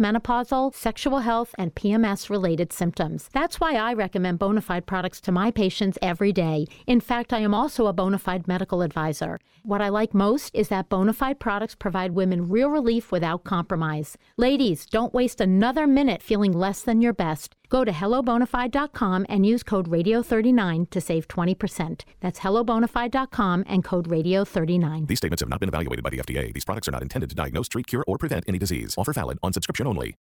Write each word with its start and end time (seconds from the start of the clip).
menopausal, 0.00 0.74
sexual 0.74 1.20
health, 1.20 1.54
and 1.58 1.74
PMS 1.74 2.28
related 2.28 2.72
symptoms. 2.72 3.28
That's 3.32 3.60
why 3.60 3.74
I 3.74 3.92
recommend 3.92 4.40
Bonafide 4.40 4.86
products 4.86 5.20
to 5.20 5.32
my 5.32 5.52
patients 5.52 5.98
every 6.02 6.32
day. 6.32 6.66
In 6.86 7.00
fact, 7.00 7.32
I 7.32 7.38
am 7.38 7.54
also 7.54 7.86
a 7.86 7.94
Bonafide 7.94 8.48
medical 8.48 8.82
advisor. 8.82 9.38
What 9.62 9.82
I 9.82 9.90
like 9.90 10.14
most 10.14 10.54
is 10.54 10.68
that 10.68 10.88
Bonafide 10.88 11.38
products 11.38 11.74
provide 11.74 12.12
women 12.12 12.48
real 12.48 12.70
relief 12.70 13.12
without 13.12 13.44
compromise. 13.44 14.16
Ladies, 14.38 14.86
don't 14.86 15.12
waste 15.12 15.40
another 15.40 15.86
minute 15.86 16.22
feeling 16.22 16.52
less 16.52 16.80
than 16.82 17.02
your 17.02 17.12
best. 17.12 17.54
Go 17.68 17.84
to 17.84 17.92
hellobonafide.com 17.92 19.26
and 19.28 19.44
use 19.44 19.62
code 19.62 19.88
radio39 19.90 20.88
to 20.90 21.00
save 21.00 21.28
20%. 21.28 22.04
That's 22.20 22.40
hellobonafide.com 22.40 23.64
and 23.68 23.84
code 23.84 24.08
radio39. 24.08 25.06
These 25.06 25.18
statements 25.18 25.42
have 25.42 25.50
not 25.50 25.60
been 25.60 25.68
evaluated 25.68 26.02
by 26.02 26.10
the 26.10 26.18
FDA. 26.18 26.52
These 26.54 26.64
products 26.64 26.88
are 26.88 26.92
not 26.92 27.02
intended 27.02 27.28
to 27.30 27.36
diagnose, 27.36 27.68
treat, 27.68 27.86
cure, 27.86 28.04
or 28.06 28.16
prevent 28.16 28.44
any 28.48 28.58
disease. 28.58 28.94
Offer 28.96 29.12
valid 29.12 29.38
on 29.42 29.52
subscription 29.52 29.86
only. 29.86 30.16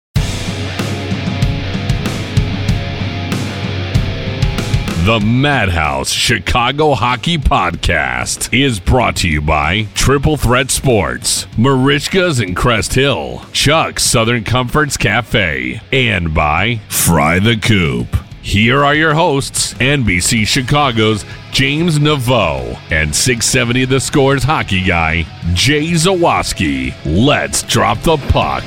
The 5.09 5.21
Madhouse 5.21 6.11
Chicago 6.11 6.93
Hockey 6.93 7.39
Podcast 7.39 8.53
is 8.53 8.79
brought 8.79 9.17
to 9.17 9.29
you 9.31 9.41
by 9.41 9.85
Triple 9.95 10.37
Threat 10.37 10.71
Sports, 10.71 11.47
Merichka's 11.57 12.41
in 12.41 12.55
Crest 12.55 12.93
Hill, 12.93 13.43
Chuck's 13.53 14.03
Southern 14.03 14.45
Comforts 14.45 14.99
Cafe, 14.99 15.81
and 15.95 16.35
by 16.35 16.83
Fry 16.91 17.39
the 17.39 17.57
Coop. 17.57 18.07
Here 18.43 18.85
are 18.85 18.95
your 18.95 19.15
hosts, 19.15 19.73
NBC 19.73 20.47
Chicago's 20.47 21.25
James 21.53 21.99
Neveau 21.99 22.79
and 22.91 23.17
670 23.17 23.87
The 23.87 24.01
Scores 24.01 24.43
hockey 24.43 24.85
guy, 24.85 25.23
Jay 25.55 25.93
Zawaski. 25.93 26.95
Let's 27.07 27.63
drop 27.63 27.99
the 28.03 28.19
puck. 28.29 28.65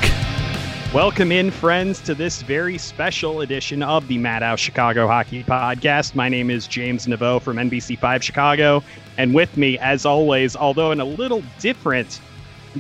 Welcome 0.93 1.31
in, 1.31 1.51
friends, 1.51 2.01
to 2.01 2.13
this 2.13 2.41
very 2.41 2.77
special 2.77 3.39
edition 3.39 3.81
of 3.81 4.09
the 4.09 4.17
Madhouse 4.17 4.59
Chicago 4.59 5.07
Hockey 5.07 5.41
Podcast. 5.41 6.15
My 6.15 6.27
name 6.27 6.49
is 6.49 6.67
James 6.67 7.07
Neveau 7.07 7.41
from 7.41 7.55
NBC5 7.55 8.21
Chicago, 8.21 8.83
and 9.17 9.33
with 9.33 9.55
me, 9.55 9.77
as 9.79 10.05
always, 10.05 10.53
although 10.53 10.91
in 10.91 10.99
a 10.99 11.05
little 11.05 11.43
different 11.59 12.19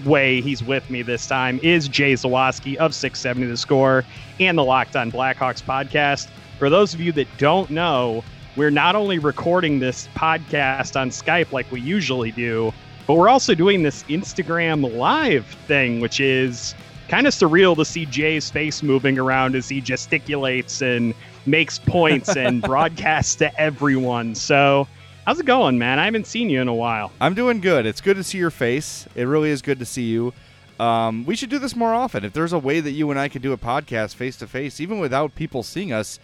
way 0.03 0.41
he's 0.41 0.61
with 0.61 0.89
me 0.89 1.03
this 1.03 1.25
time, 1.25 1.57
is 1.63 1.87
Jay 1.87 2.11
Zawaski 2.11 2.75
of 2.75 2.93
670 2.93 3.49
The 3.49 3.55
Score 3.55 4.03
and 4.41 4.57
the 4.57 4.63
Locked 4.65 4.97
On 4.97 5.09
Blackhawks 5.09 5.63
podcast. 5.63 6.27
For 6.59 6.69
those 6.69 6.93
of 6.93 6.99
you 6.99 7.13
that 7.13 7.29
don't 7.37 7.69
know, 7.69 8.25
we're 8.57 8.71
not 8.71 8.97
only 8.97 9.19
recording 9.19 9.79
this 9.79 10.09
podcast 10.17 10.99
on 10.99 11.11
Skype 11.11 11.53
like 11.53 11.71
we 11.71 11.79
usually 11.79 12.31
do, 12.31 12.73
but 13.07 13.13
we're 13.13 13.29
also 13.29 13.55
doing 13.55 13.83
this 13.83 14.03
Instagram 14.03 14.97
live 14.97 15.45
thing, 15.45 16.01
which 16.01 16.19
is 16.19 16.75
kind 17.11 17.27
of 17.27 17.33
surreal 17.33 17.75
to 17.75 17.83
see 17.83 18.05
Jay's 18.05 18.49
face 18.49 18.81
moving 18.81 19.19
around 19.19 19.53
as 19.53 19.67
he 19.67 19.81
gesticulates 19.81 20.81
and 20.81 21.13
makes 21.45 21.77
points 21.77 22.37
and 22.37 22.61
broadcasts 22.61 23.35
to 23.35 23.59
everyone. 23.59 24.33
So, 24.33 24.87
how's 25.25 25.37
it 25.37 25.45
going, 25.45 25.77
man? 25.77 25.99
I 25.99 26.05
haven't 26.05 26.25
seen 26.25 26.49
you 26.49 26.61
in 26.61 26.69
a 26.69 26.73
while. 26.73 27.11
I'm 27.19 27.33
doing 27.33 27.59
good. 27.59 27.85
It's 27.85 27.99
good 27.99 28.15
to 28.15 28.23
see 28.23 28.37
your 28.37 28.49
face. 28.49 29.07
It 29.13 29.25
really 29.25 29.49
is 29.49 29.61
good 29.61 29.79
to 29.79 29.85
see 29.85 30.03
you. 30.03 30.31
Um, 30.79 31.25
we 31.25 31.35
should 31.35 31.49
do 31.49 31.59
this 31.59 31.75
more 31.75 31.93
often. 31.93 32.23
If 32.23 32.31
there's 32.31 32.53
a 32.53 32.59
way 32.59 32.79
that 32.79 32.91
you 32.91 33.11
and 33.11 33.19
I 33.19 33.27
could 33.27 33.41
do 33.41 33.51
a 33.51 33.57
podcast 33.57 34.15
face 34.15 34.37
to 34.37 34.47
face, 34.47 34.79
even 34.79 34.99
without 34.99 35.35
people 35.35 35.63
seeing 35.63 35.91
us, 35.91 36.17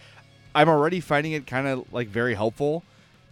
I'm 0.54 0.70
already 0.70 1.00
finding 1.00 1.32
it 1.32 1.46
kind 1.46 1.68
of 1.68 1.92
like 1.92 2.08
very 2.08 2.34
helpful 2.34 2.82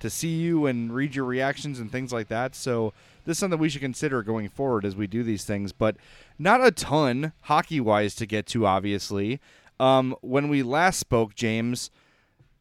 to 0.01 0.11
see 0.11 0.29
you 0.29 0.67
and 0.67 0.95
read 0.95 1.15
your 1.15 1.25
reactions 1.25 1.81
and 1.81 1.91
things 1.91 2.13
like 2.13 2.29
that. 2.29 2.55
So 2.55 2.93
this 3.25 3.37
is 3.37 3.39
something 3.39 3.59
we 3.59 3.71
should 3.71 3.81
consider 3.81 4.23
going 4.23 4.51
forward 4.51 4.85
as 4.85 4.95
we 4.95 5.07
do 5.07 5.23
these 5.23 5.45
things. 5.45 5.73
But 5.73 5.97
not 6.39 6.65
a 6.65 6.71
ton 6.71 7.33
hockey 7.43 7.81
wise 7.81 8.15
to 8.17 8.27
get 8.27 8.47
to, 8.47 8.67
obviously. 8.67 9.41
Um, 9.79 10.17
when 10.21 10.49
we 10.49 10.63
last 10.63 10.99
spoke, 10.99 11.35
James, 11.35 11.91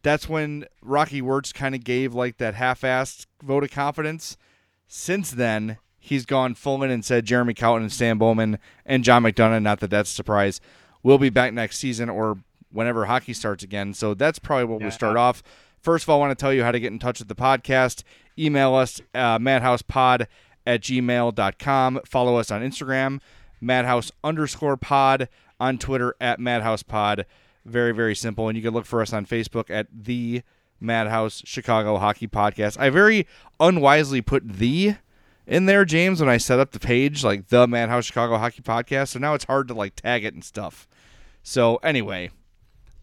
that's 0.04 0.30
when 0.30 0.66
Rocky 0.82 1.22
Wirtz 1.22 1.52
kind 1.52 1.74
of 1.76 1.84
gave 1.84 2.14
like 2.14 2.38
that 2.38 2.56
half-assed 2.56 3.26
vote 3.42 3.64
of 3.64 3.72
confidence. 3.72 4.38
Since 4.88 5.32
then, 5.32 5.78
he's 6.00 6.26
gone 6.26 6.56
Fullman 6.56 6.92
and 6.92 7.04
said 7.04 7.26
Jeremy 7.26 7.54
Colliton 7.54 7.84
and 7.84 7.92
Stan 7.92 8.18
Bowman 8.18 8.60
and 8.86 9.04
John 9.04 9.24
McDonough. 9.24 9.62
Not 9.62 9.80
that 9.80 9.90
that's 9.90 10.12
a 10.12 10.16
surprise. 10.16 10.62
We'll 11.04 11.18
be 11.18 11.30
back 11.30 11.54
next 11.54 11.78
season 11.78 12.10
or 12.10 12.38
whenever 12.72 13.06
hockey 13.06 13.34
starts 13.34 13.64
again. 13.64 13.94
So 13.94 14.14
that's 14.14 14.38
probably 14.38 14.66
what 14.66 14.80
yeah. 14.80 14.86
we'll 14.86 14.92
start 14.92 15.18
off. 15.18 15.42
First 15.82 16.04
of 16.04 16.10
all, 16.10 16.18
I 16.18 16.28
want 16.28 16.38
to 16.38 16.42
tell 16.42 16.54
you 16.54 16.64
how 16.64 16.72
to 16.72 16.80
get 16.80 16.92
in 16.92 17.00
touch 17.00 17.20
with 17.20 17.28
the 17.28 17.36
podcast. 17.36 18.04
Email 18.38 18.76
us, 18.76 19.02
uh, 19.14 19.40
madhousepod 19.40 20.28
at 20.66 20.82
gmail.com. 20.82 22.02
Follow 22.06 22.38
us 22.38 22.52
on 22.52 22.62
Instagram, 22.62 23.22
madhouse 23.66 24.12
underscore 24.24 24.78
pod, 24.78 25.28
on 25.60 25.78
Twitter 25.78 26.16
at 26.20 26.40
madhousepod. 26.40 27.26
Very, 27.66 27.92
very 27.92 28.16
simple. 28.16 28.48
And 28.48 28.58
you 28.58 28.64
can 28.64 28.74
look 28.74 28.86
for 28.86 29.02
us 29.02 29.14
on 29.14 29.26
Facebook 29.26 29.70
at 29.70 29.88
the 29.92 30.44
Madhouse 30.80 31.42
Chicago 31.46 31.98
Hockey 31.98 32.28
Podcast. 32.28 32.80
I 32.80 32.90
very 32.90 33.28
unwisely 33.60 34.22
put 34.22 34.48
the 34.48 34.96
in 35.48 35.68
there, 35.68 35.86
James, 35.86 36.20
when 36.20 36.30
I 36.30 36.38
set 36.38 36.60
up 36.60 36.72
the 36.72 36.80
page, 36.80 37.24
like 37.24 37.48
the 37.48 37.68
Madhouse 37.68 38.06
Chicago 38.06 38.38
Hockey 38.38 38.62
Podcast. 38.62 39.10
So 39.10 39.20
now 39.20 39.34
it's 39.34 39.46
hard 39.46 39.68
to 39.70 39.74
like 39.74 39.96
tag 39.96 40.26
it 40.26 40.34
and 40.34 40.44
stuff. 40.44 40.88
So 41.44 41.78
anyway, 41.78 42.32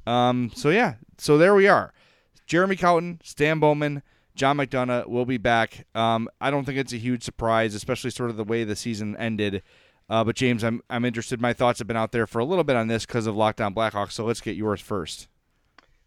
um, 0.06 0.50
so 0.54 0.70
yeah, 0.70 0.94
so 1.18 1.38
there 1.38 1.54
we 1.54 1.68
are. 1.68 1.92
Jeremy 2.46 2.76
Colliton, 2.76 3.20
Stan 3.22 3.60
Bowman, 3.60 4.02
John 4.34 4.56
McDonough 4.56 5.08
will 5.08 5.24
be 5.24 5.38
back. 5.38 5.86
Um, 5.94 6.28
I 6.40 6.50
don't 6.50 6.64
think 6.64 6.78
it's 6.78 6.92
a 6.92 6.98
huge 6.98 7.22
surprise, 7.22 7.74
especially 7.74 8.10
sort 8.10 8.30
of 8.30 8.36
the 8.36 8.44
way 8.44 8.64
the 8.64 8.76
season 8.76 9.16
ended. 9.16 9.62
Uh, 10.12 10.22
but 10.22 10.36
James, 10.36 10.62
I'm 10.62 10.82
I'm 10.90 11.06
interested. 11.06 11.40
My 11.40 11.54
thoughts 11.54 11.78
have 11.78 11.88
been 11.88 11.96
out 11.96 12.12
there 12.12 12.26
for 12.26 12.38
a 12.38 12.44
little 12.44 12.64
bit 12.64 12.76
on 12.76 12.86
this 12.86 13.06
because 13.06 13.26
of 13.26 13.34
Locked 13.34 13.62
On 13.62 13.74
Blackhawks. 13.74 14.12
So 14.12 14.26
let's 14.26 14.42
get 14.42 14.56
yours 14.56 14.78
first. 14.78 15.26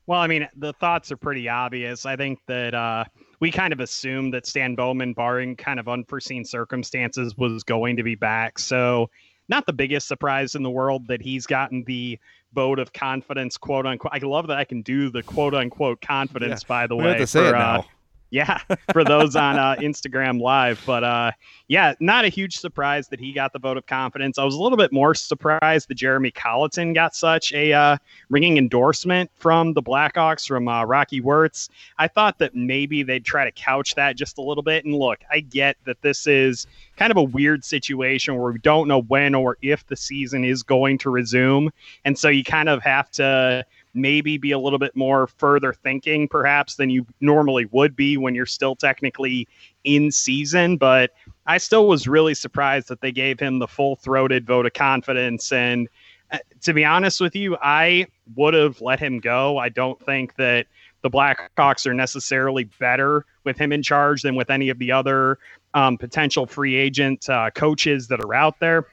Well, 0.06 0.20
I 0.20 0.28
mean, 0.28 0.48
the 0.56 0.74
thoughts 0.74 1.12
are 1.12 1.18
pretty 1.18 1.50
obvious. 1.50 2.06
I 2.06 2.16
think 2.16 2.38
that 2.46 2.76
uh, 2.76 3.06
we 3.40 3.50
kind 3.50 3.74
of 3.74 3.80
assumed 3.80 4.32
that 4.36 4.46
Stan 4.46 4.76
Bowman, 4.76 5.14
barring 5.14 5.56
kind 5.56 5.80
of 5.80 5.88
unforeseen 5.88 6.46
circumstances, 6.46 7.36
was 7.36 7.64
going 7.64 7.96
to 7.96 8.04
be 8.04 8.14
back. 8.14 8.60
So, 8.60 9.10
not 9.50 9.66
the 9.66 9.74
biggest 9.74 10.08
surprise 10.08 10.54
in 10.54 10.62
the 10.62 10.70
world 10.70 11.08
that 11.08 11.24
he's 11.24 11.48
gotten 11.48 11.84
the 11.86 12.20
vote 12.54 12.78
of 12.78 12.94
confidence, 12.94 13.58
quote 13.58 13.88
unquote. 13.88 14.14
I 14.14 14.20
love 14.20 14.46
that 14.50 14.58
I 14.58 14.66
can 14.66 14.84
do 14.84 15.10
the 15.10 15.24
quote 15.24 15.56
unquote 15.56 16.00
confidence, 16.02 16.62
yeah, 16.62 16.68
by 16.68 16.86
the 16.86 16.96
way. 16.96 17.06
Have 17.06 17.18
to 17.18 17.26
say 17.26 17.40
for, 17.40 17.56
it 17.56 17.58
now. 17.58 17.80
Uh, 17.80 17.84
yeah, 18.30 18.60
for 18.92 19.04
those 19.04 19.36
on 19.36 19.58
uh, 19.58 19.76
Instagram 19.80 20.42
Live. 20.42 20.82
But 20.86 21.04
uh, 21.04 21.32
yeah, 21.68 21.94
not 22.00 22.26
a 22.26 22.30
huge 22.30 22.58
surprise 22.58 23.08
that 23.10 23.20
he 23.20 23.32
got 23.32 23.54
the 23.54 23.60
vote 23.60 23.78
of 23.78 23.86
confidence. 23.86 24.38
I 24.38 24.44
was 24.44 24.56
a 24.56 24.62
little 24.62 24.78
bit 24.78 24.92
more 24.92 25.16
surprised 25.16 25.88
that 25.88 25.96
Jeremy 25.96 26.32
Colliton 26.32 26.94
got 26.94 27.16
such 27.16 27.54
a 27.54 27.74
uh, 27.74 27.98
ringing 28.30 28.58
endorsement 28.58 29.32
from 29.36 29.74
the 29.74 29.82
Blackhawks, 29.82 30.48
from 30.48 30.68
uh, 30.68 30.84
Rocky 30.84 31.22
Wirtz. 31.22 31.70
I 31.98 32.08
thought 32.08 32.40
that 32.40 32.56
maybe 32.56 33.04
they'd 33.04 33.26
try 33.26 33.46
to 33.46 33.52
couch 33.52 33.96
that 33.96 34.16
just 34.16 34.38
a 34.38 34.42
little 34.42 34.64
bit. 34.64 34.86
And 34.86 34.96
look, 34.96 35.20
I 35.32 35.40
get 35.40 35.78
that 35.86 36.02
this 36.02 36.28
is 36.28 36.68
kind 36.98 37.12
of 37.12 37.18
a 37.18 37.24
weird 37.24 37.64
situation 37.64 38.36
where 38.36 38.52
we 38.52 38.60
don't 38.60 38.88
know 38.88 39.02
when 39.02 39.36
or 39.36 39.58
if 39.62 39.86
the 39.88 39.96
season 39.96 40.44
is 40.44 40.64
going 40.64 40.98
to 41.00 41.10
resume. 41.10 41.72
And 42.04 42.18
so 42.18 42.30
you 42.30 42.44
kind 42.44 42.70
of 42.70 42.82
have 42.84 43.12
to 43.12 43.66
maybe 43.96 44.38
be 44.38 44.52
a 44.52 44.60
little 44.60 44.80
bit 44.80 44.96
more 44.96 45.28
further 45.28 45.74
thinking 45.74 46.28
perhaps 46.28 46.76
than 46.76 46.90
you 46.90 47.06
normally 47.22 47.66
would 47.68 47.96
be 47.96 48.18
when 48.18 48.36
you're 48.36 48.46
still 48.46 48.76
technically 48.76 49.48
in 49.84 50.12
season 50.12 50.78
but 50.78 51.12
i 51.46 51.58
still 51.58 51.88
was 51.88 52.08
really 52.08 52.34
surprised 52.34 52.88
that 52.88 53.02
they 53.02 53.12
gave 53.12 53.40
him 53.40 53.60
the 53.60 53.68
full 53.68 53.96
throated 53.96 54.46
vote 54.46 54.66
of 54.66 54.74
confidence 54.74 55.52
and 55.52 55.88
uh, 56.32 56.38
to 56.62 56.74
be 56.74 56.84
honest 56.84 57.22
with 57.22 57.36
you 57.36 57.58
i 57.62 58.06
would 58.36 58.54
have 58.54 58.82
let 58.82 59.00
him 59.00 59.20
go. 59.20 59.58
I 59.58 59.70
don't 59.70 60.00
think 60.04 60.36
that 60.36 60.68
the 61.02 61.10
blackhawks 61.10 61.86
are 61.86 61.94
necessarily 61.94 62.66
better 62.80 63.26
with 63.44 63.58
him 63.58 63.72
in 63.72 63.84
charge 63.84 64.24
than 64.24 64.36
with 64.36 64.50
any 64.50 64.70
of 64.70 64.80
the 64.80 64.92
other 64.92 65.38
um, 65.74 65.98
potential 65.98 66.46
free 66.46 66.76
agent 66.76 67.30
uh, 67.30 67.52
coaches 67.52 68.08
that 68.08 68.20
are 68.20 68.34
out 68.34 68.60
there. 68.60 68.88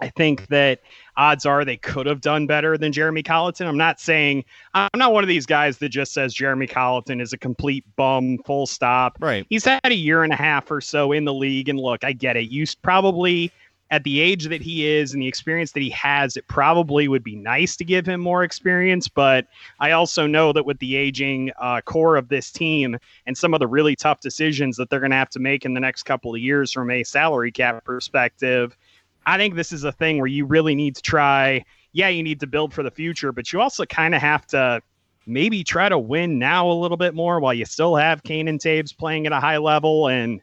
I 0.00 0.08
think 0.08 0.48
that 0.48 0.80
odds 1.16 1.46
are 1.46 1.64
they 1.64 1.76
could 1.76 2.06
have 2.06 2.20
done 2.20 2.46
better 2.46 2.76
than 2.76 2.92
Jeremy 2.92 3.22
Colliton. 3.22 3.66
I'm 3.66 3.76
not 3.76 4.00
saying 4.00 4.44
I'm 4.74 4.88
not 4.96 5.12
one 5.12 5.24
of 5.24 5.28
these 5.28 5.46
guys 5.46 5.78
that 5.78 5.88
just 5.88 6.12
says 6.12 6.34
Jeremy 6.34 6.66
Colliton 6.66 7.20
is 7.20 7.32
a 7.32 7.38
complete 7.38 7.84
bum, 7.96 8.38
full 8.44 8.66
stop. 8.66 9.16
Right. 9.20 9.46
He's 9.48 9.64
had 9.64 9.80
a 9.84 9.94
year 9.94 10.22
and 10.22 10.32
a 10.32 10.36
half 10.36 10.70
or 10.70 10.80
so 10.80 11.12
in 11.12 11.24
the 11.24 11.34
league, 11.34 11.68
and 11.68 11.78
look, 11.78 12.04
I 12.04 12.12
get 12.12 12.36
it. 12.36 12.50
You 12.50 12.66
probably 12.82 13.52
at 13.90 14.04
the 14.04 14.20
age 14.20 14.48
that 14.48 14.60
he 14.60 14.86
is 14.86 15.12
and 15.12 15.22
the 15.22 15.28
experience 15.28 15.72
that 15.72 15.80
he 15.80 15.90
has, 15.90 16.36
it 16.36 16.46
probably 16.48 17.06
would 17.06 17.22
be 17.22 17.36
nice 17.36 17.76
to 17.76 17.84
give 17.84 18.06
him 18.06 18.20
more 18.20 18.42
experience. 18.42 19.06
But 19.08 19.46
I 19.78 19.92
also 19.92 20.26
know 20.26 20.52
that 20.52 20.66
with 20.66 20.78
the 20.80 20.96
aging 20.96 21.52
uh, 21.60 21.80
core 21.82 22.16
of 22.16 22.28
this 22.28 22.50
team 22.50 22.98
and 23.26 23.38
some 23.38 23.54
of 23.54 23.60
the 23.60 23.68
really 23.68 23.94
tough 23.94 24.20
decisions 24.20 24.76
that 24.76 24.90
they're 24.90 25.00
going 25.00 25.10
to 25.10 25.16
have 25.16 25.30
to 25.30 25.38
make 25.38 25.64
in 25.64 25.74
the 25.74 25.80
next 25.80 26.02
couple 26.02 26.34
of 26.34 26.40
years 26.40 26.72
from 26.72 26.90
a 26.90 27.04
salary 27.04 27.52
cap 27.52 27.84
perspective, 27.84 28.76
I 29.26 29.36
think 29.36 29.56
this 29.56 29.72
is 29.72 29.84
a 29.84 29.92
thing 29.92 30.18
where 30.18 30.28
you 30.28 30.46
really 30.46 30.74
need 30.74 30.94
to 30.96 31.02
try. 31.02 31.64
Yeah, 31.92 32.08
you 32.08 32.22
need 32.22 32.40
to 32.40 32.46
build 32.46 32.72
for 32.72 32.82
the 32.82 32.90
future, 32.90 33.32
but 33.32 33.52
you 33.52 33.60
also 33.60 33.84
kind 33.84 34.14
of 34.14 34.20
have 34.20 34.46
to 34.48 34.80
maybe 35.26 35.64
try 35.64 35.88
to 35.88 35.98
win 35.98 36.38
now 36.38 36.70
a 36.70 36.72
little 36.72 36.96
bit 36.96 37.14
more 37.14 37.40
while 37.40 37.52
you 37.52 37.64
still 37.64 37.96
have 37.96 38.22
Kane 38.22 38.46
and 38.46 38.60
Toews 38.60 38.96
playing 38.96 39.26
at 39.26 39.32
a 39.32 39.40
high 39.40 39.58
level. 39.58 40.06
And 40.06 40.40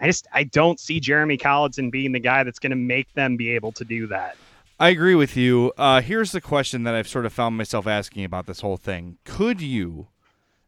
I 0.00 0.06
just 0.06 0.26
I 0.32 0.44
don't 0.44 0.78
see 0.78 1.00
Jeremy 1.00 1.38
Colliton 1.38 1.90
being 1.90 2.12
the 2.12 2.20
guy 2.20 2.44
that's 2.44 2.58
going 2.58 2.70
to 2.70 2.76
make 2.76 3.12
them 3.14 3.36
be 3.36 3.50
able 3.52 3.72
to 3.72 3.84
do 3.84 4.06
that. 4.08 4.36
I 4.78 4.90
agree 4.90 5.16
with 5.16 5.36
you. 5.36 5.72
Uh, 5.76 6.00
here's 6.02 6.30
the 6.30 6.40
question 6.40 6.84
that 6.84 6.94
I've 6.94 7.08
sort 7.08 7.26
of 7.26 7.32
found 7.32 7.56
myself 7.56 7.86
asking 7.86 8.24
about 8.24 8.46
this 8.46 8.60
whole 8.60 8.76
thing: 8.76 9.18
Could 9.24 9.60
you, 9.60 10.08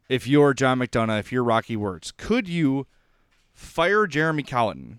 if 0.08 0.26
you're 0.26 0.54
John 0.54 0.78
McDonough, 0.80 1.20
if 1.20 1.30
you're 1.30 1.44
Rocky 1.44 1.76
Wirtz, 1.76 2.10
could 2.10 2.48
you 2.48 2.86
fire 3.54 4.06
Jeremy 4.06 4.42
Colliton 4.42 4.98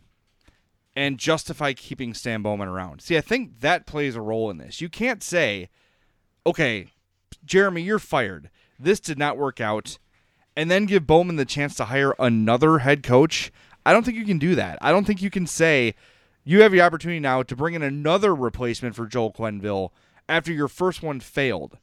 and 0.95 1.17
justify 1.17 1.73
keeping 1.73 2.13
Stan 2.13 2.41
Bowman 2.41 2.67
around. 2.67 3.01
See, 3.01 3.17
I 3.17 3.21
think 3.21 3.61
that 3.61 3.85
plays 3.85 4.15
a 4.15 4.21
role 4.21 4.49
in 4.49 4.57
this. 4.57 4.81
You 4.81 4.89
can't 4.89 5.23
say, 5.23 5.69
okay, 6.45 6.87
Jeremy, 7.45 7.81
you're 7.81 7.99
fired. 7.99 8.49
This 8.79 8.99
did 8.99 9.17
not 9.17 9.37
work 9.37 9.61
out. 9.61 9.97
And 10.55 10.69
then 10.69 10.85
give 10.85 11.07
Bowman 11.07 11.37
the 11.37 11.45
chance 11.45 11.75
to 11.75 11.85
hire 11.85 12.13
another 12.19 12.79
head 12.79 13.03
coach. 13.03 13.51
I 13.85 13.93
don't 13.93 14.03
think 14.03 14.17
you 14.17 14.25
can 14.25 14.39
do 14.39 14.53
that. 14.55 14.77
I 14.81 14.91
don't 14.91 15.05
think 15.05 15.21
you 15.21 15.29
can 15.29 15.47
say 15.47 15.95
you 16.43 16.61
have 16.61 16.73
the 16.73 16.81
opportunity 16.81 17.19
now 17.19 17.41
to 17.43 17.55
bring 17.55 17.73
in 17.73 17.81
another 17.81 18.35
replacement 18.35 18.95
for 18.95 19.05
Joel 19.05 19.31
Quenneville 19.31 19.91
after 20.27 20.51
your 20.51 20.67
first 20.67 21.01
one 21.01 21.19
failed. 21.21 21.77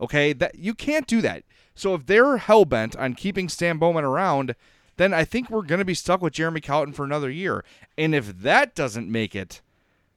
Okay? 0.00 0.32
That 0.32 0.56
you 0.56 0.74
can't 0.74 1.06
do 1.06 1.20
that. 1.20 1.44
So 1.74 1.94
if 1.94 2.06
they're 2.06 2.38
hell 2.38 2.64
bent 2.64 2.96
on 2.96 3.14
keeping 3.14 3.48
Stan 3.48 3.78
Bowman 3.78 4.04
around, 4.04 4.56
then 4.98 5.14
I 5.14 5.24
think 5.24 5.48
we're 5.48 5.62
going 5.62 5.78
to 5.78 5.84
be 5.84 5.94
stuck 5.94 6.20
with 6.20 6.34
Jeremy 6.34 6.60
Colliton 6.60 6.92
for 6.92 7.04
another 7.04 7.30
year. 7.30 7.64
And 7.96 8.14
if 8.14 8.40
that 8.40 8.74
doesn't 8.74 9.10
make 9.10 9.34
it 9.34 9.62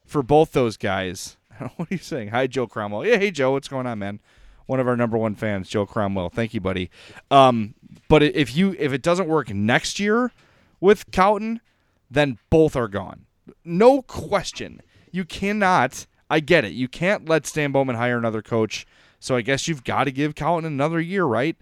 for 0.06 0.22
both 0.22 0.52
those 0.52 0.76
guys, 0.76 1.38
what 1.76 1.90
are 1.92 1.94
you 1.94 1.98
saying? 1.98 2.30
Hi, 2.30 2.48
Joe 2.48 2.68
Cromwell. 2.68 3.06
Yeah, 3.06 3.18
hey, 3.18 3.32
Joe, 3.32 3.54
what's 3.54 3.68
going 3.68 3.88
on, 3.88 4.00
man? 4.00 4.20
One 4.66 4.80
of 4.80 4.88
our 4.88 4.98
number 4.98 5.18
one 5.18 5.36
fans, 5.36 5.70
Joe 5.70 5.86
Cromwell. 5.86 6.30
Thank 6.30 6.54
you, 6.54 6.62
buddy. 6.62 6.90
Um, 7.30 7.76
but 8.08 8.24
if 8.24 8.56
you 8.56 8.76
if 8.80 8.94
it 8.94 9.02
doesn't 9.02 9.28
work 9.28 9.50
next 9.50 10.00
year 10.00 10.32
with 10.80 11.12
Colliton, 11.12 11.60
then 12.10 12.38
both 12.50 12.76
are 12.76 12.88
gone. 12.88 13.26
No 13.66 14.02
question. 14.02 14.82
You 15.12 15.26
cannot. 15.26 16.06
I 16.30 16.40
get 16.40 16.64
it. 16.64 16.72
You 16.72 16.88
can't 16.88 17.28
let 17.28 17.46
Stan 17.46 17.72
Bowman 17.72 17.98
hire 17.98 18.18
another 18.18 18.42
coach. 18.42 18.88
So 19.20 19.36
I 19.36 19.42
guess 19.42 19.68
you've 19.68 19.84
got 19.84 20.06
to 20.06 20.12
give 20.12 20.36
Colliton 20.36 20.66
another 20.66 21.02
year, 21.02 21.26
right? 21.26 21.58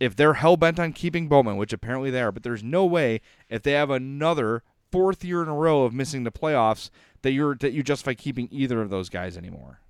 If 0.00 0.16
they're 0.16 0.34
hell 0.34 0.56
bent 0.56 0.78
on 0.78 0.92
keeping 0.92 1.28
Bowman, 1.28 1.56
which 1.56 1.72
apparently 1.72 2.10
they 2.10 2.20
are, 2.20 2.32
but 2.32 2.42
there's 2.42 2.62
no 2.62 2.84
way 2.84 3.20
if 3.48 3.62
they 3.62 3.72
have 3.72 3.90
another 3.90 4.62
fourth 4.90 5.24
year 5.24 5.42
in 5.42 5.48
a 5.48 5.54
row 5.54 5.82
of 5.82 5.92
missing 5.92 6.24
the 6.24 6.32
playoffs 6.32 6.90
that 7.22 7.32
you're 7.32 7.56
that 7.56 7.72
you 7.72 7.82
justify 7.82 8.14
keeping 8.14 8.48
either 8.50 8.80
of 8.80 8.90
those 8.90 9.08
guys 9.08 9.36
anymore. 9.36 9.80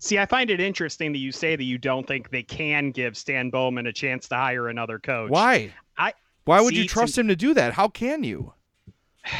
See, 0.00 0.18
I 0.18 0.26
find 0.26 0.48
it 0.48 0.60
interesting 0.60 1.12
that 1.12 1.18
you 1.18 1.32
say 1.32 1.56
that 1.56 1.64
you 1.64 1.76
don't 1.76 2.06
think 2.06 2.30
they 2.30 2.44
can 2.44 2.92
give 2.92 3.16
Stan 3.16 3.50
Bowman 3.50 3.86
a 3.88 3.92
chance 3.92 4.28
to 4.28 4.36
hire 4.36 4.68
another 4.68 4.98
coach. 5.00 5.30
Why? 5.30 5.74
I 5.96 6.14
Why 6.44 6.60
would 6.60 6.74
see, 6.74 6.82
you 6.82 6.88
trust 6.88 7.18
him 7.18 7.28
to 7.28 7.36
do 7.36 7.54
that? 7.54 7.72
How 7.72 7.88
can 7.88 8.22
you? 8.22 8.52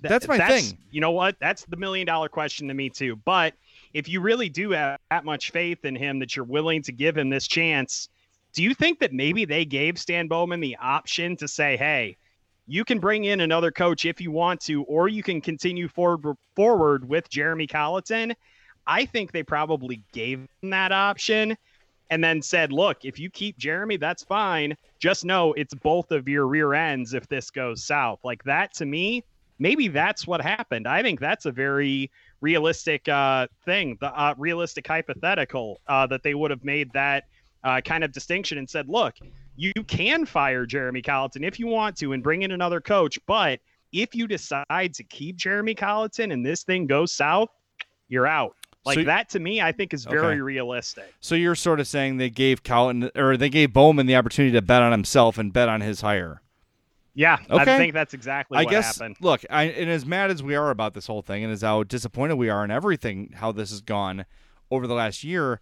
That's 0.00 0.28
my 0.28 0.38
that's, 0.38 0.70
thing. 0.70 0.78
You 0.92 1.00
know 1.00 1.10
what? 1.10 1.34
That's 1.40 1.64
the 1.64 1.76
million 1.76 2.06
dollar 2.06 2.28
question 2.28 2.68
to 2.68 2.74
me 2.74 2.88
too. 2.88 3.16
But 3.16 3.54
if 3.92 4.08
you 4.08 4.20
really 4.20 4.48
do 4.48 4.70
have 4.70 5.00
that 5.10 5.24
much 5.24 5.50
faith 5.50 5.84
in 5.84 5.96
him 5.96 6.20
that 6.20 6.36
you're 6.36 6.44
willing 6.44 6.82
to 6.84 6.92
give 6.92 7.18
him 7.18 7.30
this 7.30 7.48
chance, 7.48 8.08
do 8.52 8.62
you 8.62 8.74
think 8.74 9.00
that 9.00 9.12
maybe 9.12 9.44
they 9.44 9.64
gave 9.64 9.98
Stan 9.98 10.28
Bowman 10.28 10.60
the 10.60 10.76
option 10.80 11.36
to 11.36 11.48
say, 11.48 11.76
hey, 11.76 12.16
you 12.66 12.84
can 12.84 12.98
bring 12.98 13.24
in 13.24 13.40
another 13.40 13.70
coach 13.70 14.04
if 14.04 14.20
you 14.20 14.30
want 14.30 14.60
to, 14.62 14.82
or 14.84 15.08
you 15.08 15.22
can 15.22 15.40
continue 15.40 15.88
forward 15.88 16.36
forward 16.54 17.08
with 17.08 17.30
Jeremy 17.30 17.66
Colliton? 17.66 18.34
I 18.86 19.04
think 19.04 19.32
they 19.32 19.42
probably 19.42 20.02
gave 20.12 20.40
him 20.62 20.70
that 20.70 20.92
option 20.92 21.56
and 22.10 22.24
then 22.24 22.40
said, 22.40 22.72
look, 22.72 23.04
if 23.04 23.18
you 23.18 23.30
keep 23.30 23.58
Jeremy, 23.58 23.96
that's 23.96 24.24
fine. 24.24 24.76
Just 24.98 25.24
know 25.24 25.52
it's 25.52 25.74
both 25.74 26.10
of 26.10 26.28
your 26.28 26.46
rear 26.46 26.72
ends 26.72 27.12
if 27.14 27.28
this 27.28 27.50
goes 27.50 27.84
south. 27.84 28.20
Like 28.24 28.42
that 28.44 28.74
to 28.74 28.86
me, 28.86 29.24
maybe 29.58 29.88
that's 29.88 30.26
what 30.26 30.40
happened. 30.40 30.88
I 30.88 31.02
think 31.02 31.20
that's 31.20 31.46
a 31.46 31.52
very 31.52 32.10
realistic 32.40 33.08
uh, 33.08 33.46
thing, 33.64 33.98
the 34.00 34.06
uh, 34.18 34.34
realistic 34.38 34.86
hypothetical 34.86 35.80
uh, 35.86 36.06
that 36.06 36.22
they 36.22 36.34
would 36.34 36.50
have 36.50 36.64
made 36.64 36.92
that 36.92 37.24
uh, 37.64 37.80
kind 37.80 38.04
of 38.04 38.12
distinction 38.12 38.58
and 38.58 38.68
said, 38.68 38.88
look, 38.88 39.14
you 39.56 39.72
can 39.86 40.24
fire 40.24 40.66
Jeremy 40.66 41.02
Colliton 41.02 41.44
if 41.44 41.58
you 41.58 41.66
want 41.66 41.96
to 41.98 42.12
and 42.12 42.22
bring 42.22 42.42
in 42.42 42.52
another 42.52 42.80
coach, 42.80 43.18
but 43.26 43.60
if 43.92 44.14
you 44.14 44.26
decide 44.26 44.94
to 44.94 45.04
keep 45.04 45.36
Jeremy 45.36 45.74
Colliton 45.74 46.32
and 46.32 46.44
this 46.44 46.62
thing 46.62 46.86
goes 46.86 47.12
south, 47.12 47.48
you're 48.08 48.26
out. 48.26 48.54
Like 48.84 49.00
so, 49.00 49.04
that 49.04 49.28
to 49.30 49.40
me, 49.40 49.60
I 49.60 49.72
think 49.72 49.92
is 49.92 50.04
very 50.04 50.34
okay. 50.34 50.40
realistic. 50.40 51.12
So 51.20 51.34
you're 51.34 51.54
sort 51.54 51.80
of 51.80 51.86
saying 51.86 52.16
they 52.16 52.30
gave 52.30 52.62
Colliton 52.62 53.10
or 53.16 53.36
they 53.36 53.50
gave 53.50 53.72
Bowman 53.72 54.06
the 54.06 54.16
opportunity 54.16 54.52
to 54.52 54.62
bet 54.62 54.82
on 54.82 54.92
himself 54.92 55.36
and 55.36 55.52
bet 55.52 55.68
on 55.68 55.80
his 55.80 56.00
hire. 56.00 56.40
Yeah, 57.14 57.38
okay. 57.50 57.74
I 57.74 57.78
think 57.78 57.94
that's 57.94 58.14
exactly 58.14 58.58
I 58.58 58.64
guess, 58.64 58.96
happened. 58.96 59.16
Look, 59.20 59.44
I, 59.50 59.64
and 59.64 59.90
as 59.90 60.06
mad 60.06 60.30
as 60.30 60.40
we 60.40 60.54
are 60.54 60.70
about 60.70 60.94
this 60.94 61.08
whole 61.08 61.20
thing, 61.20 61.42
and 61.42 61.52
as 61.52 61.62
how 61.62 61.82
disappointed 61.82 62.36
we 62.36 62.48
are 62.48 62.64
in 62.64 62.70
everything, 62.70 63.32
how 63.34 63.50
this 63.50 63.70
has 63.70 63.80
gone 63.80 64.24
over 64.70 64.86
the 64.86 64.94
last 64.94 65.24
year, 65.24 65.60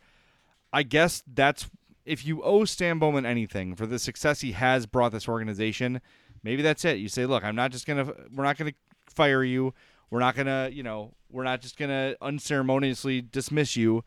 I 0.70 0.82
guess 0.82 1.22
that's 1.26 1.70
if 2.06 2.24
you 2.24 2.42
owe 2.42 2.64
Stan 2.64 2.98
Bowman 2.98 3.26
anything 3.26 3.74
for 3.74 3.86
the 3.86 3.98
success 3.98 4.40
he 4.40 4.52
has 4.52 4.86
brought 4.86 5.12
this 5.12 5.28
organization, 5.28 6.00
maybe 6.42 6.62
that's 6.62 6.84
it. 6.84 6.98
You 6.98 7.08
say, 7.08 7.26
look, 7.26 7.44
I'm 7.44 7.56
not 7.56 7.72
just 7.72 7.86
gonna, 7.86 8.04
we're 8.34 8.44
not 8.44 8.56
gonna 8.56 8.72
fire 9.08 9.44
you. 9.44 9.74
We're 10.08 10.20
not 10.20 10.36
gonna, 10.36 10.70
you 10.72 10.82
know, 10.82 11.12
we're 11.30 11.44
not 11.44 11.60
just 11.60 11.76
gonna 11.76 12.14
unceremoniously 12.22 13.20
dismiss 13.20 13.76
you. 13.76 14.04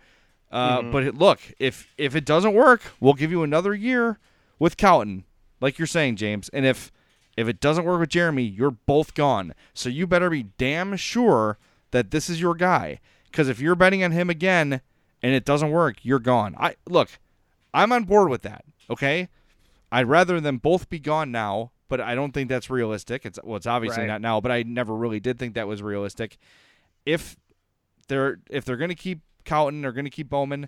Uh, 0.51 0.79
mm-hmm. 0.79 0.91
But 0.91 1.15
look, 1.15 1.39
if 1.59 1.93
if 1.97 2.15
it 2.15 2.25
doesn't 2.25 2.53
work, 2.53 2.81
we'll 2.99 3.13
give 3.13 3.31
you 3.31 3.43
another 3.43 3.75
year. 3.75 4.17
with 4.59 4.77
Colliton, 4.77 5.23
like 5.61 5.79
you're 5.79 5.87
saying, 5.87 6.17
James. 6.17 6.49
And 6.49 6.65
if 6.65 6.91
if 7.37 7.47
it 7.47 7.61
doesn't 7.61 7.85
work 7.85 7.99
with 8.01 8.09
Jeremy, 8.09 8.43
you're 8.43 8.71
both 8.71 9.13
gone. 9.13 9.55
So 9.73 9.89
you 9.89 10.05
better 10.05 10.29
be 10.29 10.43
damn 10.43 10.95
sure 10.97 11.57
that 11.91 12.11
this 12.11 12.29
is 12.29 12.41
your 12.41 12.53
guy. 12.53 12.99
Because 13.31 13.47
if 13.47 13.59
you're 13.59 13.75
betting 13.75 14.03
on 14.03 14.11
him 14.11 14.29
again 14.29 14.81
and 15.23 15.33
it 15.33 15.45
doesn't 15.45 15.71
work, 15.71 15.97
you're 16.03 16.19
gone. 16.19 16.55
I 16.59 16.75
look, 16.87 17.11
I'm 17.73 17.91
on 17.91 18.03
board 18.05 18.29
with 18.29 18.41
that. 18.43 18.65
Okay, 18.89 19.29
I'd 19.91 20.07
rather 20.07 20.39
them 20.39 20.57
both 20.57 20.89
be 20.89 20.99
gone 20.99 21.31
now, 21.31 21.71
but 21.87 21.99
I 22.01 22.15
don't 22.15 22.31
think 22.33 22.49
that's 22.49 22.69
realistic. 22.69 23.25
It's 23.25 23.39
well, 23.43 23.57
it's 23.57 23.67
obviously 23.67 24.01
Right. 24.01 24.07
not 24.07 24.21
now, 24.21 24.41
but 24.41 24.51
I 24.51 24.63
never 24.63 24.95
really 24.95 25.19
did 25.19 25.37
think 25.39 25.53
that 25.55 25.67
was 25.67 25.81
realistic. 25.83 26.37
If 27.05 27.37
they're 28.07 28.39
if 28.49 28.65
they're 28.65 28.77
going 28.77 28.89
to 28.89 28.95
keep 28.95 29.19
Colliton, 29.45 29.81
they're 29.81 29.91
going 29.91 30.05
to 30.05 30.11
keep 30.11 30.29
Bowman, 30.29 30.67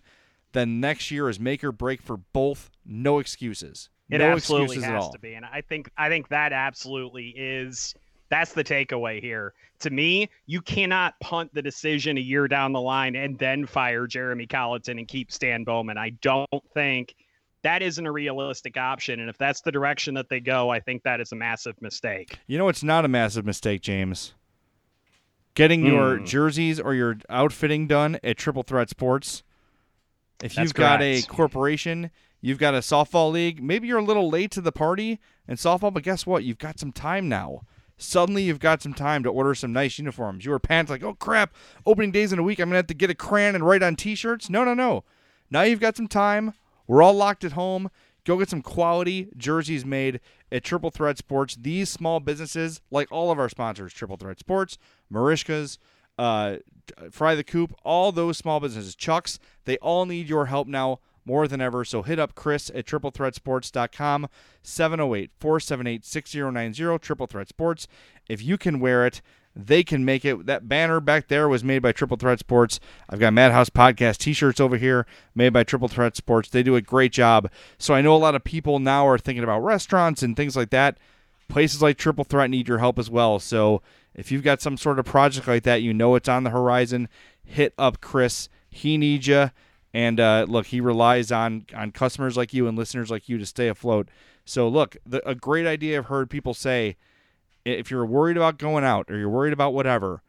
then 0.53 0.79
next 0.79 1.12
year 1.12 1.29
is 1.29 1.39
make 1.39 1.63
or 1.63 1.72
break 1.72 2.01
for 2.01 2.17
both. 2.17 2.70
No 2.86 3.20
excuses. 3.20 3.89
It 4.10 4.17
no 4.20 4.31
absolutely 4.31 4.65
excuses 4.65 4.84
at 4.89 4.93
has 4.96 5.03
all. 5.05 5.12
to 5.13 5.20
be, 5.20 5.34
and 5.36 5.46
I 5.46 5.62
think 5.62 5.89
I 5.98 6.10
think 6.10 6.29
that 6.29 6.51
absolutely 6.53 7.29
is. 7.29 7.96
That's 8.32 8.54
the 8.54 8.64
takeaway 8.64 9.22
here. 9.22 9.54
To 9.80 9.90
me, 9.90 10.30
you 10.48 10.62
cannot 10.62 11.20
punt 11.20 11.54
the 11.54 11.62
decision 11.62 12.18
a 12.18 12.22
year 12.22 12.48
down 12.48 12.72
the 12.72 12.82
line 12.82 13.16
and 13.16 13.38
then 13.38 13.66
fire 13.68 14.08
Jeremy 14.08 14.48
Colliton 14.48 14.98
and 14.98 15.08
keep 15.08 15.32
Stan 15.32 15.66
Bowman. 15.66 15.98
I 15.98 16.12
don't 16.22 16.50
think 16.74 17.14
that 17.64 17.82
isn't 17.82 18.06
a 18.08 18.12
realistic 18.12 18.78
option. 18.78 19.20
And 19.20 19.30
if 19.30 19.38
that's 19.38 19.62
the 19.62 19.72
direction 19.72 20.14
that 20.16 20.30
they 20.30 20.40
go, 20.40 20.70
I 20.70 20.80
think 20.80 21.04
that 21.04 21.20
is 21.20 21.34
a 21.34 21.36
massive 21.36 21.80
mistake. 21.82 22.40
You 22.48 22.58
know, 22.58 22.70
it's 22.70 22.84
not 22.84 23.04
a 23.06 23.10
massive 23.10 23.46
mistake, 23.46 23.82
James. 23.82 24.34
Getting 25.54 25.86
your 25.86 26.20
Hmm. 26.20 26.26
jerseys 26.26 26.80
or 26.80 26.94
your 26.96 27.18
outfitting 27.30 27.86
done 27.86 28.18
at 28.24 28.38
Triple 28.38 28.64
Threat 28.64 28.90
Sports. 28.90 29.44
If 30.42 30.56
That's 30.56 30.64
you've 30.64 30.74
got 30.74 31.02
a 31.02 31.22
corporation, 31.24 32.12
you've 32.40 32.58
got 32.58 32.74
a 32.74 32.80
softball 32.80 33.32
league, 33.32 33.62
maybe 33.62 33.88
you're 33.90 34.00
a 34.00 34.04
little 34.04 34.30
late 34.30 34.52
to 34.52 34.62
the 34.62 34.72
party 34.72 35.20
in 35.50 35.58
softball, 35.58 35.94
but 35.94 36.04
guess 36.04 36.26
what? 36.26 36.46
You've 36.46 36.58
got 36.58 36.80
some 36.80 36.94
time 36.94 37.28
now. 37.28 37.64
Suddenly, 38.01 38.43
you've 38.43 38.60
got 38.60 38.81
some 38.81 38.93
time 38.93 39.22
to 39.24 39.29
order 39.29 39.53
some 39.53 39.72
nice 39.72 40.00
uniforms. 40.00 40.43
You 40.43 40.51
were 40.51 40.60
panicked 40.60 40.89
like, 40.89 41.03
oh 41.03 41.13
crap, 41.13 41.53
opening 41.86 42.12
days 42.12 42.34
in 42.34 42.39
a 42.39 42.43
week, 42.43 42.60
I'm 42.60 42.70
to 42.72 42.75
have 42.75 42.88
to 42.88 42.93
get 42.96 43.12
a 43.12 43.15
crayon 43.15 43.53
and 43.53 43.65
write 43.65 43.84
on 43.84 43.96
t 43.96 44.15
shirts. 44.15 44.50
No, 44.50 44.63
no, 44.63 44.74
no. 44.74 45.03
Now 45.51 45.62
you've 45.62 45.79
got 45.79 45.98
some 45.98 46.08
time. 46.08 46.53
We're 46.88 47.03
all 47.03 47.13
locked 47.13 47.43
at 47.43 47.51
home. 47.51 47.91
Go 48.25 48.38
get 48.38 48.50
some 48.50 48.62
quality 48.62 49.29
jerseys 49.38 49.86
made 49.86 50.20
at 50.51 50.63
Triple 50.63 50.89
Threat 50.89 51.17
Sports. 51.17 51.55
These 51.60 51.89
small 51.89 52.20
businesses, 52.20 52.81
like 52.89 53.12
all 53.12 53.31
of 53.31 53.39
our 53.39 53.50
sponsors, 53.50 53.93
Triple 53.93 54.17
Threat 54.17 54.39
Sports, 54.39 54.77
Merichka's, 55.12 55.77
uh, 56.17 56.58
Fry 57.12 57.36
the 57.36 57.43
Coop, 57.43 57.74
all 57.84 58.12
those 58.12 58.38
small 58.38 58.60
businesses, 58.60 58.96
Chucks, 58.96 59.39
they 59.65 59.77
all 59.77 60.05
need 60.05 60.27
your 60.27 60.48
help 60.48 60.67
now 60.67 61.00
more 61.25 61.48
than 61.48 61.62
ever. 61.62 61.84
So 61.86 62.01
hit 62.01 62.20
up 62.20 62.36
Chris 62.36 62.70
at 62.74 62.86
triplethreatsports.com, 62.86 64.28
708 64.63 65.32
478 65.40 66.06
6090, 66.06 67.00
Triple 67.00 67.28
Threat 67.28 67.50
Sports. 67.50 67.88
If 68.28 68.44
you 68.44 68.58
can 68.58 68.80
wear 68.80 69.06
it, 69.06 69.22
they 69.56 69.84
can 69.84 70.06
make 70.06 70.24
it. 70.24 70.46
That 70.46 70.68
banner 70.68 71.00
back 71.00 71.28
there 71.28 71.50
was 71.50 71.63
made 71.63 71.80
by 71.80 71.92
Triple 71.92 72.18
Threat 72.18 72.40
Sports. 72.40 72.80
I've 73.10 73.20
got 73.20 73.34
Madhouse 73.34 73.70
Podcast 73.70 74.18
t 74.18 74.34
shirts 74.34 74.60
over 74.60 74.78
here 74.78 75.06
made 75.36 75.50
by 75.50 75.63
Triple 75.63 75.88
Threat 75.88 76.16
Sports. 76.16 76.50
They 76.50 76.63
do 76.63 76.75
a 76.75 76.82
great 76.82 77.12
job. 77.12 77.50
So 77.78 77.94
I 77.94 78.01
know 78.01 78.16
a 78.16 78.18
lot 78.18 78.36
of 78.36 78.44
people 78.44 78.80
now 78.80 79.08
are 79.08 79.18
thinking 79.18 79.44
about 79.44 79.63
restaurants 79.63 80.24
and 80.24 80.36
things 80.36 80.56
like 80.56 80.70
that. 80.70 80.98
Places 81.50 81.82
like 81.82 81.98
Triple 81.98 82.24
Threat 82.24 82.50
need 82.50 82.68
your 82.68 82.78
help 82.78 82.98
as 82.98 83.10
well. 83.10 83.40
So 83.40 83.82
if 84.16 84.32
you've 84.32 84.44
got 84.44 84.62
some 84.62 84.78
sort 84.78 85.00
of 85.00 85.06
project 85.06 85.48
like 85.48 85.63
that, 85.63 85.82
you 85.82 85.94
know 85.94 86.16
it's 86.16 86.30
on 86.30 86.44
the 86.44 86.50
horizon, 86.50 87.10
hit 87.44 87.74
up 87.78 88.00
Chris. 88.00 88.48
He 88.70 88.98
needs 88.98 89.28
you. 89.28 89.51
And 89.94 90.20
uh, 90.20 90.46
look, 90.48 90.68
he 90.68 90.80
relies 90.80 91.32
on 91.32 91.66
on 91.76 91.92
customers 91.92 92.38
like 92.38 92.54
you 92.54 92.68
and 92.68 92.78
listeners 92.78 93.12
like 93.12 93.28
you 93.28 93.38
to 93.38 93.46
stay 93.46 93.68
afloat. 93.68 94.10
So 94.46 94.68
look, 94.68 94.98
the, 95.06 95.28
a 95.28 95.36
great 95.36 95.68
idea 95.68 95.98
I've 95.98 96.06
heard 96.06 96.30
people 96.30 96.54
say 96.54 96.96
if 97.66 97.92
you're 97.92 98.06
worried 98.06 98.38
about 98.38 98.58
going 98.58 98.84
out 98.84 99.10
or 99.10 99.18
you're 99.18 99.30
worried 99.30 99.54
about 99.54 99.74
whatever, 99.74 100.22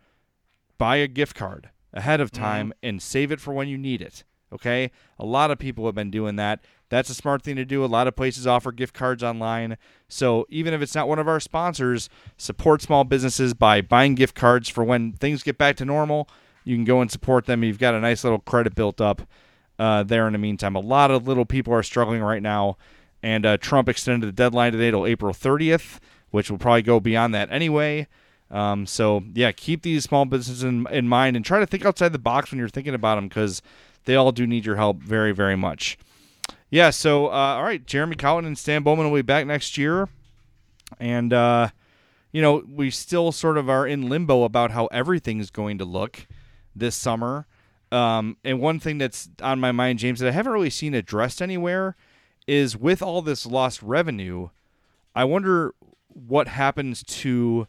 buy 0.78 0.96
a 0.96 1.06
gift 1.06 1.34
card 1.34 1.70
ahead 1.92 2.20
of 2.20 2.30
time 2.30 2.72
and 2.82 3.00
save 3.00 3.32
it 3.32 3.40
for 3.40 3.52
when 3.52 3.68
you 3.68 3.78
need 3.78 4.02
it. 4.02 4.24
Okay? 4.52 4.90
A 5.18 5.24
lot 5.24 5.50
of 5.50 5.58
people 5.58 5.86
have 5.86 5.94
been 5.94 6.10
doing 6.10 6.36
that. 6.36 6.60
That's 6.90 7.08
a 7.08 7.14
smart 7.14 7.42
thing 7.42 7.56
to 7.56 7.64
do. 7.64 7.84
A 7.84 7.86
lot 7.86 8.06
of 8.06 8.16
places 8.16 8.46
offer 8.46 8.70
gift 8.70 8.92
cards 8.92 9.22
online. 9.22 9.78
So 10.08 10.46
even 10.50 10.74
if 10.74 10.82
it's 10.82 10.94
not 10.94 11.08
one 11.08 11.18
of 11.18 11.28
our 11.28 11.40
sponsors, 11.40 12.10
support 12.36 12.82
small 12.82 13.04
businesses 13.04 13.54
by 13.54 13.80
buying 13.80 14.14
gift 14.14 14.34
cards 14.34 14.68
for 14.68 14.84
when 14.84 15.12
things 15.12 15.42
get 15.42 15.56
back 15.56 15.76
to 15.76 15.86
normal. 15.86 16.28
You 16.64 16.76
can 16.76 16.84
go 16.84 17.00
and 17.00 17.10
support 17.10 17.46
them. 17.46 17.64
You've 17.64 17.78
got 17.78 17.94
a 17.94 18.00
nice 18.00 18.24
little 18.24 18.40
credit 18.40 18.74
built 18.74 19.00
up 19.00 19.22
uh, 19.82 20.04
there 20.04 20.28
in 20.28 20.32
the 20.32 20.38
meantime. 20.38 20.76
A 20.76 20.80
lot 20.80 21.10
of 21.10 21.26
little 21.26 21.44
people 21.44 21.74
are 21.74 21.82
struggling 21.82 22.22
right 22.22 22.40
now. 22.40 22.76
And 23.20 23.44
uh, 23.44 23.56
Trump 23.56 23.88
extended 23.88 24.26
the 24.28 24.32
deadline 24.32 24.70
today 24.70 24.92
till 24.92 25.06
April 25.06 25.34
30th, 25.34 25.98
which 26.30 26.50
will 26.50 26.58
probably 26.58 26.82
go 26.82 27.00
beyond 27.00 27.34
that 27.34 27.50
anyway. 27.50 28.06
Um, 28.48 28.86
so 28.86 29.24
yeah, 29.34 29.50
keep 29.50 29.82
these 29.82 30.04
small 30.04 30.24
businesses 30.24 30.62
in, 30.62 30.86
in 30.92 31.08
mind 31.08 31.34
and 31.34 31.44
try 31.44 31.58
to 31.58 31.66
think 31.66 31.84
outside 31.84 32.12
the 32.12 32.18
box 32.18 32.52
when 32.52 32.60
you're 32.60 32.68
thinking 32.68 32.94
about 32.94 33.16
them 33.16 33.26
because 33.26 33.60
they 34.04 34.14
all 34.14 34.30
do 34.30 34.46
need 34.46 34.64
your 34.64 34.76
help 34.76 34.98
very, 34.98 35.32
very 35.32 35.56
much. 35.56 35.98
Yeah. 36.70 36.90
So 36.90 37.26
uh, 37.26 37.56
all 37.56 37.64
right, 37.64 37.84
Jeremy 37.84 38.14
Colliton 38.14 38.46
and 38.46 38.58
Stan 38.58 38.84
Bowman 38.84 39.10
will 39.10 39.18
be 39.18 39.22
back 39.22 39.46
next 39.46 39.76
year, 39.76 40.08
and 41.00 41.32
uh, 41.32 41.68
you 42.30 42.40
know 42.40 42.64
we 42.68 42.90
still 42.90 43.32
sort 43.32 43.58
of 43.58 43.68
are 43.68 43.86
in 43.86 44.08
limbo 44.08 44.44
about 44.44 44.70
how 44.70 44.86
everything's 44.86 45.50
going 45.50 45.78
to 45.78 45.84
look 45.84 46.26
this 46.74 46.94
summer. 46.94 47.46
Um, 47.92 48.36
and 48.42 48.58
one 48.60 48.80
thing 48.80 48.98
that's 48.98 49.28
on 49.42 49.60
my 49.60 49.70
mind, 49.70 49.98
James, 49.98 50.20
that 50.20 50.28
I 50.28 50.32
haven't 50.32 50.52
really 50.52 50.70
seen 50.70 50.94
addressed 50.94 51.42
anywhere 51.42 51.94
is 52.46 52.76
with 52.76 53.02
all 53.02 53.20
this 53.22 53.44
lost 53.46 53.82
revenue. 53.82 54.48
I 55.14 55.24
wonder 55.24 55.74
what 56.08 56.48
happens 56.48 57.02
to 57.04 57.66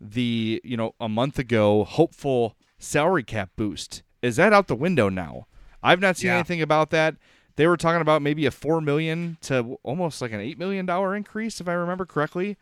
the 0.00 0.60
you 0.64 0.76
know 0.76 0.94
a 1.00 1.08
month 1.08 1.38
ago 1.38 1.84
hopeful 1.84 2.56
salary 2.76 3.22
cap 3.22 3.50
boost 3.56 4.02
is 4.20 4.34
that 4.34 4.52
out 4.52 4.66
the 4.66 4.74
window 4.74 5.08
now 5.08 5.46
i've 5.80 6.00
not 6.00 6.16
seen 6.16 6.26
Yeah. 6.26 6.34
anything 6.34 6.60
about 6.60 6.90
that 6.90 7.14
they 7.54 7.68
were 7.68 7.76
talking 7.76 8.00
about 8.00 8.20
maybe 8.20 8.44
a 8.44 8.50
4 8.50 8.80
million 8.80 9.38
to 9.42 9.78
almost 9.84 10.20
like 10.20 10.32
an 10.32 10.40
8 10.40 10.58
million 10.58 10.86
dollar 10.86 11.14
increase 11.14 11.60
if 11.60 11.68
i 11.68 11.72
remember 11.72 12.04
correctly 12.04 12.56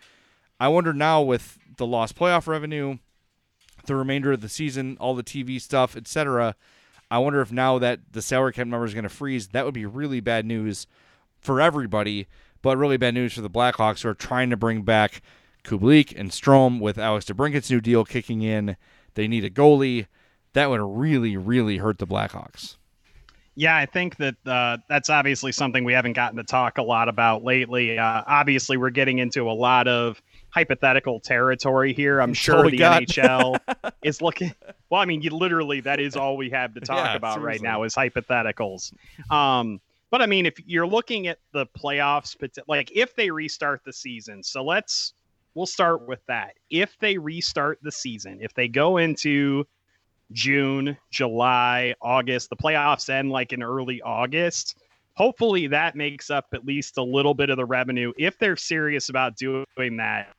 i 0.60 0.68
wonder 0.68 0.92
now 0.92 1.22
with 1.22 1.58
the 1.78 1.86
lost 1.86 2.14
playoff 2.14 2.46
revenue 2.46 2.98
the 3.86 3.96
remainder 3.96 4.32
of 4.32 4.42
the 4.42 4.48
season 4.48 4.98
all 5.00 5.14
the 5.14 5.24
tv 5.24 5.58
stuff 5.58 5.96
etc 5.96 6.54
i 7.10 7.18
wonder 7.18 7.40
if 7.40 7.52
now 7.52 7.78
that 7.78 8.00
the 8.12 8.22
salary 8.22 8.52
cap 8.52 8.66
number 8.66 8.84
is 8.84 8.94
going 8.94 9.04
to 9.04 9.08
freeze 9.08 9.48
that 9.48 9.64
would 9.64 9.74
be 9.74 9.86
really 9.86 10.20
bad 10.20 10.44
news 10.46 10.86
for 11.40 11.60
everybody, 11.60 12.26
but 12.62 12.76
really 12.76 12.96
bad 12.96 13.14
news 13.14 13.32
for 13.34 13.40
the 13.40 13.50
Blackhawks 13.50 14.02
who 14.02 14.08
are 14.08 14.14
trying 14.14 14.50
to 14.50 14.56
bring 14.56 14.82
back 14.82 15.22
Kubalik 15.64 16.18
and 16.18 16.30
Strome 16.30 16.80
with 16.80 16.98
Alex 16.98 17.26
DeBrincat's 17.26 17.70
new 17.70 17.80
deal 17.80 18.04
kicking 18.04 18.42
in. 18.42 18.76
They 19.14 19.26
need 19.26 19.44
a 19.44 19.50
goalie. 19.50 20.06
That 20.52 20.70
would 20.70 20.80
really, 20.80 21.36
really 21.36 21.78
hurt 21.78 21.98
the 21.98 22.06
Blackhawks. 22.06 22.76
Yeah, 23.56 23.76
I 23.76 23.84
think 23.84 24.16
that 24.16 24.36
uh, 24.46 24.78
that's 24.88 25.10
obviously 25.10 25.52
something 25.52 25.84
we 25.84 25.92
haven't 25.92 26.14
gotten 26.14 26.36
to 26.36 26.44
talk 26.44 26.78
a 26.78 26.82
lot 26.82 27.08
about 27.08 27.42
lately. 27.42 27.98
Uh, 27.98 28.22
obviously, 28.26 28.76
we're 28.76 28.90
getting 28.90 29.18
into 29.18 29.50
a 29.50 29.52
lot 29.52 29.88
of 29.88 30.22
hypothetical 30.50 31.20
territory 31.20 31.92
here. 31.92 32.20
I'm 32.20 32.34
sure 32.34 32.70
the 32.70 32.76
got. 32.76 33.02
NHL 33.02 33.92
is 34.02 34.20
looking. 34.20 34.52
Well, 34.88 35.00
I 35.00 35.04
mean, 35.04 35.22
you 35.22 35.30
literally 35.30 35.80
that 35.82 36.00
is 36.00 36.16
all 36.16 36.36
we 36.36 36.50
have 36.50 36.74
to 36.74 36.80
talk 36.80 37.06
Yeah, 37.06 37.16
about 37.16 37.40
right 37.42 37.60
now 37.60 37.84
is 37.84 37.94
hypotheticals. 37.94 38.92
Um, 39.30 39.80
but 40.10 40.20
I 40.22 40.26
mean, 40.26 40.46
if 40.46 40.54
you're 40.66 40.86
looking 40.86 41.28
at 41.28 41.38
the 41.52 41.66
playoffs, 41.66 42.36
like 42.66 42.90
if 42.94 43.14
they 43.14 43.30
restart 43.30 43.82
the 43.84 43.92
season, 43.92 44.42
so 44.42 44.64
let's 44.64 45.14
we'll 45.54 45.66
start 45.66 46.06
with 46.06 46.20
that. 46.26 46.54
If 46.68 46.96
they 47.00 47.18
restart 47.18 47.78
the 47.82 47.92
season, 47.92 48.38
if 48.40 48.54
they 48.54 48.68
go 48.68 48.96
into 48.96 49.66
June, 50.32 50.96
July, 51.10 51.94
August, 52.00 52.50
the 52.50 52.56
playoffs 52.56 53.08
end 53.08 53.30
like 53.30 53.52
in 53.52 53.62
early 53.62 54.00
August. 54.02 54.76
Hopefully 55.14 55.66
that 55.66 55.96
makes 55.96 56.30
up 56.30 56.46
at 56.54 56.64
least 56.64 56.96
a 56.96 57.02
little 57.02 57.34
bit 57.34 57.50
of 57.50 57.56
the 57.56 57.64
revenue 57.64 58.12
if 58.16 58.38
they're 58.38 58.56
serious 58.56 59.08
about 59.08 59.36
doing 59.36 59.66
that. 59.98 60.32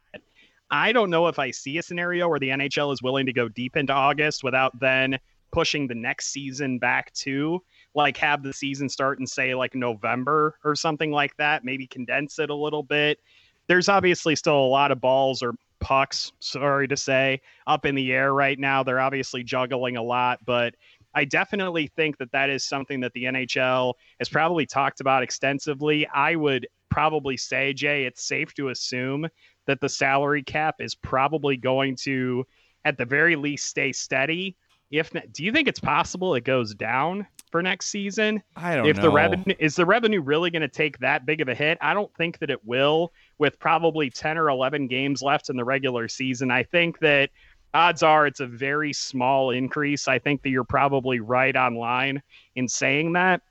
I 0.72 0.94
don't 0.94 1.10
know 1.10 1.28
if 1.28 1.38
I 1.38 1.52
see 1.52 1.78
a 1.78 1.84
scenario 1.84 2.30
where 2.30 2.40
the 2.40 2.50
NHL 2.50 2.94
is 2.94 3.02
willing 3.02 3.26
to 3.26 3.34
go 3.34 3.50
deep 3.50 3.76
into 3.76 3.92
August 3.94 4.44
without 4.44 4.80
then 4.80 5.20
pushing 5.52 5.86
the 5.86 5.96
next 5.96 6.28
season 6.28 6.80
back 6.80 7.12
to 7.14 7.62
like 7.94 8.16
have 8.16 8.42
the 8.42 8.54
season 8.54 8.88
start 8.88 9.20
in 9.20 9.28
say 9.28 9.54
like 9.54 9.76
November 9.76 10.58
or 10.64 10.76
something 10.76 11.12
like 11.12 11.36
that, 11.36 11.66
maybe 11.66 11.86
condense 11.86 12.40
it 12.40 12.50
a 12.50 12.56
little 12.56 12.84
bit. 12.84 13.20
There's 13.68 13.90
obviously 13.90 14.36
still 14.38 14.58
a 14.58 14.66
lot 14.66 14.92
of 14.92 15.02
balls 15.02 15.44
or 15.44 15.56
pucks, 15.82 16.32
sorry 16.40 16.88
to 16.88 16.96
say, 16.96 17.42
up 17.68 17.86
in 17.86 17.96
the 17.96 18.14
air 18.14 18.34
right 18.34 18.58
now. 18.58 18.82
They're 18.82 19.00
obviously 19.00 19.44
juggling 19.44 19.98
a 19.98 20.04
lot, 20.04 20.40
but 20.46 20.76
I 21.14 21.26
definitely 21.26 21.88
think 21.88 22.18
that 22.20 22.32
that 22.32 22.50
is 22.50 22.64
something 22.64 23.02
that 23.02 23.12
the 23.12 23.26
NHL 23.26 23.96
has 24.20 24.30
probably 24.30 24.66
talked 24.66 25.02
about 25.02 25.24
extensively. 25.24 26.08
I 26.08 26.36
would 26.38 26.68
probably 26.90 27.36
say, 27.36 27.74
Jay, 27.74 28.06
it's 28.06 28.24
safe 28.24 28.54
to 28.54 28.70
assume 28.70 29.28
that 29.66 29.82
the 29.82 29.90
salary 29.90 30.44
cap 30.44 30.76
is 30.80 30.96
probably 30.96 31.58
going 31.58 31.96
to, 31.98 32.46
at 32.86 32.98
the 32.98 33.06
very 33.06 33.36
least, 33.36 33.68
stay 33.68 33.92
steady. 33.92 34.56
If 34.90 35.14
not, 35.14 35.32
do 35.32 35.44
you 35.44 35.52
think 35.52 35.68
it's 35.68 35.80
possible 35.80 36.36
it 36.36 36.44
goes 36.44 36.74
down? 36.74 37.28
for 37.52 37.62
next 37.62 37.88
season. 37.88 38.42
I 38.56 38.76
don't 38.76 38.88
if 38.88 38.96
know. 38.98 39.04
the 39.04 39.10
revenue 39.10 39.56
is 39.60 39.76
the 39.76 39.86
revenue 39.86 40.22
really 40.22 40.50
going 40.50 40.62
to 40.62 40.68
take 40.68 40.98
that 41.00 41.26
big 41.26 41.42
of 41.42 41.50
a 41.50 41.56
hit? 41.56 41.78
I 41.82 41.94
don't 41.94 42.14
think 42.16 42.40
that 42.40 42.50
it 42.50 42.66
will. 42.66 43.12
With 43.38 43.60
probably 43.60 44.10
ten 44.10 44.38
or 44.38 44.50
eleven 44.50 44.88
games 44.88 45.22
left 45.22 45.50
in 45.50 45.58
the 45.58 45.64
regular 45.64 46.08
season, 46.08 46.50
I 46.50 46.64
think 46.64 47.00
that 47.00 47.30
odds 47.74 48.04
are 48.04 48.26
it's 48.26 48.40
a 48.40 48.48
very 48.48 48.94
small 48.94 49.52
increase. 49.52 50.08
I 50.08 50.18
think 50.18 50.42
that 50.44 50.50
you're 50.50 50.64
probably 50.64 51.20
right 51.20 51.56
online 51.56 52.24
in 52.56 52.68
saying 52.68 53.14
that. 53.14 53.42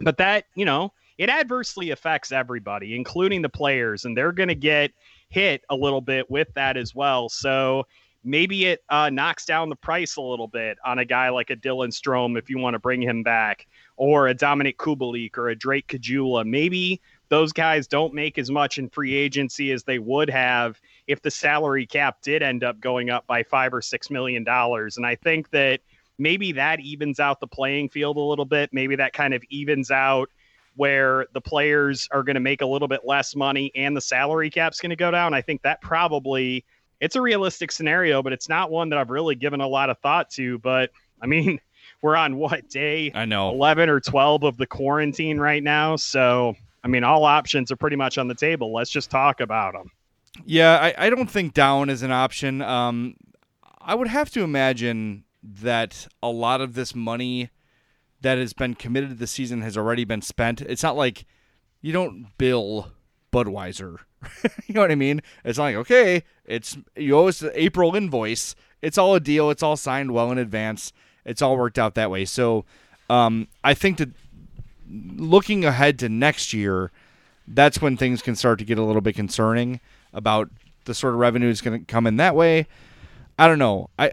But 0.00 0.18
that, 0.18 0.44
you 0.54 0.64
know, 0.64 0.92
it 1.18 1.28
adversely 1.28 1.90
affects 1.90 2.32
everybody, 2.32 2.96
including 2.96 3.42
the 3.42 3.48
players, 3.48 4.04
and 4.04 4.16
they're 4.16 4.32
going 4.32 4.48
to 4.48 4.54
get 4.54 4.92
hit 5.32 5.62
a 5.70 5.74
little 5.74 6.00
bit 6.02 6.30
with 6.30 6.52
that 6.54 6.76
as 6.76 6.94
well. 6.94 7.28
So 7.28 7.86
maybe 8.22 8.66
it 8.66 8.84
uh, 8.88 9.10
knocks 9.10 9.44
down 9.46 9.68
the 9.68 9.76
price 9.76 10.16
a 10.16 10.20
little 10.20 10.46
bit 10.46 10.78
on 10.84 10.98
a 10.98 11.04
guy 11.04 11.30
like 11.30 11.50
a 11.50 11.56
Dylan 11.56 11.88
Strome 11.88 12.38
if 12.38 12.50
you 12.50 12.58
want 12.58 12.74
to 12.74 12.78
bring 12.78 13.02
him 13.02 13.22
back, 13.22 13.66
or 13.96 14.28
a 14.28 14.34
Dominik 14.34 14.76
Kubalik 14.76 15.38
or 15.38 15.48
a 15.48 15.56
Drake 15.56 15.88
Caggiula. 15.88 16.44
Maybe 16.44 17.00
those 17.30 17.52
guys 17.52 17.86
don't 17.86 18.12
make 18.12 18.38
as 18.38 18.50
much 18.50 18.78
in 18.78 18.90
free 18.90 19.14
agency 19.14 19.72
as 19.72 19.84
they 19.84 19.98
would 19.98 20.28
have 20.28 20.78
if 21.06 21.22
the 21.22 21.30
salary 21.30 21.86
cap 21.86 22.18
did 22.22 22.42
end 22.42 22.62
up 22.62 22.78
going 22.78 23.08
up 23.08 23.26
by 23.26 23.42
five 23.42 23.72
or 23.72 23.80
six 23.80 24.10
million 24.10 24.44
dollars. 24.44 24.98
And 24.98 25.06
I 25.06 25.14
think 25.14 25.50
that 25.50 25.80
maybe 26.18 26.52
that 26.52 26.78
evens 26.80 27.20
out 27.20 27.40
the 27.40 27.46
playing 27.46 27.88
field 27.88 28.18
a 28.18 28.20
little 28.20 28.44
bit. 28.44 28.70
Maybe 28.72 28.96
that 28.96 29.14
kind 29.14 29.32
of 29.32 29.42
evens 29.48 29.90
out 29.90 30.28
where 30.76 31.26
the 31.32 31.40
players 31.40 32.08
are 32.10 32.22
going 32.22 32.34
to 32.34 32.40
make 32.40 32.62
a 32.62 32.66
little 32.66 32.88
bit 32.88 33.00
less 33.04 33.36
money 33.36 33.70
and 33.74 33.96
the 33.96 34.00
salary 34.00 34.50
cap's 34.50 34.80
going 34.80 34.90
to 34.90 34.96
go 34.96 35.10
down. 35.10 35.34
I 35.34 35.42
think 35.42 35.62
that 35.62 35.80
probably 35.80 36.64
it's 37.00 37.16
a 37.16 37.20
realistic 37.20 37.72
scenario, 37.72 38.22
but 38.22 38.32
it's 38.32 38.48
not 38.48 38.70
one 38.70 38.88
that 38.90 38.98
I've 38.98 39.10
really 39.10 39.34
given 39.34 39.60
a 39.60 39.66
lot 39.66 39.90
of 39.90 39.98
thought 39.98 40.30
to. 40.30 40.58
But 40.58 40.90
I 41.20 41.26
mean, 41.26 41.60
we're 42.02 42.16
on 42.16 42.36
what 42.36 42.68
day? 42.68 43.12
I 43.14 43.24
know 43.24 43.50
11 43.50 43.88
or 43.88 44.00
12 44.00 44.44
of 44.44 44.56
the 44.56 44.66
quarantine 44.66 45.38
right 45.38 45.62
now. 45.62 45.96
So, 45.96 46.54
I 46.84 46.88
mean, 46.88 47.04
all 47.04 47.24
options 47.24 47.70
are 47.70 47.76
pretty 47.76 47.96
much 47.96 48.18
on 48.18 48.28
the 48.28 48.34
table. 48.34 48.72
Let's 48.72 48.90
just 48.90 49.10
talk 49.10 49.40
about 49.40 49.74
them. 49.74 49.90
Yeah, 50.46 50.78
I, 50.80 51.06
I 51.06 51.10
don't 51.10 51.30
think 51.30 51.52
down 51.52 51.90
is 51.90 52.02
an 52.02 52.10
option. 52.10 52.62
Um, 52.62 53.16
I 53.80 53.94
would 53.94 54.08
have 54.08 54.30
to 54.30 54.42
imagine 54.42 55.24
that 55.42 56.06
a 56.22 56.28
lot 56.28 56.60
of 56.60 56.74
this 56.74 56.94
money 56.94 57.50
that 58.22 58.38
has 58.38 58.52
been 58.52 58.74
committed 58.74 59.18
the 59.18 59.26
season 59.26 59.62
has 59.62 59.76
already 59.76 60.04
been 60.04 60.22
spent. 60.22 60.60
It's 60.62 60.82
not 60.82 60.96
like 60.96 61.26
you 61.80 61.92
don't 61.92 62.26
bill 62.38 62.92
Budweiser. 63.32 63.98
you 64.66 64.74
know 64.74 64.80
what 64.80 64.90
I 64.90 64.96
mean? 64.96 65.22
It's 65.44 65.58
not 65.58 65.64
like, 65.64 65.76
okay, 65.76 66.22
it's 66.44 66.76
you 66.96 67.16
owe 67.16 67.28
us 67.28 67.40
the 67.40 67.60
April 67.60 67.94
invoice. 67.94 68.54
It's 68.80 68.98
all 68.98 69.14
a 69.14 69.20
deal. 69.20 69.50
It's 69.50 69.62
all 69.62 69.76
signed 69.76 70.12
well 70.12 70.30
in 70.30 70.38
advance. 70.38 70.92
It's 71.24 71.42
all 71.42 71.56
worked 71.56 71.78
out 71.78 71.94
that 71.94 72.10
way. 72.10 72.24
So 72.24 72.64
um, 73.10 73.48
I 73.62 73.74
think 73.74 73.98
that 73.98 74.10
looking 74.88 75.64
ahead 75.64 75.98
to 76.00 76.08
next 76.08 76.52
year, 76.52 76.90
that's 77.46 77.80
when 77.80 77.96
things 77.96 78.22
can 78.22 78.36
start 78.36 78.58
to 78.60 78.64
get 78.64 78.78
a 78.78 78.82
little 78.82 79.02
bit 79.02 79.14
concerning 79.14 79.80
about 80.12 80.50
the 80.84 80.94
sort 80.94 81.14
of 81.14 81.20
revenue 81.20 81.48
is 81.48 81.60
going 81.60 81.78
to 81.78 81.84
come 81.84 82.06
in 82.06 82.16
that 82.16 82.34
way. 82.34 82.66
I 83.38 83.46
don't 83.48 83.58
know. 83.58 83.90
I 83.98 84.12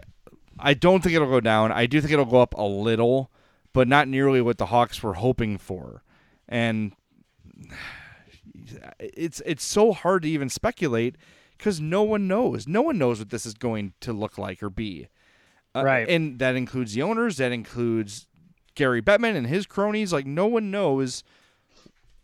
I 0.58 0.74
don't 0.74 1.02
think 1.02 1.14
it'll 1.14 1.28
go 1.28 1.40
down. 1.40 1.72
I 1.72 1.86
do 1.86 2.00
think 2.00 2.12
it'll 2.12 2.24
go 2.24 2.40
up 2.42 2.54
a 2.54 2.64
little, 2.64 3.30
but 3.72 3.88
not 3.88 4.08
nearly 4.08 4.40
what 4.40 4.58
the 4.58 4.66
Hawks 4.66 5.02
were 5.02 5.14
hoping 5.14 5.58
for. 5.58 6.02
And 6.48 6.92
it's 8.98 9.40
it's 9.46 9.64
so 9.64 9.92
hard 9.92 10.22
to 10.22 10.28
even 10.28 10.48
speculate 10.48 11.16
because 11.56 11.80
no 11.80 12.02
one 12.02 12.26
knows. 12.26 12.66
No 12.66 12.82
one 12.82 12.98
knows 12.98 13.18
what 13.18 13.30
this 13.30 13.46
is 13.46 13.54
going 13.54 13.92
to 14.00 14.12
look 14.12 14.38
like 14.38 14.62
or 14.62 14.70
be. 14.70 15.08
Uh, 15.74 15.82
Right. 15.84 16.08
And 16.08 16.38
that 16.38 16.56
includes 16.56 16.94
the 16.94 17.02
owners. 17.02 17.36
That 17.36 17.52
includes 17.52 18.26
Gary 18.74 19.02
Bettman 19.02 19.36
and 19.36 19.46
his 19.46 19.66
cronies. 19.66 20.12
Like 20.12 20.26
no 20.26 20.46
one 20.46 20.70
knows 20.70 21.22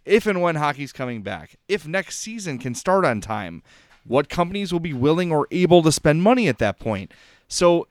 if 0.04 0.26
and 0.26 0.40
when 0.40 0.56
hockey's 0.56 0.92
coming 0.92 1.22
back. 1.22 1.56
If 1.68 1.86
next 1.86 2.18
season 2.18 2.58
can 2.58 2.74
start 2.74 3.04
on 3.04 3.20
time. 3.20 3.62
What 4.04 4.28
companies 4.28 4.72
will 4.72 4.80
be 4.80 4.92
willing 4.92 5.32
or 5.32 5.48
able 5.50 5.82
to 5.82 5.90
spend 5.90 6.23
money 6.23 6.47
at 6.47 6.58
that 6.58 6.78
point. 6.78 7.12
So 7.49 7.88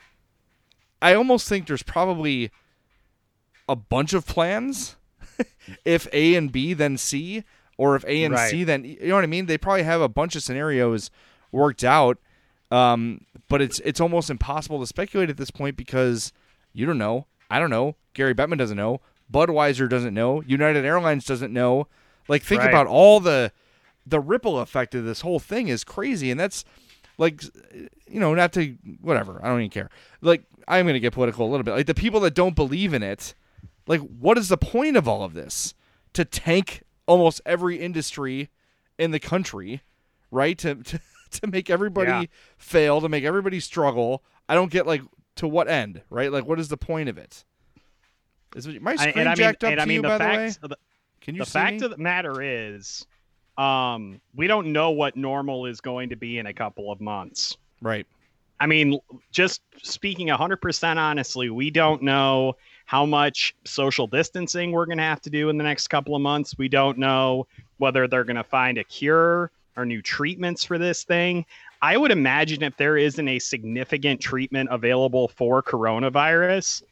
I 1.01 1.13
almost 1.13 1.49
think 1.49 1.67
there's 1.67 1.83
probably 1.83 2.51
a 3.67 3.75
bunch 3.75 4.13
of 4.13 4.25
plans. 4.25 4.95
if 5.85 6.07
A 6.13 6.35
and 6.35 6.51
B, 6.51 6.73
then 6.73 6.97
C, 6.97 7.43
or 7.77 7.95
if 7.95 8.05
A 8.05 8.23
and 8.23 8.33
Right. 8.33 8.49
C, 8.49 8.63
then 8.63 8.85
you 8.85 8.97
know 9.07 9.15
what 9.15 9.23
I 9.23 9.27
mean. 9.27 9.45
They 9.47 9.57
probably 9.57 9.83
have 9.83 10.01
a 10.01 10.07
bunch 10.09 10.35
of 10.35 10.43
scenarios 10.43 11.11
worked 11.51 11.83
out, 11.83 12.17
um, 12.71 13.21
but 13.49 13.61
it's 13.61 13.79
it's 13.79 13.99
almost 13.99 14.29
impossible 14.29 14.79
to 14.79 14.87
speculate 14.87 15.29
at 15.29 15.37
this 15.37 15.51
point 15.51 15.75
because 15.77 16.31
you 16.73 16.85
don't 16.85 16.97
know. 16.97 17.25
I 17.49 17.59
don't 17.59 17.69
know. 17.69 17.95
Gary 18.13 18.33
Bettman 18.33 18.57
doesn't 18.57 18.77
know. 18.77 19.01
Budweiser 19.31 19.89
doesn't 19.89 20.13
know. 20.13 20.41
United 20.41 20.85
Airlines 20.85 21.25
doesn't 21.25 21.51
know. 21.51 21.87
Like 22.27 22.43
think 22.43 22.61
Right. 22.61 22.69
about 22.69 22.87
all 22.87 23.19
the 23.19 23.51
the 24.05 24.19
ripple 24.19 24.59
effect 24.59 24.93
of 24.95 25.03
this 25.03 25.21
whole 25.21 25.39
thing 25.39 25.67
is 25.67 25.83
crazy, 25.83 26.31
and 26.31 26.39
that's 26.39 26.63
like 27.17 27.43
you 28.07 28.19
know 28.19 28.33
not 28.35 28.53
to 28.53 28.77
whatever. 29.01 29.39
I 29.43 29.47
don't 29.47 29.59
even 29.59 29.69
care. 29.71 29.89
Like 30.21 30.43
I'm 30.67 30.85
gonna 30.85 30.99
get 30.99 31.13
political 31.13 31.47
a 31.47 31.49
little 31.49 31.63
bit. 31.63 31.71
Like 31.73 31.87
the 31.87 31.93
people 31.95 32.19
that 32.21 32.33
don't 32.35 32.55
believe 32.55 32.93
in 32.93 33.03
it, 33.03 33.33
like 33.87 34.01
what 34.01 34.37
is 34.37 34.49
the 34.49 34.57
point 34.57 34.97
of 34.97 35.07
all 35.07 35.23
of 35.23 35.33
this? 35.33 35.73
To 36.13 36.25
tank 36.25 36.83
almost 37.07 37.41
every 37.45 37.77
industry 37.79 38.49
in 38.97 39.11
the 39.11 39.19
country, 39.19 39.81
right? 40.31 40.57
To 40.59 40.75
to, 40.75 40.99
to 41.31 41.47
make 41.47 41.69
everybody 41.69 42.11
Yeah. 42.11 42.23
fail, 42.57 43.01
to 43.01 43.09
make 43.09 43.23
everybody 43.23 43.59
struggle. 43.59 44.23
I 44.47 44.55
don't 44.55 44.71
get 44.71 44.87
like 44.87 45.01
to 45.37 45.47
what 45.47 45.67
end, 45.67 46.01
right? 46.09 46.31
Like 46.31 46.45
what 46.45 46.59
is 46.59 46.69
the 46.69 46.77
point 46.77 47.09
of 47.09 47.17
it? 47.17 47.43
Is 48.55 48.67
my 48.79 48.95
screen 48.95 49.13
and 49.17 49.27
I 49.27 49.31
mean, 49.31 49.35
jacked 49.35 49.63
up 49.65 49.71
and 49.71 49.77
to 49.79 49.83
I 49.83 49.85
mean, 49.85 49.95
you 49.95 50.01
the 50.01 50.07
by 50.07 50.17
the 50.17 50.23
way? 50.25 50.47
fact, 50.49 50.61
the, 50.61 50.77
Can 51.19 51.35
you 51.35 51.39
the 51.43 51.45
fact 51.45 51.79
me? 51.81 51.85
of 51.85 51.91
the 51.91 51.97
matter 51.97 52.41
is, 52.41 53.05
um, 53.57 54.21
we 54.33 54.47
don't 54.47 54.71
know 54.71 54.91
what 54.91 55.17
normal 55.17 55.65
is 55.65 55.81
going 55.81 56.09
to 56.09 56.15
be 56.15 56.37
in 56.37 56.45
a 56.45 56.53
couple 56.53 56.91
of 56.91 57.01
months. 57.01 57.57
right. 57.81 58.07
I 58.57 58.67
mean, 58.67 58.97
just 59.33 59.61
speaking 59.83 60.27
100% 60.29 60.95
honestly, 60.95 61.49
we 61.49 61.69
don't 61.69 62.01
know 62.01 62.55
how 62.85 63.05
much 63.05 63.55
social 63.65 64.07
distancing 64.07 64.71
we're 64.71 64.85
going 64.85 64.99
to 64.99 65.03
have 65.03 65.21
to 65.21 65.29
do 65.29 65.49
in 65.49 65.57
the 65.57 65.63
next 65.63 65.87
couple 65.87 66.15
of 66.15 66.21
months. 66.21 66.57
We 66.57 66.69
don't 66.69 66.97
know 66.97 67.47
whether 67.77 68.07
they're 68.07 68.23
going 68.23 68.35
to 68.35 68.43
find 68.43 68.77
a 68.77 68.83
cure 68.83 69.51
or 69.75 69.85
new 69.85 70.01
treatments 70.01 70.63
for 70.63 70.77
this 70.77 71.03
thing. 71.03 71.45
I 71.81 71.97
would 71.97 72.11
imagine 72.11 72.63
if 72.63 72.77
there 72.77 72.97
isn't 72.97 73.27
a 73.27 73.39
significant 73.39 74.21
treatment 74.21 74.69
available 74.71 75.27
for 75.27 75.61
coronavirus, 75.61 76.83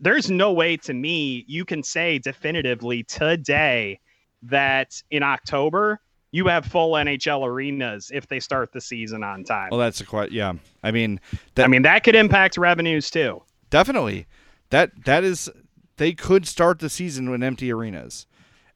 there's 0.00 0.30
no 0.30 0.52
way 0.52 0.76
to 0.78 0.92
me 0.94 1.44
you 1.48 1.64
can 1.64 1.82
say 1.82 2.18
definitively 2.18 3.02
today 3.04 4.00
that 4.42 5.02
in 5.10 5.22
October 5.22 6.00
you 6.30 6.46
have 6.46 6.66
full 6.66 6.92
NHL 6.92 7.46
arenas 7.46 8.10
if 8.12 8.28
they 8.28 8.38
start 8.38 8.72
the 8.72 8.80
season 8.80 9.24
on 9.24 9.44
time. 9.44 9.68
Well, 9.70 9.80
that's 9.80 10.00
a 10.00 10.04
quite 10.04 10.30
yeah. 10.30 10.52
I 10.82 10.90
mean, 10.90 11.20
that, 11.54 11.64
I 11.64 11.68
mean, 11.68 11.82
that 11.82 12.04
could 12.04 12.14
impact 12.14 12.58
revenues 12.58 13.10
too. 13.10 13.42
definitely 13.70 14.26
that 14.70 15.04
that 15.04 15.24
is 15.24 15.50
they 15.96 16.12
could 16.12 16.46
start 16.46 16.78
the 16.78 16.88
season 16.88 17.30
with 17.30 17.42
empty 17.42 17.72
arenas. 17.72 18.26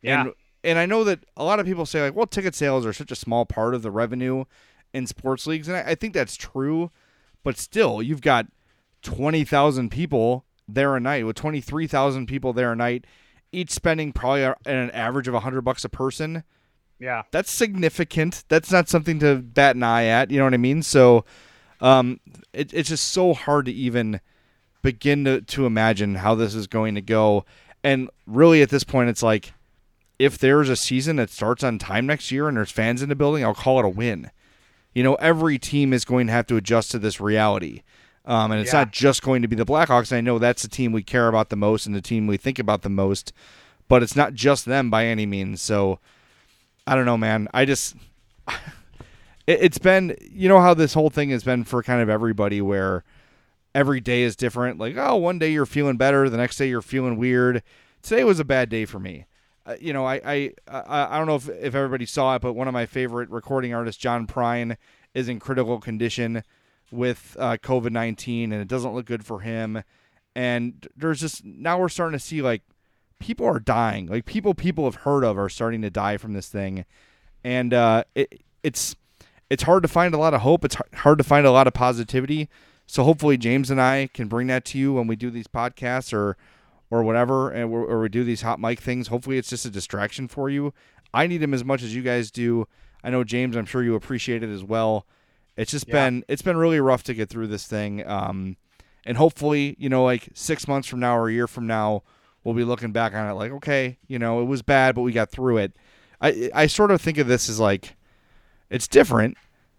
Yeah. 0.01 0.23
And 0.23 0.33
and 0.65 0.79
I 0.79 0.87
know 0.87 1.05
that 1.05 1.21
a 1.37 1.45
lot 1.45 1.61
of 1.61 1.67
people 1.67 1.87
say 1.87 2.03
like, 2.03 2.15
well, 2.15 2.27
ticket 2.27 2.55
sales 2.55 2.87
are 2.87 2.93
such 2.93 3.11
a 3.11 3.17
small 3.17 3.47
part 3.47 3.75
of 3.75 3.83
the 3.83 3.91
revenue 3.91 4.45
in 4.93 5.07
sports 5.07 5.47
leagues, 5.47 5.69
and 5.69 5.77
I, 5.77 5.91
I 5.91 5.95
think 5.95 6.15
that's 6.15 6.37
true. 6.37 6.91
But 7.43 7.57
still, 7.57 8.03
you've 8.03 8.21
got 8.21 8.47
twenty 9.03 9.45
thousand 9.45 9.91
people 9.91 10.45
there 10.69 10.95
a 10.95 11.01
night 11.01 11.27
with 11.27 11.37
twenty 11.37 11.61
three 11.61 11.87
thousand 11.87 12.27
people 12.27 12.53
there 12.53 12.73
a 12.73 12.77
night, 12.77 13.07
each 13.51 13.71
spending 13.71 14.13
probably 14.13 14.45
an 14.67 14.91
average 14.93 15.29
of 15.29 15.35
hundred 15.35 15.63
bucks 15.63 15.85
a 15.85 15.89
person. 15.89 16.45
Yeah. 16.99 17.23
That's 17.33 17.51
significant. 17.51 18.45
That's 18.49 18.71
not 18.71 18.89
something 18.89 19.19
to 19.19 19.37
bat 19.37 19.75
an 19.75 19.83
eye 19.83 20.05
at. 20.05 20.31
You 20.31 20.39
know 20.39 20.45
what 20.45 20.55
I 20.55 20.59
mean? 20.59 20.85
So, 20.85 21.25
um, 21.81 22.21
it, 22.53 22.73
it's 22.73 22.91
just 22.91 23.09
so 23.09 23.35
hard 23.35 23.67
to 23.67 23.73
even 23.73 24.21
begin 24.83 25.25
to, 25.25 25.40
to 25.40 25.66
imagine 25.66 26.16
how 26.16 26.35
this 26.35 26.55
is 26.55 26.66
going 26.66 26.95
to 26.95 27.01
go. 27.01 27.45
And 27.85 28.11
really, 28.27 28.62
at 28.62 28.71
this 28.71 28.85
point, 28.85 29.09
it's 29.11 29.23
like 29.23 29.53
if 30.18 30.38
there's 30.38 30.68
a 30.68 30.77
season 30.77 31.16
that 31.16 31.31
starts 31.31 31.64
on 31.64 31.79
time 31.79 32.07
next 32.07 32.31
year 32.31 32.49
and 32.49 32.57
there's 32.57 32.71
fans 32.71 33.03
in 33.03 33.09
the 33.09 33.14
building, 33.16 33.45
I'll 33.45 33.55
call 33.55 33.79
it 33.79 33.85
a 33.85 33.88
win. 33.88 34.31
You 34.95 35.03
know, 35.03 35.14
every 35.16 35.59
team 35.59 35.92
is 35.92 36.05
going 36.05 36.27
to 36.27 36.33
have 36.33 36.47
to 36.49 36.57
adjust 36.57 36.90
to 36.92 36.99
this 36.99 37.21
reality. 37.21 37.83
Um, 38.25 38.53
and 38.53 38.61
it's 38.61 38.73
Yeah. 38.73 38.81
not 38.81 38.92
just 38.92 39.23
going 39.23 39.42
to 39.42 39.49
be 39.49 39.57
the 39.57 39.64
Blackhawks. 39.64 40.14
I 40.14 40.21
know 40.21 40.38
that's 40.38 40.62
the 40.62 40.68
team 40.68 40.92
we 40.92 41.03
care 41.03 41.27
about 41.29 41.49
the 41.49 41.57
most 41.57 41.87
and 41.87 41.95
the 41.95 42.01
team 42.03 42.27
we 42.27 42.37
think 42.37 42.59
about 42.59 42.83
the 42.83 42.90
most, 42.90 43.33
but 43.88 44.03
it's 44.03 44.14
not 44.14 44.35
just 44.35 44.64
them 44.64 44.90
by 44.90 45.07
any 45.07 45.27
means. 45.27 45.61
So 45.61 45.99
I 46.87 46.95
don't 46.95 47.07
know, 47.07 47.18
man. 47.18 47.49
I 47.53 47.64
just 47.64 47.97
it, 48.49 49.59
it's 49.62 49.79
been 49.79 50.16
you 50.31 50.49
know 50.49 50.61
how 50.61 50.75
this 50.75 50.95
whole 50.95 51.11
thing 51.11 51.31
has 51.31 51.42
been 51.42 51.64
for 51.64 51.83
kind 51.83 52.01
of 52.01 52.09
everybody 52.09 52.61
where 52.61 53.03
every 53.75 54.01
day 54.01 54.23
is 54.23 54.37
different. 54.37 54.79
Like, 54.79 54.97
oh, 54.97 55.17
one 55.17 55.39
day 55.39 55.53
you're 55.53 55.67
feeling 55.67 55.97
better, 55.97 56.29
the 56.29 56.37
next 56.37 56.57
day 56.57 56.69
you're 56.69 56.83
feeling 56.83 57.17
weird. 57.17 57.63
Today 58.03 58.25
was 58.25 58.41
a 58.41 58.45
bad 58.45 58.69
day 58.69 58.85
for 58.85 58.99
me. 58.99 59.27
Uh, 59.65 59.77
you 59.81 59.93
know, 59.93 60.05
I, 60.05 60.15
I 60.25 60.53
I 60.67 61.15
I 61.15 61.19
don't 61.19 61.27
know 61.27 61.37
if 61.37 61.49
if 61.49 61.75
everybody 61.75 62.05
saw 62.07 62.35
it, 62.35 62.43
but 62.43 62.55
one 62.55 62.67
of 62.69 62.75
my 62.75 62.87
favorite 62.87 63.31
recording 63.31 63.73
artists, 63.73 64.01
John 64.03 64.27
Prine, 64.27 64.77
is 65.15 65.29
in 65.29 65.39
critical 65.39 65.79
condition 65.79 66.43
with 66.91 67.37
uh, 67.39 67.57
COVID 67.59 67.93
nineteen, 67.93 68.53
and 68.53 68.61
it 68.61 68.69
doesn't 68.69 68.93
look 68.95 69.07
good 69.07 69.25
for 69.25 69.41
him. 69.41 69.85
and 70.35 70.89
there's 70.97 71.21
just 71.21 71.45
now 71.45 71.79
we're 71.79 71.89
starting 71.89 72.19
to 72.19 72.25
see 72.25 72.43
like 72.43 72.63
people 73.19 73.47
are 73.47 73.61
dying. 73.61 74.07
Like 74.07 74.25
people 74.25 74.55
people 74.55 74.85
have 74.85 74.97
heard 74.97 75.25
of 75.25 75.39
are 75.39 75.49
starting 75.49 75.83
to 75.83 75.91
die 75.91 76.17
from 76.17 76.33
this 76.33 76.49
thing, 76.49 76.85
and 77.45 77.75
uh, 77.75 78.05
it 78.15 78.43
it's 78.63 78.97
it's 79.51 79.65
hard 79.65 79.83
to 79.83 79.89
find 79.89 80.15
a 80.15 80.19
lot 80.19 80.35
of 80.35 80.41
hope. 80.41 80.65
It's 80.65 80.77
hard 80.95 81.19
to 81.19 81.25
find 81.25 81.47
a 81.47 81.51
lot 81.51 81.67
of 81.67 81.75
positivity. 81.75 82.49
So 82.87 83.05
hopefully 83.05 83.37
James 83.37 83.71
and 83.71 83.81
I 83.81 84.09
can 84.12 84.29
bring 84.29 84.49
that 84.49 84.64
to 84.66 84.79
you 84.79 84.92
when 84.92 85.07
we 85.07 85.16
do 85.16 85.31
these 85.31 85.47
podcasts 85.47 86.12
or 86.12 86.37
or 86.90 87.03
whatever, 87.03 87.51
and 87.51 87.73
or 87.73 88.01
we 88.01 88.09
do 88.11 88.23
these 88.23 88.42
hot 88.42 88.61
mic 88.61 88.79
things. 88.79 89.09
Hopefully 89.09 89.38
it's 89.38 89.49
just 89.49 89.64
a 89.64 89.71
distraction 89.71 90.29
for 90.29 90.51
you. 90.51 90.75
I 91.14 91.27
need 91.27 91.38
them 91.38 91.55
as 91.55 91.64
much 91.64 91.83
as 91.83 91.95
you 91.95 92.03
guys 92.03 92.31
do. 92.31 92.68
I 93.03 93.11
know 93.11 93.25
James. 93.25 93.57
I'm 93.57 93.64
sure 93.64 93.83
you 93.83 93.95
appreciate 93.95 94.42
it 94.42 94.51
as 94.51 94.62
well. 94.62 95.07
It's 95.57 95.71
just 95.71 95.88
yeah. 95.88 95.95
been 95.95 96.25
it's 96.29 96.42
been 96.42 96.57
really 96.57 96.81
rough 96.81 97.03
to 97.05 97.14
get 97.14 97.29
through 97.29 97.49
this 97.49 97.66
thing. 97.66 98.07
Um, 98.07 98.57
and 99.05 99.16
hopefully, 99.16 99.75
you 99.79 99.88
know, 99.88 100.05
like 100.05 100.29
six 100.35 100.68
months 100.68 100.87
from 100.87 101.01
now 101.01 101.16
or 101.16 101.29
a 101.29 101.33
year 101.33 101.47
from 101.47 101.66
now, 101.66 102.03
we'll 102.45 102.55
be 102.55 102.64
looking 102.64 102.92
back 102.92 103.14
on 103.14 103.29
it 103.29 103.35
like, 103.35 103.53
okay, 103.53 103.99
you 104.07 104.18
know, 104.18 104.40
it 104.40 104.45
was 104.45 104.62
bad, 104.62 104.95
but 104.95 105.03
we 105.03 105.12
got 105.12 105.31
through 105.31 105.59
it. 105.59 105.73
I 106.21 106.51
I 106.55 106.66
sort 106.66 106.90
of 106.90 107.01
think 107.01 107.18
of 107.18 107.27
this 107.27 107.49
as 107.49 107.59
like 107.59 107.97
it's 108.71 108.88
different, 108.88 109.37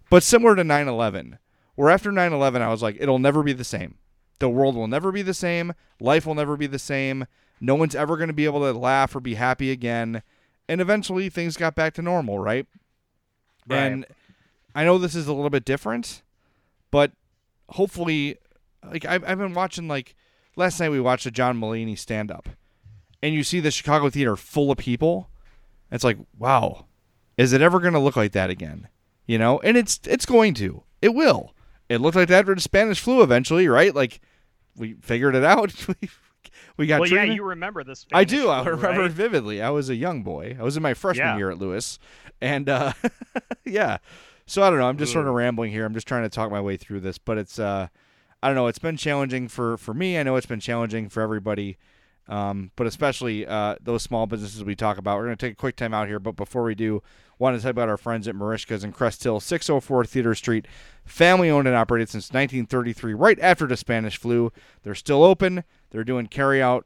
but 0.09 0.23
similar 0.23 0.55
to 0.55 0.63
9/11. 0.63 1.37
Where 1.75 1.89
after 1.89 2.11
9/11, 2.11 2.61
I 2.61 2.69
was 2.69 2.83
like, 2.83 2.97
it'll 2.99 3.19
never 3.19 3.43
be 3.43 3.53
the 3.53 3.63
same. 3.63 3.95
The 4.39 4.49
world 4.49 4.75
will 4.75 4.87
never 4.87 5.11
be 5.11 5.21
the 5.21 5.33
same. 5.33 5.73
Life 5.99 6.25
will 6.25 6.35
never 6.35 6.57
be 6.57 6.67
the 6.67 6.79
same. 6.79 7.25
No 7.61 7.75
one's 7.75 7.95
ever 7.95 8.17
going 8.17 8.27
to 8.27 8.33
be 8.33 8.45
able 8.45 8.59
to 8.61 8.77
laugh 8.77 9.15
or 9.15 9.19
be 9.19 9.35
happy 9.35 9.71
again. 9.71 10.21
And 10.67 10.81
eventually, 10.81 11.29
things 11.29 11.57
got 11.57 11.75
back 11.75 11.93
to 11.95 12.01
normal, 12.01 12.39
right? 12.39 12.67
right. 13.67 13.77
And 13.77 14.05
I 14.75 14.83
know 14.83 14.97
this 14.97 15.15
is 15.15 15.27
a 15.27 15.33
little 15.33 15.49
bit 15.49 15.65
different, 15.65 16.21
but 16.91 17.11
hopefully 17.69 18.37
like 18.89 19.05
I've, 19.05 19.23
I've 19.23 19.37
been 19.37 19.53
watching 19.53 19.87
like 19.87 20.15
last 20.55 20.79
night 20.79 20.89
we 20.89 20.99
watched 20.99 21.25
a 21.25 21.31
John 21.31 21.59
Mulaney 21.59 21.97
stand 21.97 22.31
up, 22.31 22.49
and 23.21 23.33
you 23.33 23.43
see 23.43 23.59
the 23.59 23.71
Chicago 23.71 24.09
theater 24.09 24.35
full 24.35 24.71
of 24.71 24.77
people. 24.77 25.29
It's 25.91 26.03
like 26.03 26.17
wow, 26.37 26.85
is 27.37 27.53
it 27.53 27.61
ever 27.61 27.79
going 27.79 27.93
to 27.93 27.99
look 27.99 28.15
like 28.15 28.31
that 28.33 28.49
again? 28.49 28.87
You 29.25 29.37
know, 29.37 29.59
and 29.59 29.77
it's 29.77 29.99
it's 30.05 30.25
going 30.25 30.53
to. 30.55 30.83
It 31.01 31.13
will. 31.13 31.53
It 31.93 32.01
looked 32.01 32.15
like 32.15 32.27
that 32.29 32.39
after 32.39 32.55
the 32.55 32.61
Spanish 32.61 32.99
flu 32.99 33.21
eventually, 33.21 33.67
right? 33.67 33.93
Like 33.93 34.19
we 34.75 34.93
figured 34.93 35.35
it 35.35 35.43
out. 35.43 35.73
we 36.77 36.87
got. 36.87 36.99
Well, 36.99 37.09
treatment. 37.09 37.29
yeah, 37.29 37.35
you 37.35 37.43
remember 37.43 37.83
this. 37.83 38.05
I 38.11 38.23
do. 38.23 38.43
Flu, 38.43 38.49
I 38.49 38.65
remember 38.65 39.01
right? 39.01 39.11
vividly. 39.11 39.61
I 39.61 39.69
was 39.69 39.89
a 39.89 39.95
young 39.95 40.23
boy. 40.23 40.57
I 40.59 40.63
was 40.63 40.75
in 40.75 40.83
my 40.83 40.93
freshman 40.93 41.27
yeah. 41.27 41.37
year 41.37 41.51
at 41.51 41.59
Lewis, 41.59 41.99
and 42.41 42.67
uh, 42.67 42.93
yeah. 43.65 43.99
So 44.45 44.63
I 44.63 44.69
don't 44.69 44.79
know. 44.79 44.87
I'm 44.87 44.97
just 44.97 45.11
Ooh. 45.11 45.13
sort 45.13 45.27
of 45.27 45.33
rambling 45.33 45.71
here. 45.71 45.85
I'm 45.85 45.93
just 45.93 46.07
trying 46.07 46.23
to 46.23 46.29
talk 46.29 46.51
my 46.51 46.61
way 46.61 46.77
through 46.77 47.01
this, 47.01 47.17
but 47.17 47.37
it's 47.37 47.59
uh, 47.59 47.87
I 48.41 48.47
don't 48.47 48.55
know. 48.55 48.67
It's 48.67 48.79
been 48.79 48.97
challenging 48.97 49.47
for 49.47 49.77
for 49.77 49.93
me. 49.93 50.17
I 50.17 50.23
know 50.23 50.35
it's 50.35 50.47
been 50.47 50.59
challenging 50.59 51.09
for 51.09 51.21
everybody, 51.21 51.77
um, 52.27 52.71
but 52.75 52.87
especially 52.87 53.45
uh, 53.45 53.75
those 53.81 54.03
small 54.03 54.25
businesses 54.25 54.63
we 54.63 54.75
talk 54.75 54.97
about. 54.97 55.17
We're 55.17 55.25
going 55.25 55.37
to 55.37 55.45
take 55.45 55.53
a 55.53 55.57
quick 55.57 55.75
time 55.75 55.93
out 55.93 56.07
here, 56.07 56.19
but 56.19 56.35
before 56.35 56.63
we 56.63 56.75
do, 56.75 57.01
want 57.37 57.57
to 57.57 57.61
talk 57.61 57.71
about 57.71 57.89
our 57.89 57.97
friends 57.97 58.27
at 58.27 58.35
Merichka's 58.35 58.83
in 58.83 58.91
Crest 58.91 59.23
Hill, 59.23 59.39
604 59.39 60.05
Theater 60.05 60.35
Street, 60.35 60.65
family 61.05 61.49
owned 61.49 61.67
and 61.67 61.75
operated 61.75 62.09
since 62.09 62.31
1933, 62.31 63.13
right 63.13 63.39
after 63.39 63.67
the 63.67 63.75
Spanish 63.75 64.17
flu. 64.17 64.51
They're 64.83 64.95
still 64.95 65.23
open. 65.23 65.63
They're 65.91 66.03
doing 66.03 66.27
carry 66.27 66.61
out, 66.61 66.85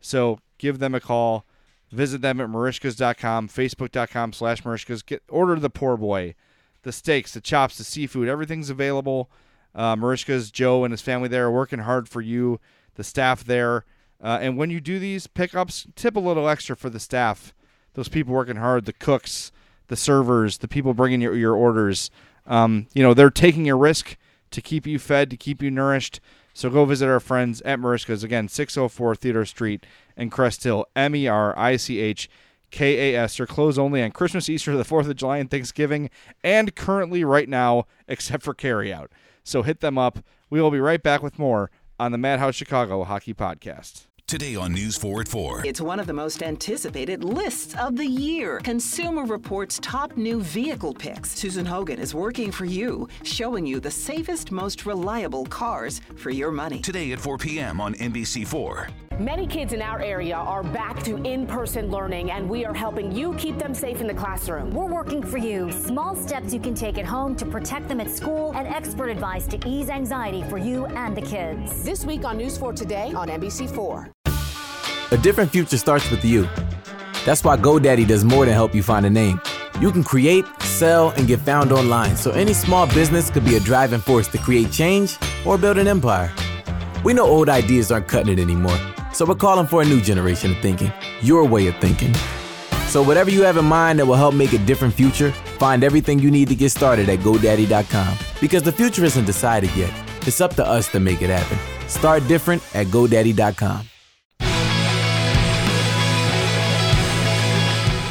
so 0.00 0.38
give 0.58 0.78
them 0.78 0.94
a 0.94 1.00
call. 1.00 1.44
Visit 1.90 2.20
them 2.20 2.40
at 2.40 2.48
Merichkas.com, 2.48 3.48
Facebook.com 3.48 4.32
slash 4.32 4.62
Merichkas. 4.62 5.04
Get 5.06 5.22
order 5.28 5.56
the 5.56 5.70
poor 5.70 5.96
boy, 5.96 6.34
the 6.82 6.92
steaks, 6.92 7.32
the 7.32 7.40
chops, 7.40 7.78
the 7.78 7.84
seafood. 7.84 8.28
Everything's 8.28 8.70
available. 8.70 9.30
Uh, 9.74 9.94
Merichka's 9.94 10.50
Joe 10.50 10.84
and 10.84 10.92
his 10.92 11.02
family 11.02 11.28
there 11.28 11.46
are 11.46 11.52
working 11.52 11.80
hard 11.80 12.08
for 12.08 12.20
you, 12.20 12.60
the 12.94 13.04
staff 13.04 13.44
there. 13.44 13.84
Uh, 14.22 14.38
and 14.40 14.56
when 14.56 14.70
you 14.70 14.80
do 14.80 14.98
these 14.98 15.26
pickups, 15.26 15.86
tip 15.94 16.16
a 16.16 16.20
little 16.20 16.48
extra 16.48 16.76
for 16.76 16.90
the 16.90 17.00
staff. 17.00 17.54
Those 17.94 18.08
people 18.08 18.34
working 18.34 18.56
hard, 18.56 18.84
the 18.84 18.92
cooks, 18.92 19.52
the 19.88 19.96
servers, 19.96 20.58
the 20.58 20.68
people 20.68 20.94
bringing 20.94 21.20
your, 21.20 21.34
your 21.34 21.54
orders. 21.54 22.10
Um, 22.46 22.86
you 22.94 23.02
know, 23.02 23.14
they're 23.14 23.30
taking 23.30 23.68
a 23.68 23.76
risk 23.76 24.16
to 24.50 24.62
keep 24.62 24.86
you 24.86 24.98
fed, 24.98 25.30
to 25.30 25.36
keep 25.36 25.62
you 25.62 25.70
nourished. 25.70 26.20
So 26.54 26.70
go 26.70 26.84
visit 26.84 27.08
our 27.08 27.20
friends 27.20 27.60
at 27.62 27.78
Merichka's. 27.78 28.24
Again, 28.24 28.48
604 28.48 29.14
Theater 29.16 29.44
Street 29.44 29.84
in 30.16 30.30
Crest 30.30 30.64
Hill, 30.64 30.86
M 30.96 31.14
E 31.14 31.26
R 31.26 31.56
I 31.58 31.76
C 31.76 31.98
H 32.00 32.30
K 32.70 33.14
A 33.14 33.22
S. 33.22 33.36
They're 33.36 33.46
closed 33.46 33.78
only 33.78 34.02
on 34.02 34.10
Christmas, 34.12 34.48
Easter, 34.48 34.76
the 34.76 34.82
4th 34.82 35.08
of 35.08 35.16
July, 35.16 35.38
and 35.38 35.50
Thanksgiving, 35.50 36.08
and 36.42 36.74
currently 36.74 37.24
right 37.24 37.48
now, 37.48 37.86
except 38.08 38.42
for 38.42 38.54
carryout. 38.54 39.08
So 39.44 39.62
hit 39.62 39.80
them 39.80 39.98
up. 39.98 40.20
We 40.48 40.60
will 40.60 40.70
be 40.70 40.80
right 40.80 41.02
back 41.02 41.22
with 41.22 41.38
more 41.38 41.70
on 41.98 42.12
the 42.12 42.18
Madhouse 42.18 42.54
Chicago 42.54 43.04
Hockey 43.04 43.34
Podcast. 43.34 44.06
Today 44.26 44.56
on 44.56 44.72
News 44.72 44.96
4 44.96 45.20
at 45.20 45.28
4. 45.28 45.64
It's 45.64 45.80
one 45.80 46.00
of 46.00 46.08
the 46.08 46.12
most 46.12 46.42
anticipated 46.42 47.22
lists 47.22 47.76
of 47.76 47.96
the 47.96 48.04
year. 48.06 48.58
Consumer 48.64 49.24
Reports 49.24 49.78
top 49.80 50.16
new 50.16 50.40
vehicle 50.40 50.92
picks. 50.92 51.30
Susan 51.30 51.64
Hogan 51.64 52.00
is 52.00 52.12
working 52.12 52.50
for 52.50 52.64
you, 52.64 53.08
showing 53.22 53.64
you 53.64 53.78
the 53.78 53.90
safest, 53.90 54.50
most 54.50 54.84
reliable 54.84 55.46
cars 55.46 56.00
for 56.16 56.30
your 56.30 56.50
money. 56.50 56.80
Today 56.80 57.12
at 57.12 57.20
4 57.20 57.38
p.m. 57.38 57.80
on 57.80 57.94
NBC4. 57.94 59.05
Many 59.18 59.46
kids 59.46 59.72
in 59.72 59.80
our 59.80 59.98
area 60.02 60.36
are 60.36 60.62
back 60.62 61.02
to 61.04 61.16
in 61.16 61.46
person 61.46 61.90
learning, 61.90 62.32
and 62.32 62.46
we 62.46 62.66
are 62.66 62.74
helping 62.74 63.10
you 63.10 63.32
keep 63.36 63.56
them 63.56 63.72
safe 63.72 64.02
in 64.02 64.06
the 64.06 64.12
classroom. 64.12 64.70
We're 64.72 64.92
working 64.92 65.22
for 65.22 65.38
you. 65.38 65.72
Small 65.72 66.14
steps 66.14 66.52
you 66.52 66.60
can 66.60 66.74
take 66.74 66.98
at 66.98 67.06
home 67.06 67.34
to 67.36 67.46
protect 67.46 67.88
them 67.88 67.98
at 67.98 68.10
school, 68.10 68.52
and 68.54 68.68
expert 68.68 69.08
advice 69.08 69.46
to 69.46 69.58
ease 69.66 69.88
anxiety 69.88 70.42
for 70.50 70.58
you 70.58 70.84
and 70.84 71.16
the 71.16 71.22
kids. 71.22 71.82
This 71.82 72.04
week 72.04 72.26
on 72.26 72.36
News 72.36 72.58
4 72.58 72.74
Today 72.74 73.10
on 73.14 73.28
NBC4. 73.28 74.10
A 75.12 75.16
different 75.16 75.50
future 75.50 75.78
starts 75.78 76.10
with 76.10 76.22
you. 76.22 76.46
That's 77.24 77.42
why 77.42 77.56
GoDaddy 77.56 78.06
does 78.06 78.22
more 78.22 78.44
than 78.44 78.52
help 78.52 78.74
you 78.74 78.82
find 78.82 79.06
a 79.06 79.10
name. 79.10 79.40
You 79.80 79.92
can 79.92 80.04
create, 80.04 80.44
sell, 80.60 81.12
and 81.16 81.26
get 81.26 81.40
found 81.40 81.72
online, 81.72 82.18
so 82.18 82.32
any 82.32 82.52
small 82.52 82.86
business 82.88 83.30
could 83.30 83.46
be 83.46 83.56
a 83.56 83.60
driving 83.60 84.00
force 84.00 84.28
to 84.28 84.36
create 84.36 84.70
change 84.70 85.16
or 85.46 85.56
build 85.56 85.78
an 85.78 85.88
empire. 85.88 86.30
We 87.02 87.14
know 87.14 87.24
old 87.24 87.48
ideas 87.48 87.90
aren't 87.90 88.08
cutting 88.08 88.34
it 88.34 88.38
anymore. 88.38 88.78
So 89.16 89.24
we're 89.24 89.34
calling 89.34 89.66
for 89.66 89.80
a 89.80 89.84
new 89.86 90.02
generation 90.02 90.50
of 90.50 90.58
thinking, 90.58 90.92
your 91.22 91.42
way 91.46 91.68
of 91.68 91.76
thinking. 91.76 92.12
So 92.88 93.02
whatever 93.02 93.30
you 93.30 93.44
have 93.44 93.56
in 93.56 93.64
mind 93.64 93.98
that 93.98 94.04
will 94.04 94.14
help 94.14 94.34
make 94.34 94.52
a 94.52 94.58
different 94.58 94.92
future, 94.92 95.32
find 95.58 95.82
everything 95.82 96.18
you 96.18 96.30
need 96.30 96.48
to 96.48 96.54
get 96.54 96.68
started 96.68 97.08
at 97.08 97.20
GoDaddy.com. 97.20 98.18
Because 98.42 98.62
the 98.62 98.72
future 98.72 99.06
isn't 99.06 99.24
decided 99.24 99.74
yet. 99.74 99.90
It's 100.26 100.42
up 100.42 100.54
to 100.56 100.66
us 100.66 100.92
to 100.92 101.00
make 101.00 101.22
it 101.22 101.30
happen. 101.30 101.58
Start 101.88 102.28
different 102.28 102.62
at 102.76 102.88
GoDaddy.com. 102.88 103.88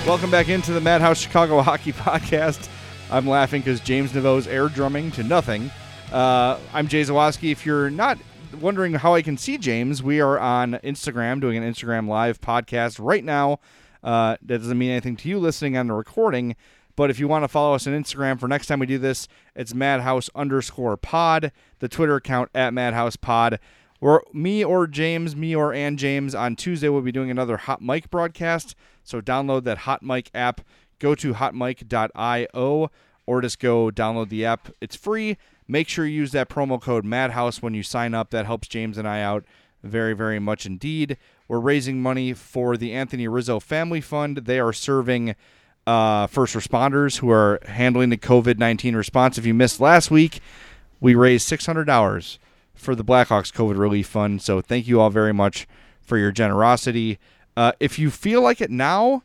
Welcome 0.07 0.31
back 0.31 0.49
into 0.49 0.73
the 0.73 0.81
Madhouse 0.81 1.19
Chicago 1.19 1.61
Hockey 1.61 1.93
Podcast. 1.93 2.67
I'm 3.11 3.27
laughing 3.27 3.61
because 3.61 3.79
James 3.79 4.11
Neveau's 4.11 4.47
air 4.47 4.69
drumming 4.69 5.11
to 5.11 5.21
nothing. 5.21 5.69
Uh, 6.11 6.57
I'm 6.73 6.87
Jay 6.87 7.03
Zawaski. 7.03 7.51
If 7.51 7.63
you're 7.63 7.91
not 7.91 8.17
wondering 8.61 8.93
how 8.93 9.13
I 9.13 9.21
can 9.21 9.37
see 9.37 9.57
James, 9.57 10.01
we 10.01 10.19
are 10.19 10.39
on 10.39 10.73
Instagram 10.83 11.41
doing 11.41 11.57
an 11.57 11.63
Instagram 11.63 12.07
live 12.07 12.39
podcast 12.41 12.97
right 12.99 13.23
now. 13.23 13.59
Uh, 14.03 14.37
that 14.41 14.59
doesn't 14.59 14.77
mean 14.77 14.91
anything 14.91 15.15
to 15.17 15.29
you 15.29 15.39
listening 15.39 15.77
on 15.77 15.87
the 15.87 15.93
recording, 15.93 16.55
but 16.95 17.09
if 17.09 17.19
you 17.19 17.27
want 17.27 17.43
to 17.43 17.47
follow 17.47 17.75
us 17.75 17.87
on 17.87 17.93
Instagram 17.93 18.39
for 18.39 18.47
next 18.47 18.67
time 18.67 18.79
we 18.79 18.85
do 18.85 18.97
this, 18.97 19.27
it's 19.55 19.73
Madhouse 19.73 20.29
underscore 20.35 20.95
pod, 20.95 21.51
the 21.79 21.87
Twitter 21.87 22.15
account 22.15 22.49
at 22.53 22.73
Madhouse 22.73 23.15
pod. 23.15 23.59
Or 24.01 24.23
me 24.33 24.63
or 24.63 24.87
James, 24.87 25.35
me 25.35 25.55
or 25.55 25.73
and 25.73 25.97
James 25.97 26.35
on 26.35 26.55
Tuesday 26.55 26.89
we'll 26.89 27.01
be 27.01 27.11
doing 27.11 27.31
another 27.31 27.57
hot 27.57 27.81
mic 27.81 28.09
broadcast. 28.09 28.75
So 29.03 29.21
download 29.21 29.63
that 29.63 29.79
hot 29.79 30.03
mic 30.03 30.29
app. 30.35 30.61
Go 30.99 31.15
to 31.15 31.33
hotmic.io 31.33 32.91
or 33.25 33.41
just 33.41 33.59
go 33.59 33.89
download 33.89 34.29
the 34.29 34.45
app. 34.45 34.69
It's 34.79 34.95
free. 34.95 35.37
Make 35.67 35.89
sure 35.89 36.05
you 36.05 36.15
use 36.15 36.31
that 36.31 36.49
promo 36.49 36.79
code 36.81 37.05
Madhouse 37.05 37.61
when 37.61 37.73
you 37.73 37.83
sign 37.83 38.13
up. 38.13 38.29
That 38.29 38.45
helps 38.45 38.67
James 38.67 38.97
and 38.97 39.07
I 39.07 39.21
out 39.21 39.45
very, 39.83 40.13
very 40.13 40.39
much 40.39 40.65
indeed. 40.65 41.17
We're 41.47 41.59
raising 41.59 42.01
money 42.01 42.33
for 42.33 42.77
the 42.77 42.93
Anthony 42.93 43.27
Rizzo 43.27 43.59
Family 43.59 44.01
Fund. 44.01 44.37
They 44.37 44.59
are 44.59 44.73
serving 44.73 45.35
uh, 45.87 46.27
first 46.27 46.55
responders 46.55 47.17
who 47.19 47.29
are 47.29 47.59
handling 47.65 48.09
the 48.09 48.17
COVID 48.17 48.57
19 48.57 48.95
response. 48.95 49.37
If 49.37 49.45
you 49.45 49.53
missed 49.53 49.79
last 49.79 50.09
week, 50.09 50.39
we 50.99 51.15
raised 51.15 51.49
$600 51.49 52.37
for 52.73 52.95
the 52.95 53.03
Blackhawks 53.03 53.53
COVID 53.53 53.77
Relief 53.77 54.07
Fund. 54.07 54.41
So 54.41 54.61
thank 54.61 54.87
you 54.87 54.99
all 54.99 55.09
very 55.09 55.33
much 55.33 55.67
for 56.01 56.17
your 56.17 56.31
generosity. 56.31 57.19
Uh, 57.55 57.71
if 57.79 57.97
you 57.97 58.11
feel 58.11 58.41
like 58.41 58.61
it 58.61 58.71
now, 58.71 59.23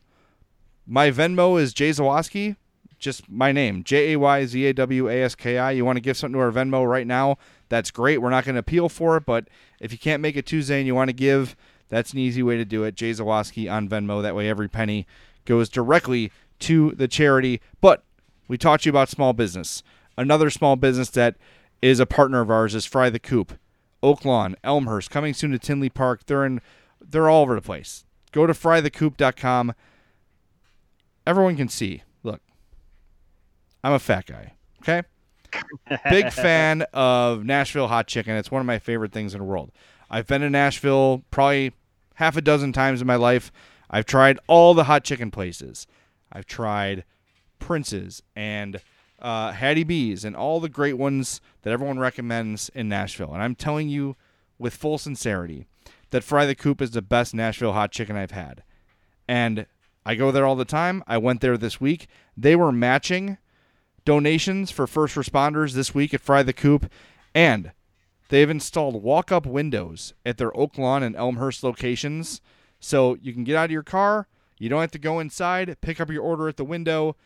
my 0.87 1.11
Venmo 1.11 1.61
is 1.61 1.73
Jay 1.73 1.91
Zawaski 1.91 2.57
just 3.01 3.29
my 3.29 3.51
name, 3.51 3.83
J 3.83 4.13
A 4.13 4.19
Y 4.19 4.47
Z 4.47 4.67
A 4.67 4.73
W 4.75 5.09
A 5.09 5.23
S 5.23 5.35
K 5.35 5.59
I. 5.59 5.73
You 5.73 5.85
want 5.85 5.97
to 5.97 6.01
give 6.01 6.17
something 6.17 6.35
to 6.35 6.41
our 6.41 6.53
Venmo 6.53 6.89
right 6.89 7.07
now? 7.07 7.39
That's 7.69 7.91
great. 7.91 8.19
We're 8.19 8.31
not 8.31 8.45
going 8.45 8.55
to 8.55 8.61
appeal 8.61 8.89
for 8.89 9.17
it, 9.17 9.25
but 9.27 9.49
if 9.81 9.91
you 9.91 9.99
can't 9.99 10.23
make 10.23 10.37
it 10.37 10.47
Tuesday 10.47 10.79
and 10.79 10.87
you 10.87 10.95
want 10.95 11.09
to 11.09 11.15
give, 11.15 11.57
that's 11.89 12.13
an 12.13 12.19
easy 12.19 12.43
way 12.43 12.57
to 12.57 12.65
do 12.65 12.85
it. 12.85 12.95
Jay 12.95 13.11
Zawaski 13.11 13.71
on 13.71 13.89
Venmo. 13.89 14.23
That 14.23 14.37
way, 14.37 14.49
every 14.49 14.69
penny 14.69 15.07
goes 15.45 15.69
directly 15.69 16.31
to 16.61 16.93
the 16.93 17.09
charity. 17.09 17.61
But 17.81 18.05
we 18.47 18.59
taught 18.59 18.87
you 18.87 18.91
about 18.91 19.09
small 19.09 19.33
business. 19.33 19.83
Another 20.17 20.51
small 20.51 20.77
business 20.77 21.11
that 21.11 21.37
is 21.81 21.99
a 21.99 22.07
partner 22.07 22.41
of 22.41 22.51
ours 22.51 22.75
is 22.75 22.85
Fry 22.85 23.11
the 23.11 23.19
Coop. 23.19 23.59
Oak 24.03 24.25
Lawn, 24.25 24.57
Elmhurst, 24.65 25.11
coming 25.11 25.35
soon 25.35 25.51
to 25.51 25.59
Tinley 25.59 25.91
Park. 25.91 26.27
They're 26.27 26.45
in 26.45 26.61
they're 27.01 27.29
all 27.29 27.43
over 27.43 27.55
the 27.55 27.63
place. 27.63 28.05
Go 28.33 28.47
to 28.47 28.53
frythecoop.com. 28.53 29.75
Everyone 31.27 31.57
can 31.57 31.69
see. 31.69 32.03
I'm 33.83 33.93
a 33.93 33.99
fat 33.99 34.27
guy. 34.27 34.55
Okay? 34.83 35.03
Big 36.09 36.33
fan 36.33 36.83
of 36.93 37.45
Nashville 37.45 37.89
hot 37.89 38.07
chicken. 38.07 38.37
It's 38.37 38.51
one 38.51 38.61
of 38.61 38.67
my 38.67 38.79
favorite 38.79 39.13
things 39.13 39.35
in 39.35 39.41
the 39.41 39.47
world. 39.47 39.73
I've 40.11 40.27
been 40.27 40.41
to 40.43 40.51
Nashville 40.51 41.23
probably 41.31 41.73
half 42.15 42.37
a 42.37 42.41
dozen 42.41 42.73
times 42.73 43.01
in 43.01 43.07
my 43.07 43.17
life. 43.17 43.53
I've 43.91 44.07
tried 44.07 44.39
all 44.47 44.75
the 44.75 44.85
hot 44.85 45.05
chicken 45.05 45.31
places. 45.31 45.87
I've 46.33 46.47
tried 46.47 47.05
Prince's 47.59 48.23
and 48.37 48.81
uh, 49.21 49.53
Hattie 49.53 49.85
B's 49.85 50.25
and 50.25 50.37
all 50.37 50.61
the 50.61 50.69
great 50.69 50.97
ones 50.97 51.41
that 51.63 51.73
everyone 51.73 51.99
recommends 51.99 52.71
in 52.75 52.89
Nashville. 52.89 53.33
And 53.33 53.43
I'm 53.43 53.55
telling 53.55 53.89
you 53.89 54.17
with 54.59 54.75
full 54.75 54.99
sincerity 54.99 55.67
that 56.11 56.25
Fry 56.25 56.47
the 56.47 56.55
Coop 56.55 56.81
is 56.81 56.91
the 56.93 57.03
best 57.03 57.35
Nashville 57.35 57.73
hot 57.73 57.93
chicken 57.93 58.17
I've 58.17 58.31
had. 58.31 58.63
And 59.29 59.67
I 60.05 60.15
go 60.15 60.31
there 60.31 60.47
all 60.47 60.57
the 60.57 60.65
time. 60.65 61.05
I 61.07 61.19
went 61.19 61.41
there 61.41 61.57
this 61.57 61.81
week. 61.81 62.09
They 62.37 62.57
were 62.57 62.73
matching 62.73 63.39
donations 64.05 64.71
for 64.71 64.87
first 64.87 65.15
responders 65.15 65.73
this 65.73 65.95
week 65.95 66.15
at 66.15 66.21
Fry 66.21 66.43
the 66.43 66.53
Coop. 66.53 66.91
And 67.35 67.73
they've 68.29 68.51
installed 68.51 69.03
walk 69.03 69.31
up 69.31 69.47
windows 69.47 70.15
at 70.25 70.39
their 70.39 70.57
Oak 70.57 70.79
Lawn 70.79 71.03
and 71.03 71.17
Elmhurst 71.17 71.63
locations. 71.63 72.41
So 72.79 73.17
you 73.21 73.33
can 73.33 73.45
get 73.45 73.57
out 73.57 73.67
of 73.67 73.71
your 73.71 73.83
car. 73.83 74.27
You 74.59 74.69
don't 74.69 74.81
have 74.81 74.91
to 74.93 74.99
go 74.99 75.21
inside, 75.21 75.77
pick 75.81 76.01
up 76.01 76.11
your 76.11 76.23
order 76.23 76.49
at 76.49 76.57
the 76.57 76.65
window. 76.65 77.17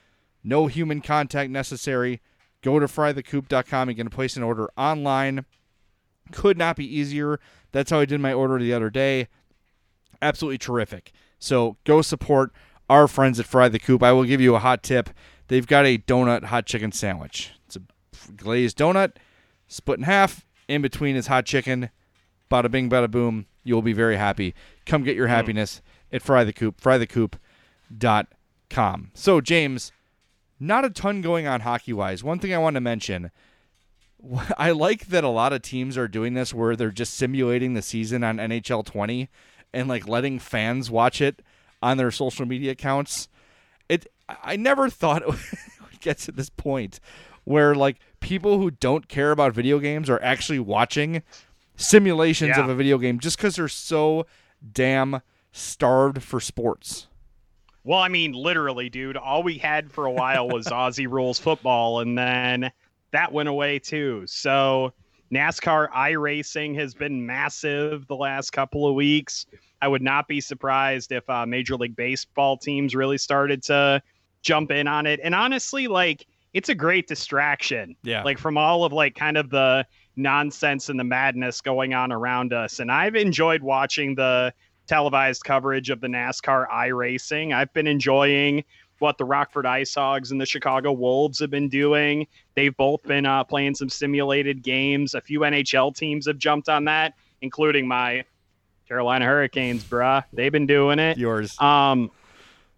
No 0.45 0.67
human 0.67 1.01
contact 1.01 1.51
necessary. 1.51 2.21
Go 2.63 2.79
to 2.79 2.87
frythecoop.com. 2.87 3.89
You 3.91 3.97
can 3.97 4.09
place 4.09 4.37
an 4.37 4.43
order 4.43 4.71
online. 4.77 5.45
Could 6.31 6.57
not 6.57 6.77
be 6.77 6.87
easier. 6.87 7.41
That's 7.73 7.91
how 7.91 8.01
I 8.01 8.05
did 8.05 8.21
my 8.21 8.33
order 8.33 8.59
the 8.59 8.73
other 8.73 8.91
day. 8.91 9.29
Absolutely 10.23 10.59
terrific. 10.59 11.13
So 11.39 11.77
go 11.85 12.03
support 12.03 12.53
our 12.89 13.09
friends 13.09 13.41
at 13.41 13.47
Fry 13.47 13.69
the 13.69 13.79
Coop. 13.79 14.03
I 14.03 14.13
will 14.13 14.25
give 14.25 14.41
you 14.41 14.55
a 14.55 14.61
hot 14.61 14.83
tip. 14.83 15.11
They've 15.49 15.67
got 15.67 15.87
a 15.87 15.99
donut 15.99 16.45
hot 16.45 16.67
chicken 16.67 16.93
sandwich. 16.93 17.53
It's 17.67 17.77
a 17.77 17.83
glazed 18.33 18.79
donut, 18.79 19.17
split 19.69 19.99
in 19.99 20.05
half. 20.05 20.47
In 20.67 20.81
between 20.81 21.15
is 21.17 21.27
hot 21.27 21.45
chicken. 21.45 21.91
Bada 22.51 22.71
bing, 22.71 22.89
bada 22.89 23.11
boom. 23.11 23.45
You'll 23.65 23.83
be 23.83 23.93
very 23.93 24.17
happy. 24.17 24.55
Come 24.87 25.03
get 25.03 25.17
your 25.17 25.27
hmm. 25.27 25.35
happiness 25.35 25.83
at 26.13 26.23
Fry 26.23 26.45
the 26.45 26.53
Coop. 26.53 26.81
FryTheCoop.com. 26.81 29.11
So, 29.15 29.41
James, 29.41 29.93
not 30.59 30.85
a 30.85 30.91
ton 30.91 31.21
going 31.21 31.47
on 31.47 31.61
hockey 31.61 31.93
wise. 31.93 32.25
One 32.25 32.39
thing 32.39 32.55
I 32.55 32.59
want 32.59 32.75
to 32.75 32.81
mention 32.81 33.31
I 34.59 34.71
like 34.71 35.07
that 35.07 35.25
a 35.25 35.29
lot 35.29 35.53
of 35.53 35.63
teams 35.63 35.99
are 35.99 36.09
doing 36.09 36.35
this 36.35 36.55
where 36.55 36.77
they're 36.77 36.91
just 36.91 37.15
simulating 37.15 37.75
the 37.75 37.83
season 37.83 38.25
on 38.25 38.39
NHL 38.39 38.85
20 38.85 39.29
and 39.73 39.89
like 39.89 40.07
letting 40.07 40.39
fans 40.39 40.91
watch 40.91 41.21
it 41.21 41.43
on 41.83 41.97
their 41.97 42.11
social 42.11 42.47
media 42.47 42.73
accounts. 42.73 43.29
It 43.89 44.07
I 44.29 44.57
never 44.57 44.89
thought 44.89 45.23
it 45.23 45.29
would 45.29 46.01
get 46.01 46.19
to 46.19 46.33
this 46.33 46.51
point 46.51 47.01
where 47.45 47.75
like 47.75 47.99
people 48.21 48.59
who 48.59 48.71
don't 48.71 49.09
care 49.09 49.31
about 49.31 49.53
video 49.53 49.79
games 49.79 50.09
are 50.09 50.23
actually 50.23 50.59
watching 50.59 51.23
simulations 51.77 52.57
Yeah. 52.57 52.63
of 52.65 52.69
a 52.71 52.75
video 52.75 52.99
game 52.99 53.19
just 53.21 53.39
cuz 53.39 53.57
they're 53.57 53.69
so 53.69 54.27
damn 54.73 55.21
starved 55.53 56.23
for 56.23 56.41
sports. 56.41 57.07
Well, 57.87 57.99
I 57.99 58.09
mean, 58.09 58.33
literally, 58.33 58.89
dude. 58.89 59.17
All 59.19 59.43
we 59.43 59.59
had 59.59 59.93
for 59.93 60.07
a 60.07 60.11
while 60.11 60.49
was 60.49 60.67
Aussie 60.69 61.07
rules 61.11 61.39
football, 61.39 62.01
and 62.01 62.17
then 62.17 62.73
that 63.13 63.31
went 63.31 63.49
away 63.51 63.79
too. 63.79 64.23
So 64.27 64.95
NASCAR 65.31 65.91
iRacing 65.91 66.75
has 66.77 66.95
been 66.95 67.27
massive 67.27 68.07
the 68.07 68.17
last 68.17 68.53
couple 68.53 68.87
of 68.89 68.95
weeks. 68.95 69.45
I 69.83 69.89
would 69.89 70.01
not 70.01 70.29
be 70.29 70.41
surprised 70.41 71.13
if 71.13 71.29
uh, 71.29 71.45
Major 71.45 71.77
League 71.77 71.95
Baseball 71.95 72.57
teams 72.57 72.95
really 72.95 73.19
started 73.19 73.63
to 73.65 74.01
jump 74.45 74.71
in 74.71 74.87
on 74.87 75.07
it. 75.07 75.19
And 75.25 75.35
honestly, 75.35 75.89
like 75.89 76.27
it's 76.53 76.69
a 76.69 76.75
great 76.75 77.09
distraction. 77.09 77.97
Yeah. 78.05 78.23
Like 78.23 78.39
from 78.39 78.57
all 78.57 78.85
of 78.85 78.93
like 78.93 79.17
kind 79.17 79.37
of 79.37 79.51
the 79.51 79.85
nonsense 80.15 80.89
and 80.89 81.01
the 81.01 81.05
madness 81.05 81.61
going 81.61 81.95
on 81.95 82.13
around 82.13 82.53
us. 82.53 82.79
And 82.79 82.93
I've 82.93 83.17
enjoyed 83.17 83.63
watching 83.63 84.15
the 84.15 84.55
televised 84.87 85.43
coverage 85.43 85.91
of 85.91 86.01
the 86.01 86.07
NASCAR 86.07 86.69
iRacing. 86.69 87.53
I've 87.53 87.73
been 87.73 87.89
enjoying 87.89 88.63
what 89.01 89.19
the 89.19 89.25
Rockford 89.25 89.67
Ice 89.67 89.95
Hogs 89.95 90.31
and 90.31 90.41
the 90.41 90.47
Chicago 90.47 90.93
Wolves 90.93 91.41
have 91.41 91.51
been 91.51 91.69
doing. 91.69 92.29
They've 92.55 92.77
both 92.77 93.03
been 93.03 93.27
uh, 93.27 93.43
playing 93.43 93.75
some 93.75 93.89
simulated 93.89 94.63
games. 94.63 95.15
A 95.15 95.21
few 95.21 95.41
NHL 95.41 95.97
teams 95.97 96.27
have 96.29 96.39
jumped 96.39 96.69
on 96.69 96.85
that, 96.85 97.15
including 97.41 97.89
my 97.89 98.25
Carolina 98.87 99.25
Hurricanes, 99.25 99.83
bruh. 99.83 100.23
They've 100.33 100.53
been 100.53 100.67
doing 100.67 101.01
it. 101.01 101.19
Yours. 101.19 101.59
Um, 101.61 102.11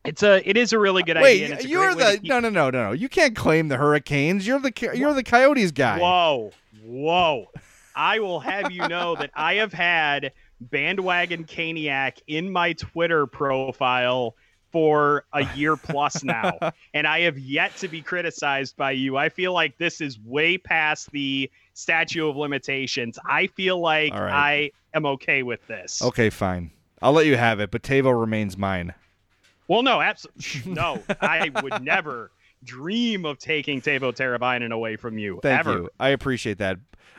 it's 0.06 0.22
a 0.22 0.48
it 0.48 0.56
is 0.56 0.72
a 0.72 0.78
really 0.78 1.02
good 1.02 1.16
idea. 1.16 1.48
Wait, 1.48 1.50
it's 1.50 1.66
you're 1.66 1.94
great 1.94 1.96
way 1.96 2.04
to 2.04 2.16
the 2.16 2.22
keep- 2.22 2.28
no 2.28 2.40
no 2.40 2.48
no 2.48 2.70
no 2.70 2.84
no. 2.88 2.92
You 2.92 3.08
can't 3.08 3.36
claim 3.36 3.68
the 3.68 3.76
Hurricanes. 3.76 4.46
You're 4.46 4.60
the 4.60 4.72
you're 4.94 5.14
the 5.14 5.22
Coyotes 5.22 5.72
guy. 5.72 5.98
Whoa, 5.98 6.52
whoa. 6.82 7.46
I 7.94 8.18
will 8.18 8.40
have 8.40 8.70
you 8.70 8.86
know 8.88 9.16
that 9.16 9.30
I 9.34 9.54
have 9.54 9.72
had 9.72 10.32
bandwagon 10.60 11.44
Caniac 11.44 12.18
in 12.26 12.50
my 12.50 12.74
Twitter 12.74 13.26
profile 13.26 14.36
for 14.70 15.24
a 15.32 15.44
year 15.54 15.76
plus 15.76 16.22
now, 16.22 16.58
and 16.94 17.06
I 17.06 17.20
have 17.20 17.38
yet 17.38 17.74
to 17.76 17.88
be 17.88 18.02
criticized 18.02 18.76
by 18.76 18.90
you. 18.90 19.16
I 19.16 19.30
feel 19.30 19.54
like 19.54 19.78
this 19.78 20.00
is 20.00 20.18
way 20.20 20.58
past 20.58 21.10
the 21.12 21.50
statute 21.72 22.28
of 22.28 22.36
limitations. 22.36 23.18
I 23.26 23.46
feel 23.46 23.80
like 23.80 24.12
right. 24.12 24.32
I 24.32 24.70
am 24.92 25.06
okay 25.06 25.42
with 25.42 25.66
this. 25.66 26.02
Okay, 26.02 26.28
fine. 26.28 26.72
I'll 27.00 27.12
let 27.12 27.26
you 27.26 27.36
have 27.36 27.60
it, 27.60 27.70
but 27.70 27.82
Teuvo 27.82 28.18
remains 28.18 28.56
mine. 28.56 28.94
Well, 29.68 29.83
no, 29.83 30.00
absolutely 30.00 30.72
no. 30.72 31.02
I 31.20 31.50
would 31.62 31.83
never 31.83 32.31
dream 32.64 33.24
of 33.24 33.38
taking 33.38 33.81
Teuvo 33.81 34.12
Teravainen 34.14 34.72
away 34.72 34.96
from 34.96 35.18
you 35.18 35.40
Thank 35.42 35.61
ever. 35.61 35.72
you. 35.72 35.90
I 36.00 36.11
appreciate 36.11 36.59
that. 36.59 36.79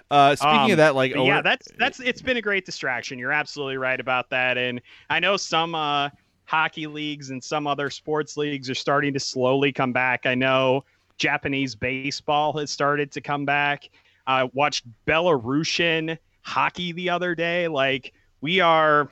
Uh, 0.09 0.35
speaking 0.35 0.57
Um, 0.57 0.71
of 0.71 0.77
that, 0.77 0.95
like, 0.95 1.13
yeah, 1.13 1.41
that's 1.41 1.67
that's 1.77 1.99
it's 1.99 2.21
been 2.21 2.37
a 2.37 2.41
great 2.41 2.65
distraction. 2.65 3.19
You're 3.19 3.33
absolutely 3.33 3.75
right 3.77 3.99
about 3.99 4.29
that, 4.29 4.57
and 4.57 4.81
I 5.09 5.19
know 5.19 5.35
some 5.35 5.75
uh, 5.75 6.09
hockey 6.45 6.87
leagues 6.87 7.29
and 7.29 7.43
some 7.43 7.67
other 7.67 7.89
sports 7.89 8.37
leagues 8.37 8.69
are 8.69 8.75
starting 8.75 9.13
to 9.13 9.19
slowly 9.19 9.73
come 9.73 9.91
back. 9.91 10.25
I 10.25 10.33
know 10.33 10.85
Japanese 11.17 11.75
baseball 11.75 12.57
has 12.57 12.71
started 12.71 13.11
to 13.11 13.21
come 13.21 13.43
back. 13.43 13.89
I 14.27 14.45
watched 14.53 14.85
Belarusian 15.05 16.17
hockey 16.41 16.93
the 16.93 17.09
other 17.09 17.35
day. 17.35 17.67
Like 17.67 18.13
we 18.39 18.59
are. 18.61 19.09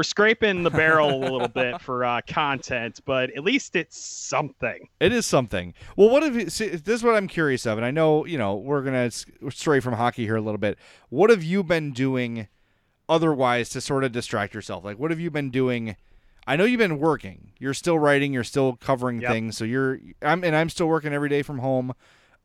We're 0.00 0.04
scraping 0.04 0.62
the 0.62 0.70
barrel 0.70 1.10
a 1.10 1.20
little 1.30 1.46
bit 1.46 1.78
for 1.82 2.06
uh, 2.06 2.22
content, 2.26 3.00
but 3.04 3.28
at 3.36 3.44
least 3.44 3.76
it's 3.76 4.02
something. 4.02 4.88
It 4.98 5.12
is 5.12 5.26
something. 5.26 5.74
Well, 5.94 6.08
what 6.08 6.22
have 6.22 6.34
you? 6.34 6.48
See, 6.48 6.68
this 6.68 6.94
is 7.00 7.04
what 7.04 7.16
I'm 7.16 7.28
curious 7.28 7.66
of, 7.66 7.76
and 7.76 7.84
I 7.84 7.90
know 7.90 8.24
you 8.24 8.38
know 8.38 8.54
we're 8.56 8.80
gonna 8.80 9.10
stray 9.10 9.78
from 9.78 9.92
hockey 9.92 10.24
here 10.24 10.36
a 10.36 10.40
little 10.40 10.56
bit. 10.56 10.78
What 11.10 11.28
have 11.28 11.42
you 11.44 11.62
been 11.62 11.92
doing 11.92 12.48
otherwise 13.10 13.68
to 13.70 13.82
sort 13.82 14.02
of 14.02 14.12
distract 14.12 14.54
yourself? 14.54 14.86
Like, 14.86 14.98
what 14.98 15.10
have 15.10 15.20
you 15.20 15.30
been 15.30 15.50
doing? 15.50 15.96
I 16.46 16.56
know 16.56 16.64
you've 16.64 16.78
been 16.78 16.98
working. 16.98 17.52
You're 17.58 17.74
still 17.74 17.98
writing. 17.98 18.32
You're 18.32 18.42
still 18.42 18.76
covering 18.76 19.20
Yep. 19.20 19.30
things. 19.30 19.58
So 19.58 19.66
you're. 19.66 20.00
I'm 20.22 20.42
and 20.44 20.56
I'm 20.56 20.70
still 20.70 20.88
working 20.88 21.12
every 21.12 21.28
day 21.28 21.42
from 21.42 21.58
home. 21.58 21.92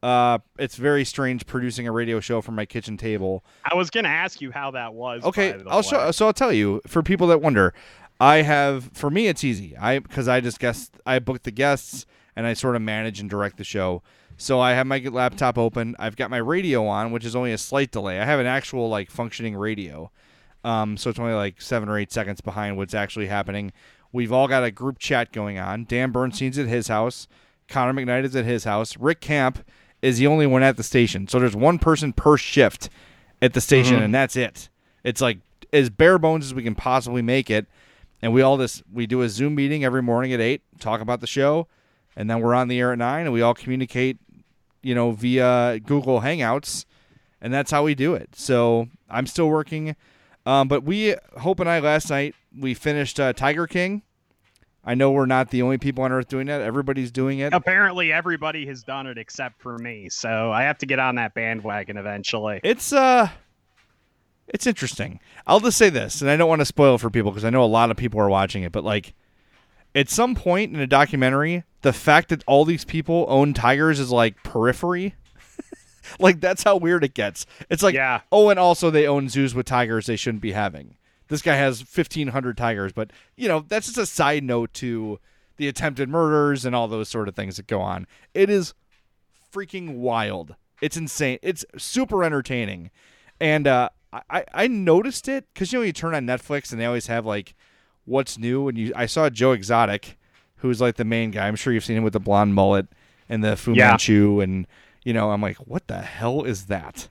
Uh, 0.04 0.40
it's 0.60 0.76
very 0.76 1.04
strange 1.04 1.46
producing 1.46 1.88
a 1.88 1.92
radio 1.92 2.20
show 2.20 2.42
from 2.42 2.56
my 2.56 2.66
kitchen 2.66 2.96
table. 2.96 3.44
I 3.64 3.76
was 3.76 3.90
going 3.90 4.04
to 4.04 4.10
ask 4.10 4.40
you 4.42 4.52
how 4.52 4.72
that 4.72 4.94
was. 4.94 5.24
Okay, 5.24 5.56
I'll 5.68 5.78
way. 5.78 5.84
show. 5.84 6.12
So 6.12 6.28
I'll 6.28 6.34
tell 6.34 6.54
you 6.54 6.82
for 6.88 7.02
people 7.02 7.28
that 7.28 7.42
wonder. 7.42 7.74
I 8.20 8.44
have 8.44 8.92
for 8.94 9.10
me 9.10 9.28
it's 9.28 9.44
easy. 9.44 9.76
I 9.78 10.00
because 10.00 10.28
I 10.28 10.40
just 10.40 10.60
guess 10.60 10.90
I 11.06 11.20
book 11.20 11.44
the 11.44 11.52
guests 11.52 12.06
and 12.36 12.46
I 12.46 12.54
sort 12.54 12.76
of 12.76 12.82
manage 12.82 13.20
and 13.20 13.30
direct 13.30 13.58
the 13.58 13.64
show. 13.64 14.04
So 14.38 14.60
I 14.60 14.74
have 14.74 14.86
my 14.86 15.00
laptop 15.00 15.58
open. 15.58 15.96
I've 15.98 16.16
got 16.16 16.30
my 16.30 16.38
radio 16.38 16.86
on, 16.88 17.12
which 17.12 17.26
is 17.26 17.36
only 17.36 17.52
a 17.52 17.58
slight 17.58 17.92
delay. 17.92 18.20
I 18.20 18.26
have 18.26 18.40
an 18.40 18.46
actual 18.46 18.90
like 18.90 19.10
functioning 19.10 19.56
radio. 19.56 20.12
Um, 20.64 20.98
so 20.98 21.10
it's 21.10 21.20
only 21.20 21.34
like 21.34 21.62
seven 21.62 21.88
or 21.90 21.98
eight 21.98 22.12
seconds 22.12 22.42
behind 22.42 22.76
what's 22.76 22.94
actually 22.94 23.28
happening. 23.28 23.72
We've 24.12 24.32
all 24.32 24.48
got 24.48 24.64
a 24.64 24.72
group 24.72 24.98
chat 24.98 25.32
going 25.32 25.60
on. 25.60 25.86
Dan 25.86 26.12
Bernstein's 26.12 26.58
at 26.58 26.68
his 26.68 26.88
house. 26.88 27.28
Connor 27.68 27.94
McKnight 27.94 28.24
is 28.24 28.36
at 28.36 28.46
his 28.46 28.64
house. 28.64 28.98
Rick 28.98 29.22
Camp 29.22 29.64
is 30.06 30.18
the 30.20 30.28
only 30.28 30.46
one 30.46 30.62
at 30.64 30.78
the 30.78 30.84
station. 30.84 31.28
So 31.28 31.40
there's 31.40 31.56
one 31.56 31.80
person 31.80 32.14
per 32.14 32.38
shift 32.38 32.90
at 33.42 33.54
the 33.54 33.62
station, 33.62 33.98
Mhm. 34.00 34.04
and 34.06 34.16
that's 34.16 34.36
it. 34.36 34.70
It's 35.04 35.20
like 35.22 35.40
as 35.74 35.90
bare 35.90 36.18
bones 36.20 36.46
as 36.46 36.54
we 36.54 36.64
can 36.64 36.76
possibly 36.76 37.22
make 37.22 37.50
it. 37.50 37.66
And 38.22 38.34
we 38.34 38.42
all 38.42 38.56
this 38.58 38.84
we 38.94 39.08
do 39.08 39.22
a 39.22 39.30
Zoom 39.30 39.56
meeting 39.56 39.84
every 39.84 40.02
morning 40.02 40.32
at 40.32 40.40
eight, 40.40 40.62
talk 40.80 41.02
about 41.02 41.22
the 41.22 41.28
show, 41.28 41.68
and 42.16 42.30
then 42.30 42.40
we're 42.42 42.54
on 42.54 42.68
the 42.68 42.80
air 42.80 42.92
at 42.92 42.98
nine, 42.98 43.26
and 43.26 43.34
we 43.34 43.42
all 43.42 43.54
communicate, 43.54 44.18
you 44.82 44.94
know, 44.96 45.12
via 45.12 45.80
Google 45.80 46.22
Hangouts, 46.22 46.86
and 47.42 47.54
that's 47.54 47.72
how 47.72 47.84
we 47.84 47.94
do 47.96 48.14
it. 48.14 48.30
So 48.36 48.88
I'm 49.10 49.28
still 49.28 49.50
working, 49.50 49.96
um, 50.46 50.68
but 50.68 50.84
we 50.84 51.16
Hope 51.40 51.60
and 51.60 51.70
I 51.70 51.80
last 51.80 52.10
night 52.10 52.36
we 52.58 52.74
finished 52.74 53.20
uh, 53.20 53.34
Tiger 53.34 53.68
King. 53.68 54.02
I 54.86 54.94
know 54.94 55.12
we're 55.12 55.26
not 55.26 55.50
the 55.50 55.62
only 55.64 55.78
people 55.80 56.04
on 56.04 56.12
earth 56.12 56.28
doing 56.28 56.48
that. 56.48 56.62
Everybody's 56.62 57.12
doing 57.12 57.40
it. 57.40 57.54
Apparently, 57.54 58.14
everybody 58.14 58.68
has 58.68 58.84
done 58.84 59.08
it 59.08 59.18
except 59.18 59.62
for 59.62 59.78
me, 59.80 60.10
so 60.10 60.52
I 60.52 60.64
have 60.64 60.78
to 60.80 60.86
get 60.86 61.00
on 61.00 61.16
that 61.16 61.34
bandwagon 61.34 61.98
eventually. 61.98 62.60
It's 62.64 62.94
uh, 62.94 63.30
It's 64.48 64.68
interesting. 64.68 65.20
I'll 65.48 65.60
just 65.60 65.78
say 65.78 65.90
this, 65.90 66.22
and 66.22 66.30
I 66.30 66.38
don't 66.38 66.50
want 66.50 66.62
to 66.62 66.66
spoil 66.66 66.96
it 66.96 67.02
for 67.02 67.10
people 67.10 67.32
because 67.32 67.46
I 67.46 67.50
know 67.50 67.64
a 67.64 67.66
lot 67.66 67.90
of 67.90 67.98
people 67.98 68.20
are 68.20 68.30
watching 68.30 68.62
it, 68.64 68.72
but 68.72 68.84
like 68.84 69.14
at 69.96 70.10
some 70.10 70.36
point 70.36 70.74
in 70.74 70.80
a 70.80 70.88
documentary, 70.88 71.64
the 71.82 71.94
fact 71.94 72.30
that 72.30 72.44
all 72.46 72.64
these 72.66 72.86
people 72.86 73.26
own 73.28 73.54
tigers 73.54 74.00
is 74.00 74.12
like 74.12 74.44
periphery. 74.44 75.16
like 76.20 76.40
that's 76.42 76.62
how 76.64 76.78
weird 76.78 77.04
it 77.04 77.14
gets. 77.16 77.46
It's 77.70 77.82
like, 77.82 77.96
Yeah. 77.96 78.22
oh, 78.32 78.50
and 78.50 78.60
also 78.60 78.92
they 78.92 79.08
own 79.08 79.30
zoos 79.30 79.56
with 79.56 79.66
tigers 79.66 80.06
they 80.06 80.16
shouldn't 80.16 80.42
be 80.42 80.52
having. 80.52 80.98
This 81.28 81.42
guy 81.42 81.56
has 81.56 81.82
fifteen 81.82 82.30
hundred 82.30 82.58
tigers, 82.58 82.92
but 82.94 83.12
you 83.36 83.48
know 83.48 83.66
that's 83.68 83.88
just 83.88 83.98
a 83.98 84.06
side 84.06 84.44
note 84.44 84.74
to 84.76 85.20
the 85.58 85.68
attempted 85.68 86.10
murders 86.10 86.66
and 86.66 86.76
all 86.76 86.88
those 86.88 87.10
sort 87.10 87.28
of 87.28 87.36
things 87.36 87.58
that 87.58 87.68
go 87.68 87.82
on. 87.82 88.06
It 88.34 88.50
is 88.50 88.74
freaking 89.54 89.96
wild. 89.96 90.56
It's 90.82 90.98
insane. 90.98 91.40
It's 91.42 91.66
super 91.78 92.24
entertaining, 92.24 92.92
and 93.40 93.68
uh, 93.68 93.90
I 94.30 94.44
I 94.54 94.68
noticed 94.68 95.28
it 95.28 95.46
because 95.54 95.72
you 95.72 95.80
know 95.80 95.84
you 95.84 95.94
turn 95.94 96.14
on 96.14 96.26
Netflix 96.26 96.72
and 96.72 96.80
they 96.80 96.86
always 96.86 97.08
have 97.08 97.26
like 97.26 97.56
what's 98.06 98.38
new, 98.38 98.68
and 98.68 98.78
you 98.78 98.92
I 98.96 99.06
saw 99.06 99.30
Joe 99.30 99.54
Exotic, 99.54 100.18
who's 100.58 100.82
like 100.82 100.96
the 100.98 101.06
main 101.06 101.32
guy. 101.32 101.48
I'm 101.48 101.56
sure 101.56 101.74
you've 101.74 101.86
seen 101.86 101.98
him 101.98 102.04
with 102.04 102.14
the 102.14 102.20
blonde 102.20 102.54
mullet 102.54 102.88
and 103.30 103.44
the 103.44 103.56
Fu 103.56 103.74
Yeah. 103.74 103.90
Manchu, 103.92 104.42
and 104.42 104.68
you 105.04 105.14
know 105.14 105.32
I'm 105.32 105.42
like, 105.42 105.58
what 105.58 105.88
the 105.88 106.00
hell 106.02 106.44
is 106.44 106.66
that? 106.66 107.08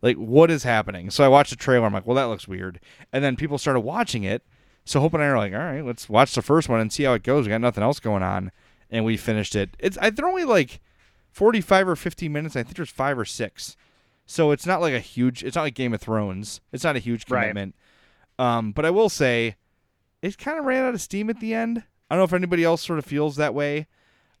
Like, 0.00 0.16
what 0.16 0.50
is 0.50 0.62
happening? 0.62 1.10
So 1.10 1.24
I 1.24 1.28
watched 1.28 1.50
the 1.50 1.56
trailer. 1.56 1.86
I'm 1.86 1.92
like, 1.92 2.06
well, 2.06 2.16
that 2.16 2.24
looks 2.24 2.46
weird. 2.46 2.78
And 3.12 3.24
then 3.24 3.34
people 3.36 3.58
started 3.58 3.80
watching 3.80 4.22
it. 4.24 4.42
So 4.84 5.00
Hope 5.00 5.14
and 5.14 5.22
I 5.22 5.26
are 5.26 5.36
like, 5.36 5.52
all 5.52 5.58
right, 5.58 5.84
let's 5.84 6.08
watch 6.08 6.34
the 6.34 6.42
first 6.42 6.68
one 6.68 6.80
and 6.80 6.92
see 6.92 7.02
how 7.02 7.12
it 7.14 7.22
goes. 7.22 7.44
We 7.46 7.50
got 7.50 7.60
nothing 7.60 7.82
else 7.82 8.00
going 8.00 8.22
on, 8.22 8.52
and 8.90 9.04
we 9.04 9.16
finished 9.16 9.54
it. 9.54 9.70
It's 9.78 9.98
I, 10.00 10.10
they're 10.10 10.26
only 10.28 10.44
like 10.44 10.80
45 11.32 11.88
or 11.88 11.96
50 11.96 12.28
minutes. 12.28 12.56
I 12.56 12.62
think 12.62 12.76
there's 12.76 12.88
five 12.90 13.18
or 13.18 13.24
six. 13.26 13.76
So 14.24 14.50
it's 14.50 14.64
not 14.66 14.80
like 14.80 14.94
a 14.94 15.00
huge. 15.00 15.42
It's 15.44 15.56
not 15.56 15.62
like 15.62 15.74
Game 15.74 15.92
of 15.92 16.00
Thrones. 16.00 16.60
It's 16.72 16.84
not 16.84 16.96
a 16.96 17.00
huge 17.00 17.30
Right. 17.30 17.42
commitment. 17.48 17.74
Um, 18.38 18.72
but 18.72 18.84
I 18.86 18.90
will 18.90 19.08
say, 19.08 19.56
it 20.22 20.38
kind 20.38 20.58
of 20.58 20.64
ran 20.64 20.84
out 20.84 20.94
of 20.94 21.00
steam 21.00 21.28
at 21.28 21.40
the 21.40 21.52
end. 21.54 21.82
I 22.10 22.14
don't 22.14 22.20
know 22.20 22.24
if 22.24 22.32
anybody 22.32 22.64
else 22.64 22.82
sort 22.82 22.98
of 22.98 23.04
feels 23.04 23.36
that 23.36 23.52
way. 23.54 23.86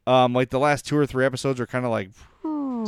Um, 0.06 0.32
like 0.32 0.48
the 0.50 0.58
last 0.58 0.86
two 0.86 0.96
or 0.96 1.04
three 1.04 1.26
episodes 1.26 1.60
are 1.60 1.66
kind 1.66 1.84
of 1.84 1.90
like 1.90 2.10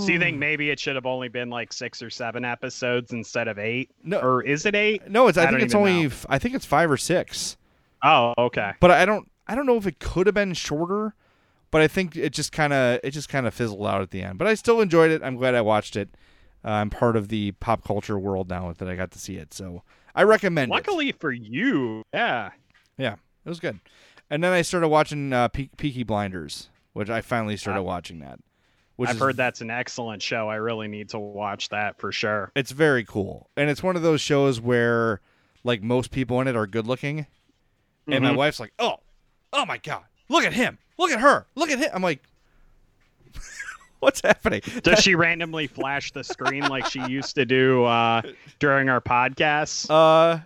So 0.00 0.12
you 0.12 0.18
think 0.18 0.38
maybe 0.38 0.70
it 0.70 0.78
should 0.80 0.94
have 0.94 1.06
only 1.06 1.28
been 1.28 1.50
like 1.50 1.72
six 1.72 2.02
or 2.02 2.10
seven 2.10 2.44
episodes 2.44 3.12
instead 3.12 3.48
of 3.48 3.58
eight? 3.58 3.90
No. 4.02 4.18
Or 4.20 4.42
is 4.42 4.66
it 4.66 4.74
eight? 4.74 5.08
no. 5.08 5.28
It's 5.28 5.38
I, 5.38 5.44
don't 5.44 5.54
think 5.54 5.64
it's 5.64 5.74
only 5.74 6.04
know. 6.04 6.10
I 6.28 6.38
think 6.38 6.54
it's 6.54 6.66
five 6.66 6.90
or 6.90 6.96
six. 6.96 7.56
Oh, 8.02 8.34
okay. 8.38 8.72
But 8.80 8.90
I 8.90 9.04
don't 9.04 9.30
I 9.46 9.54
don't 9.54 9.66
know 9.66 9.76
if 9.76 9.86
it 9.86 9.98
could 9.98 10.26
have 10.26 10.34
been 10.34 10.54
shorter, 10.54 11.14
but 11.70 11.82
I 11.82 11.88
think 11.88 12.16
it 12.16 12.32
just 12.32 12.52
kind 12.52 12.72
of 12.72 13.00
it 13.02 13.10
just 13.10 13.28
kind 13.28 13.46
of 13.46 13.54
fizzled 13.54 13.86
out 13.86 14.00
at 14.00 14.10
the 14.10 14.22
end. 14.22 14.38
But 14.38 14.48
I 14.48 14.54
still 14.54 14.80
enjoyed 14.80 15.10
it. 15.10 15.22
I'm 15.22 15.36
glad 15.36 15.54
I 15.54 15.60
watched 15.60 15.96
it. 15.96 16.08
Uh, 16.64 16.70
I'm 16.70 16.90
part 16.90 17.16
of 17.16 17.28
the 17.28 17.52
pop 17.52 17.84
culture 17.84 18.18
world 18.18 18.48
now 18.48 18.72
that 18.72 18.88
I 18.88 18.94
got 18.94 19.10
to 19.12 19.18
see 19.18 19.36
it. 19.36 19.54
So 19.54 19.82
I 20.14 20.22
recommend 20.24 20.70
it. 20.70 20.74
Luckily 20.74 21.12
for 21.12 21.32
you, 21.32 22.02
yeah. 22.12 22.50
Yeah, 22.98 23.14
it 23.44 23.48
was 23.48 23.60
good. 23.60 23.80
And 24.28 24.44
then 24.44 24.52
I 24.52 24.62
started 24.62 24.88
watching 24.88 25.32
uh, 25.32 25.48
Pe- 25.48 25.70
Peaky 25.76 26.04
Blinders, 26.04 26.68
which 26.92 27.08
I 27.08 27.20
finally 27.20 27.56
started 27.56 27.82
watching 27.82 28.20
that. 28.20 28.38
Which 29.00 29.08
I've 29.10 29.16
is, 29.16 29.20
heard 29.22 29.36
that's 29.38 29.60
an 29.62 29.70
excellent 29.70 30.20
show. 30.22 30.48
I 30.48 30.56
really 30.56 30.86
need 30.86 31.08
to 31.10 31.18
watch 31.18 31.70
that 31.70 31.98
for 31.98 32.12
sure. 32.12 32.52
it's 32.54 32.70
very 32.70 33.02
cool, 33.04 33.48
and 33.56 33.70
it's 33.70 33.82
one 33.82 33.96
of 33.96 34.02
those 34.02 34.20
shows 34.20 34.60
where 34.60 35.20
like 35.64 35.82
most 35.82 36.10
people 36.10 36.40
in 36.40 36.48
it 36.48 36.54
are 36.56 36.66
good 36.66 36.86
looking, 36.86 37.26
and 38.06 38.22
my 38.24 38.30
Mhm. 38.32 38.36
wife's 38.36 38.60
like, 38.60 38.72
"Oh, 38.78 39.00
oh 39.52 39.64
my 39.64 39.78
god, 39.78 40.04
look 40.28 40.44
at 40.44 40.52
him, 40.52 40.76
look 40.98 41.10
at 41.10 41.18
her, 41.20 41.46
look 41.54 41.70
at 41.70 41.78
him." 41.78 41.88
I'm 41.94 42.02
like, 42.02 42.22
"What's 44.00 44.20
happening?" 44.22 44.62
Does 44.82 45.00
she 45.00 45.14
randomly 45.14 45.66
flash 45.66 46.12
the 46.12 46.24
screen 46.24 46.64
like 46.68 46.86
she 46.86 47.00
used 47.06 47.34
to 47.36 47.44
do 47.44 47.84
uh, 47.84 48.22
during 48.58 48.88
our 48.88 49.00
podcasts? 49.00 49.88
Uh, 49.90 50.40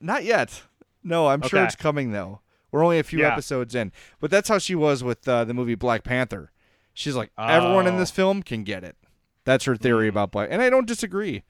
not 0.00 0.24
yet. 0.24 0.62
No, 1.02 1.28
I'm 1.28 1.42
sure 1.42 1.64
it's 1.64 1.76
coming 1.76 2.12
though. 2.12 2.40
We're 2.72 2.84
only 2.84 2.98
a 2.98 3.02
few 3.02 3.20
Yeah. 3.20 3.32
episodes 3.32 3.74
in, 3.74 3.92
but 4.20 4.30
that's 4.30 4.48
how 4.48 4.58
she 4.58 4.74
was 4.74 5.02
with 5.02 5.26
uh, 5.28 5.44
the 5.44 5.54
movie 5.54 5.74
Black 5.74 6.04
Panther. 6.04 6.52
She's 7.00 7.16
like, 7.16 7.30
everyone 7.38 7.86
in 7.86 7.94
Oh. 7.94 7.98
this 7.98 8.10
film 8.10 8.42
can 8.42 8.62
get 8.62 8.84
it. 8.84 8.94
That's 9.44 9.64
her 9.64 9.74
theory 9.74 10.06
about 10.06 10.30
Black, 10.32 10.48
and 10.50 10.60
I 10.60 10.68
don't 10.68 10.86
disagree. 10.86 11.44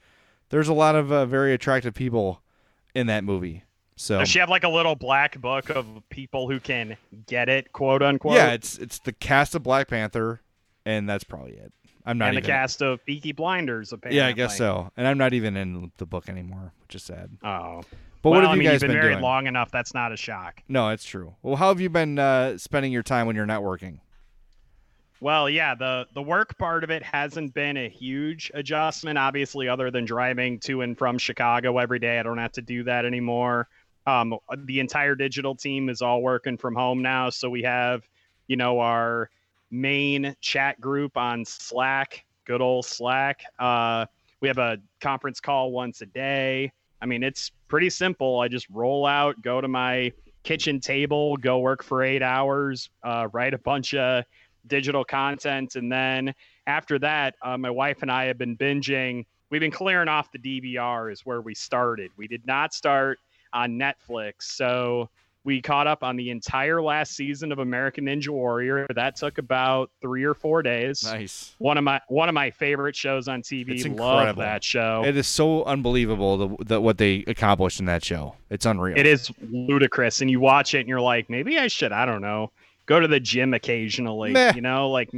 There's 0.50 0.68
a 0.68 0.72
lot 0.74 0.94
of 0.94 1.10
uh, 1.10 1.26
very 1.26 1.52
attractive 1.52 1.92
people 1.94 2.42
in 2.94 3.08
that 3.08 3.24
movie. 3.24 3.64
So 3.96 4.20
Does 4.20 4.28
she 4.28 4.38
have 4.38 4.48
like 4.48 4.64
a 4.64 4.68
little 4.68 4.94
black 4.94 5.40
book 5.40 5.68
of 5.68 5.86
people 6.08 6.48
who 6.48 6.58
can 6.60 6.96
get 7.26 7.48
it, 7.48 7.72
quote 7.72 8.02
unquote? 8.02 8.34
yeah, 8.34 8.52
it's 8.52 8.78
it's 8.78 8.98
the 9.00 9.12
cast 9.12 9.54
of 9.54 9.62
Black 9.62 9.88
Panther, 9.88 10.40
and 10.86 11.08
that's 11.08 11.24
probably 11.24 11.52
it. 11.54 11.72
I'm 12.06 12.16
not 12.16 12.28
and 12.28 12.36
the 12.38 12.42
cast 12.42 12.80
of 12.80 13.04
Peaky 13.04 13.32
Blinders, 13.32 13.92
apparently. 13.92 14.18
yeah, 14.18 14.28
I 14.28 14.32
guess 14.32 14.56
so. 14.56 14.90
And 14.96 15.06
I'm 15.06 15.18
not 15.18 15.34
even 15.34 15.56
in 15.56 15.92
the 15.98 16.06
book 16.06 16.28
anymore, 16.30 16.72
which 16.82 16.94
is 16.94 17.02
sad. 17.02 17.36
Oh. 17.44 17.82
But 18.22 18.30
well, 18.30 18.40
what 18.40 18.42
have 18.44 18.50
I 18.50 18.54
you 18.54 18.58
mean, 18.60 18.68
guys 18.68 18.72
you've 18.74 18.80
been, 18.82 18.90
been 18.92 18.96
married 18.98 19.12
doing? 19.14 19.22
long 19.22 19.46
enough. 19.46 19.70
That's 19.70 19.92
not 19.94 20.12
a 20.12 20.16
shock. 20.16 20.62
No, 20.68 20.88
it's 20.90 21.04
true. 21.04 21.34
Well, 21.42 21.56
how 21.56 21.68
have 21.68 21.80
you 21.80 21.90
been 21.90 22.18
uh, 22.18 22.56
spending 22.56 22.92
your 22.92 23.02
time 23.02 23.26
when 23.26 23.34
you're 23.36 23.46
not 23.46 23.62
working? 23.62 24.00
Well, 25.22 25.50
yeah, 25.50 25.74
the 25.74 26.06
the 26.14 26.22
work 26.22 26.56
part 26.56 26.82
of 26.82 26.90
it 26.90 27.02
hasn't 27.02 27.52
been 27.52 27.76
a 27.76 27.90
huge 27.90 28.50
adjustment, 28.54 29.18
obviously, 29.18 29.68
other 29.68 29.90
than 29.90 30.06
driving 30.06 30.58
to 30.60 30.80
and 30.80 30.96
from 30.96 31.18
Chicago 31.18 31.76
every 31.76 31.98
day. 31.98 32.18
I 32.18 32.22
don't 32.22 32.38
have 32.38 32.52
to 32.52 32.62
do 32.62 32.84
that 32.84 33.04
anymore. 33.04 33.68
Um, 34.06 34.38
the 34.64 34.80
entire 34.80 35.14
digital 35.14 35.54
team 35.54 35.90
is 35.90 36.00
all 36.00 36.22
working 36.22 36.56
from 36.56 36.74
home 36.74 37.02
now, 37.02 37.28
so 37.28 37.50
we 37.50 37.62
have, 37.62 38.08
you 38.46 38.56
know, 38.56 38.80
our 38.80 39.28
main 39.70 40.34
chat 40.40 40.80
group 40.80 41.18
on 41.18 41.44
Slack, 41.44 42.24
good 42.46 42.62
old 42.62 42.86
Slack. 42.86 43.42
Uh, 43.58 44.06
we 44.40 44.48
have 44.48 44.58
a 44.58 44.78
conference 45.02 45.38
call 45.38 45.70
once 45.70 46.00
a 46.00 46.06
day. 46.06 46.72
I 47.02 47.06
mean, 47.06 47.22
it's 47.22 47.52
pretty 47.68 47.90
simple. 47.90 48.40
I 48.40 48.48
just 48.48 48.68
roll 48.70 49.04
out, 49.04 49.42
go 49.42 49.60
to 49.60 49.68
my 49.68 50.12
kitchen 50.44 50.80
table, 50.80 51.36
go 51.36 51.58
work 51.58 51.82
for 51.82 52.02
eight 52.02 52.22
hours, 52.22 52.88
uh, 53.02 53.28
write 53.32 53.52
a 53.52 53.58
bunch 53.58 53.92
of 53.92 54.24
digital 54.66 55.04
content. 55.04 55.76
And 55.76 55.90
then 55.90 56.34
after 56.66 56.98
that, 57.00 57.34
uh, 57.42 57.58
my 57.58 57.70
wife 57.70 58.02
and 58.02 58.10
I 58.10 58.24
have 58.26 58.38
been 58.38 58.56
binging. 58.56 59.24
We've 59.50 59.60
been 59.60 59.70
clearing 59.70 60.08
off 60.08 60.30
the 60.32 60.38
DVR, 60.38 61.12
is 61.12 61.26
where 61.26 61.40
we 61.40 61.54
started. 61.54 62.10
We 62.16 62.28
did 62.28 62.46
not 62.46 62.72
start 62.72 63.18
on 63.52 63.72
Netflix. 63.78 64.42
So 64.42 65.08
we 65.42 65.62
caught 65.62 65.86
up 65.86 66.04
on 66.04 66.16
the 66.16 66.30
entire 66.30 66.82
last 66.82 67.16
season 67.16 67.50
of 67.50 67.58
American 67.58 68.04
Ninja 68.04 68.28
Warrior. 68.28 68.86
That 68.94 69.16
took 69.16 69.38
about 69.38 69.90
three 70.00 70.24
or 70.24 70.34
four 70.34 70.62
days. 70.62 71.02
Nice. 71.04 71.54
One 71.58 71.78
of 71.78 71.84
my 71.84 72.00
one 72.08 72.28
of 72.28 72.34
my 72.34 72.50
favorite 72.50 72.94
shows 72.94 73.26
on 73.26 73.42
TV. 73.42 73.70
It's 73.70 73.86
Love 73.86 74.36
that 74.36 74.62
show. 74.62 75.02
It 75.04 75.16
is 75.16 75.26
so 75.26 75.64
unbelievable 75.64 76.36
the, 76.36 76.64
the 76.64 76.80
what 76.80 76.98
they 76.98 77.24
accomplished 77.26 77.80
in 77.80 77.86
that 77.86 78.04
show. 78.04 78.36
It's 78.50 78.66
unreal. 78.66 78.98
It 78.98 79.06
is 79.06 79.30
ludicrous, 79.50 80.20
and 80.20 80.30
you 80.30 80.40
watch 80.40 80.74
it, 80.74 80.80
and 80.80 80.88
you're 80.88 81.00
like, 81.00 81.30
maybe 81.30 81.58
I 81.58 81.68
should. 81.68 81.92
I 81.92 82.04
don't 82.04 82.20
know. 82.20 82.52
Go 82.90 82.98
to 82.98 83.06
the 83.06 83.20
gym 83.20 83.54
occasionally. 83.54 84.32
Meh. 84.32 84.52
You 84.52 84.62
know, 84.62 84.90
like, 84.90 85.10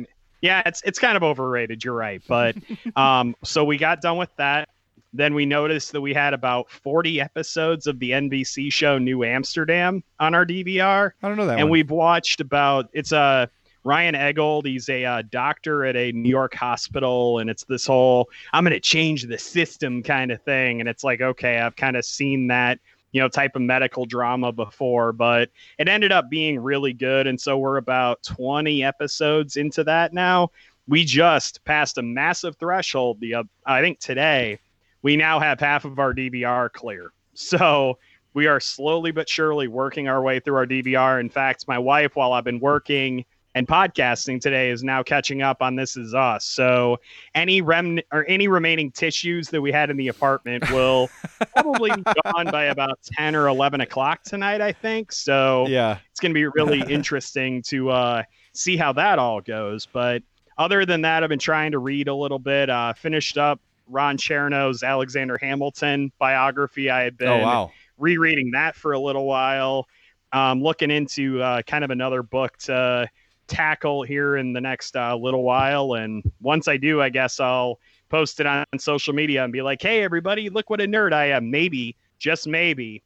yeah, 0.43 0.63
it's 0.67 0.83
it's 0.85 0.99
kind 0.99 1.17
of 1.17 1.23
overrated. 1.23 1.83
You're 1.83 1.95
right, 1.95 2.21
but 2.29 2.55
um, 2.97 3.35
so 3.43 3.65
we 3.65 3.79
got 3.79 4.03
done 4.03 4.19
with 4.19 4.29
that. 4.37 4.69
Then 5.15 5.33
we 5.33 5.47
noticed 5.47 5.93
that 5.93 6.03
we 6.03 6.13
had 6.13 6.35
about 6.35 6.71
40 6.71 7.19
episodes 7.23 7.87
of 7.87 7.99
the 7.99 8.11
NBC 8.11 8.71
show 8.71 8.99
New 8.99 9.25
Amsterdam 9.25 10.05
on 10.21 10.35
our 10.35 10.45
DVR. 10.45 11.13
I 11.23 11.29
don't 11.29 11.39
know 11.39 11.47
that 11.47 11.59
and 11.59 11.65
one. 11.65 11.71
we've 11.71 11.91
watched 11.91 12.43
about 12.43 12.91
it's 12.93 13.13
a 13.13 13.49
Ryan 13.85 14.15
Eggold. 14.15 14.67
He's 14.67 14.91
a 14.91 15.07
uh, 15.07 15.23
doctor 15.31 15.87
at 15.87 15.97
a 15.97 16.13
New 16.13 16.29
York 16.29 16.55
hospital, 16.55 17.39
and 17.39 17.49
it's 17.49 17.65
this 17.65 17.87
whole 17.87 18.29
I'm 18.53 18.65
going 18.65 18.75
to 18.75 18.81
change 18.81 19.23
the 19.25 19.39
system 19.39 20.03
kind 20.03 20.31
of 20.31 20.43
thing. 20.43 20.81
And 20.81 20.91
it's 20.91 21.05
like, 21.05 21.23
okay, 21.23 21.59
I've 21.59 21.77
kind 21.77 21.97
of 21.97 22.05
seen 22.05 22.49
that 22.49 22.81
you 23.12 23.20
know 23.20 23.29
type 23.29 23.55
of 23.55 23.62
medical 23.62 24.05
drama 24.05 24.53
before, 24.53 25.12
but 25.12 25.51
it 25.79 25.88
ended 25.88 26.12
up 26.12 26.29
being 26.29 26.59
really 26.59 26.92
good. 26.92 27.27
And 27.27 27.40
so 27.40 27.59
we're 27.59 27.77
about 27.77 28.22
20 28.25 28.83
episodes 28.83 29.57
into 29.57 29.85
that 29.85 30.12
now. 30.12 30.51
We 30.88 31.05
just 31.05 31.64
passed 31.64 31.98
a 31.98 32.03
massive 32.03 32.57
threshold. 32.57 33.20
The 33.20 33.35
uh, 33.35 33.42
I 33.64 33.81
think 33.81 34.01
today 34.01 34.59
we 35.03 35.16
now 35.16 35.38
have 35.38 35.61
half 35.61 35.85
of 35.85 35.98
our 35.98 36.12
DVR 36.12 36.72
clear. 36.72 37.12
So 37.35 37.98
we 38.35 38.46
are 38.46 38.60
slowly 38.60 39.10
but 39.10 39.27
surely 39.27 39.67
working 39.67 40.06
our 40.06 40.21
way 40.21 40.38
through 40.38 40.56
our 40.56 40.67
DVR. 40.67 41.19
In 41.19 41.31
fact, 41.31 41.67
my 41.67 41.79
wife, 41.79 42.15
while 42.15 42.35
I've 42.35 42.44
been 42.44 42.60
working 42.60 43.25
and 43.55 43.69
podcasting 43.69 44.40
today, 44.40 44.71
is 44.71 44.83
now 44.83 45.03
catching 45.03 45.42
up 45.42 45.61
on 45.63 45.77
This 45.77 45.96
Is 45.96 46.15
Us. 46.15 46.44
So 46.44 46.98
any 47.35 47.61
rem 47.61 47.98
or 48.13 48.25
any 48.27 48.48
remaining 48.48 48.90
tissues 48.90 49.48
that 49.50 49.61
we 49.61 49.71
had 49.73 49.90
in 49.90 49.96
the 49.96 50.09
apartment 50.09 50.71
will 50.71 51.11
probably 51.55 51.90
be 51.90 52.03
gone 52.25 52.46
by 52.50 52.65
about 52.65 52.98
ten 53.03 53.35
or 53.37 53.48
eleven 53.48 53.81
o'clock 53.83 54.23
tonight. 54.23 54.61
I 54.61 54.73
think. 54.73 55.13
So 55.13 55.67
yeah, 55.69 55.98
it's 56.11 56.21
going 56.21 56.31
to 56.31 56.35
be 56.35 56.46
really 56.46 56.81
interesting 56.92 57.63
to 57.65 57.90
uh, 57.90 58.23
see 58.53 58.77
how 58.77 58.92
that 58.94 59.19
all 59.19 59.40
goes. 59.40 59.87
But 59.87 60.23
other 60.59 60.85
than 60.87 61.03
that, 61.03 61.23
I've 61.23 61.29
been 61.29 61.38
trying 61.38 61.73
to 61.73 61.79
read 61.79 62.09
a 62.09 62.15
little 62.15 62.38
bit. 62.38 62.71
Uh, 62.71 62.92
finished 62.94 63.37
up 63.38 63.61
Ron 63.88 64.17
Chernow's 64.17 64.83
Alexander 64.83 65.37
Hamilton 65.38 66.11
biography. 66.19 66.88
I 66.88 67.03
had 67.03 67.17
been 67.19 67.29
Oh, 67.29 67.38
wow. 67.42 67.71
rereading 67.98 68.53
that 68.53 68.77
for 68.77 68.92
a 68.92 68.98
little 68.98 69.27
while. 69.27 69.87
Um, 70.33 70.63
looking 70.63 70.90
into 70.90 71.42
uh, 71.42 71.61
kind 71.63 71.85
of 71.85 71.90
another 71.90 72.23
book 72.23 72.57
to 72.61 73.07
tackle 73.53 74.03
here 74.03 74.37
in 74.37 74.53
the 74.53 74.61
next 74.61 74.96
uh, 74.96 75.15
little 75.17 75.42
while. 75.42 75.94
And 75.94 76.23
once 76.40 76.69
I 76.69 76.77
do, 76.77 77.00
I 77.03 77.09
guess 77.09 77.38
I'll 77.40 77.79
post 78.09 78.40
it 78.40 78.46
on 78.46 78.65
social 78.79 79.13
media 79.15 79.44
and 79.44 79.53
be 79.53 79.63
like, 79.63 79.81
hey, 79.83 80.03
everybody, 80.03 80.50
look 80.50 80.71
what 80.71 80.81
a 80.81 80.85
nerd 80.87 81.13
I 81.13 81.27
am. 81.31 81.50
Maybe, 81.50 81.96
just 82.19 82.46
maybe, 82.46 83.03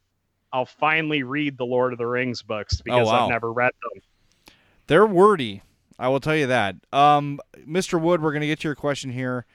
I'll 0.53 0.65
finally 0.65 1.23
read 1.23 1.57
the 1.57 1.65
Lord 1.65 1.91
of 1.93 1.99
the 1.99 2.07
Rings 2.07 2.41
books 2.41 2.81
because 2.81 3.07
Oh, 3.07 3.11
wow. 3.11 3.23
I've 3.25 3.29
never 3.29 3.51
read 3.51 3.71
them. 3.83 4.01
They're 4.87 5.05
wordy. 5.05 5.61
I 5.99 6.07
will 6.09 6.19
tell 6.19 6.35
you 6.35 6.47
that. 6.47 6.75
Um, 6.93 7.39
Mr. 7.67 7.99
Wood, 7.99 8.21
we're 8.21 8.31
gonna 8.33 8.45
get 8.45 8.59
to 8.61 8.67
your 8.67 8.75
question 8.75 9.11
here 9.11 9.45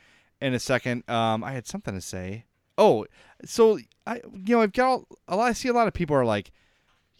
in 0.40 0.54
a 0.54 0.58
second. 0.58 1.08
Um, 1.08 1.42
I 1.44 1.52
had 1.52 1.66
something 1.66 1.94
to 1.94 2.00
say. 2.00 2.44
Oh, 2.76 3.06
so 3.44 3.78
I, 4.06 4.16
you 4.34 4.56
know, 4.56 4.62
I've 4.62 4.72
got 4.72 5.04
a 5.28 5.36
lot. 5.36 5.44
I 5.48 5.52
see 5.52 5.68
a 5.68 5.72
lot 5.72 5.86
of 5.88 5.94
people 5.94 6.16
are 6.16 6.24
like, 6.24 6.50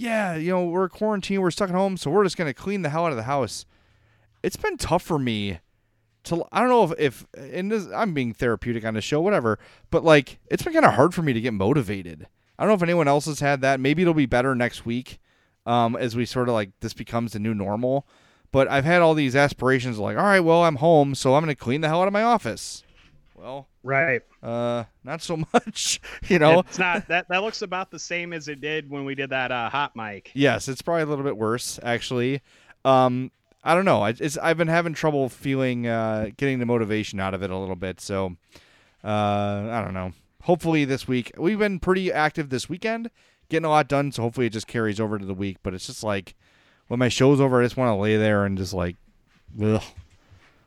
yeah, 0.02 0.34
you 0.34 0.50
know, 0.50 0.64
we're 0.64 0.88
quarantined, 0.88 1.40
we're 1.40 1.52
stuck 1.52 1.70
at 1.70 1.74
home, 1.74 1.96
so 1.96 2.10
we're 2.10 2.24
just 2.24 2.36
gonna 2.36 2.52
clean 2.52 2.82
the 2.82 2.90
hell 2.90 3.06
out 3.06 3.12
of 3.12 3.16
the 3.16 3.22
house. 3.22 3.64
It's 4.42 4.56
been 4.56 4.76
tough 4.76 5.02
for 5.02 5.18
me 5.18 5.60
to. 6.24 6.44
I 6.50 6.60
don't 6.60 6.68
know 6.68 6.84
if 6.84 6.98
if 6.98 7.26
and 7.36 7.70
this, 7.70 7.86
I'm 7.94 8.12
being 8.12 8.34
therapeutic 8.34 8.84
on 8.84 8.94
the 8.94 9.00
show, 9.00 9.20
whatever, 9.20 9.58
but 9.90 10.04
like 10.04 10.40
it's 10.50 10.64
been 10.64 10.72
kind 10.72 10.84
of 10.84 10.94
hard 10.94 11.14
for 11.14 11.22
me 11.22 11.32
to 11.32 11.40
get 11.40 11.54
motivated. 11.54 12.26
I 12.58 12.64
don't 12.64 12.70
know 12.70 12.74
if 12.74 12.82
anyone 12.82 13.08
else 13.08 13.26
has 13.26 13.40
had 13.40 13.60
that. 13.60 13.78
Maybe 13.80 14.02
it'll 14.02 14.14
be 14.14 14.26
better 14.26 14.54
next 14.54 14.84
week, 14.84 15.20
um, 15.66 15.96
as 15.96 16.16
we 16.16 16.26
sort 16.26 16.48
of 16.48 16.54
like 16.54 16.70
this 16.80 16.94
becomes 16.94 17.32
the 17.32 17.38
new 17.38 17.54
normal. 17.54 18.06
But 18.50 18.68
I've 18.68 18.84
had 18.84 19.00
all 19.00 19.14
these 19.14 19.34
aspirations, 19.34 19.98
like, 19.98 20.18
all 20.18 20.24
right, 20.24 20.40
well, 20.40 20.64
I'm 20.64 20.76
home, 20.76 21.14
so 21.14 21.34
I'm 21.34 21.42
gonna 21.42 21.54
clean 21.54 21.80
the 21.80 21.88
hell 21.88 22.02
out 22.02 22.08
of 22.08 22.12
my 22.12 22.22
office. 22.24 22.82
Well, 23.42 23.66
Right. 23.82 24.22
uh, 24.42 24.84
not 25.02 25.20
so 25.20 25.36
much, 25.52 26.00
you 26.28 26.38
know. 26.38 26.60
It's 26.60 26.78
not 26.78 27.08
that 27.08 27.26
that 27.28 27.42
looks 27.42 27.62
about 27.62 27.90
the 27.90 27.98
same 27.98 28.32
as 28.32 28.46
it 28.46 28.60
did 28.60 28.88
when 28.88 29.04
we 29.04 29.14
did 29.16 29.30
that 29.30 29.50
uh, 29.50 29.68
hot 29.68 29.96
mic. 29.96 30.30
Yes, 30.34 30.68
it's 30.68 30.80
probably 30.80 31.02
a 31.02 31.06
little 31.06 31.24
bit 31.24 31.36
worse 31.36 31.80
actually. 31.82 32.40
Um, 32.84 33.32
I 33.64 33.74
don't 33.74 33.84
know. 33.84 34.02
I, 34.02 34.10
it's 34.10 34.38
I've 34.38 34.56
been 34.58 34.68
having 34.68 34.94
trouble 34.94 35.28
feeling 35.28 35.86
uh, 35.88 36.30
getting 36.36 36.60
the 36.60 36.66
motivation 36.66 37.18
out 37.20 37.34
of 37.34 37.42
it 37.42 37.50
a 37.50 37.56
little 37.56 37.76
bit. 37.76 38.00
So 38.00 38.36
uh, 39.04 39.08
I 39.70 39.82
don't 39.84 39.94
know. 39.94 40.12
Hopefully 40.44 40.84
this 40.84 41.06
week 41.08 41.32
we've 41.36 41.58
been 41.58 41.80
pretty 41.80 42.12
active 42.12 42.48
this 42.48 42.68
weekend, 42.68 43.10
getting 43.48 43.66
a 43.66 43.70
lot 43.70 43.88
done. 43.88 44.12
So 44.12 44.22
hopefully 44.22 44.46
it 44.46 44.52
just 44.52 44.66
carries 44.68 45.00
over 45.00 45.18
to 45.18 45.24
the 45.26 45.34
week. 45.34 45.58
But 45.64 45.74
it's 45.74 45.86
just 45.86 46.04
like 46.04 46.34
when 46.88 46.98
my 47.00 47.08
show's 47.08 47.40
over, 47.40 47.60
I 47.60 47.64
just 47.64 47.76
want 47.76 47.88
to 47.90 47.94
lay 48.00 48.16
there 48.16 48.44
and 48.44 48.56
just 48.56 48.72
like, 48.74 48.96
ugh. 49.60 49.82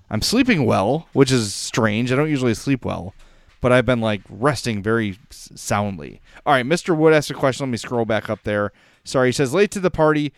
I'm 0.10 0.22
sleeping 0.22 0.66
well, 0.66 1.08
which 1.14 1.32
is 1.32 1.54
strange. 1.54 2.12
I 2.12 2.16
don't 2.16 2.30
usually 2.30 2.54
sleep 2.54 2.86
well, 2.86 3.14
but 3.62 3.72
I've 3.72 3.86
been 3.86 4.02
like 4.02 4.22
resting 4.30 4.84
very 4.84 5.18
s- 5.32 5.50
soundly. 5.56 6.22
All 6.46 6.54
right, 6.54 6.66
Mr. 6.66 6.96
Wood 6.96 7.14
asked 7.14 7.32
a 7.32 7.34
question. 7.34 7.66
Let 7.66 7.72
me 7.72 7.78
scroll 7.78 8.06
back 8.06 8.30
up 8.30 8.44
there. 8.44 8.72
Sorry, 9.04 9.30
he 9.30 9.32
says 9.32 9.54
late 9.54 9.72
to 9.72 9.80
the 9.80 9.92
party. 9.92 10.32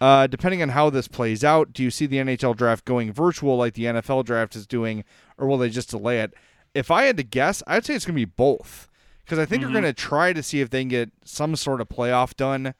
Uh, 0.00 0.26
depending 0.26 0.60
on 0.62 0.70
how 0.70 0.90
this 0.90 1.06
plays 1.06 1.44
out, 1.44 1.72
do 1.72 1.82
you 1.84 1.90
see 1.90 2.06
the 2.06 2.16
NHL 2.16 2.56
draft 2.56 2.84
going 2.84 3.12
virtual 3.12 3.56
like 3.56 3.74
the 3.74 3.84
NFL 3.84 4.24
draft 4.24 4.56
is 4.56 4.66
doing, 4.66 5.04
or 5.38 5.46
will 5.46 5.58
they 5.58 5.70
just 5.70 5.90
delay 5.90 6.20
it? 6.20 6.34
If 6.74 6.90
I 6.90 7.04
had 7.04 7.16
to 7.18 7.22
guess, 7.22 7.62
I'd 7.68 7.84
say 7.84 7.94
it's 7.94 8.04
going 8.04 8.14
to 8.16 8.20
be 8.20 8.24
both 8.24 8.88
because 9.24 9.38
I 9.38 9.44
think 9.46 9.60
Mhm. 9.60 9.66
they're 9.66 9.80
going 9.82 9.84
to 9.84 9.92
try 9.92 10.32
to 10.32 10.42
see 10.42 10.60
if 10.60 10.70
they 10.70 10.80
can 10.80 10.88
get 10.88 11.12
some 11.24 11.54
sort 11.54 11.80
of 11.80 11.88
playoff 11.88 12.34
done 12.36 12.74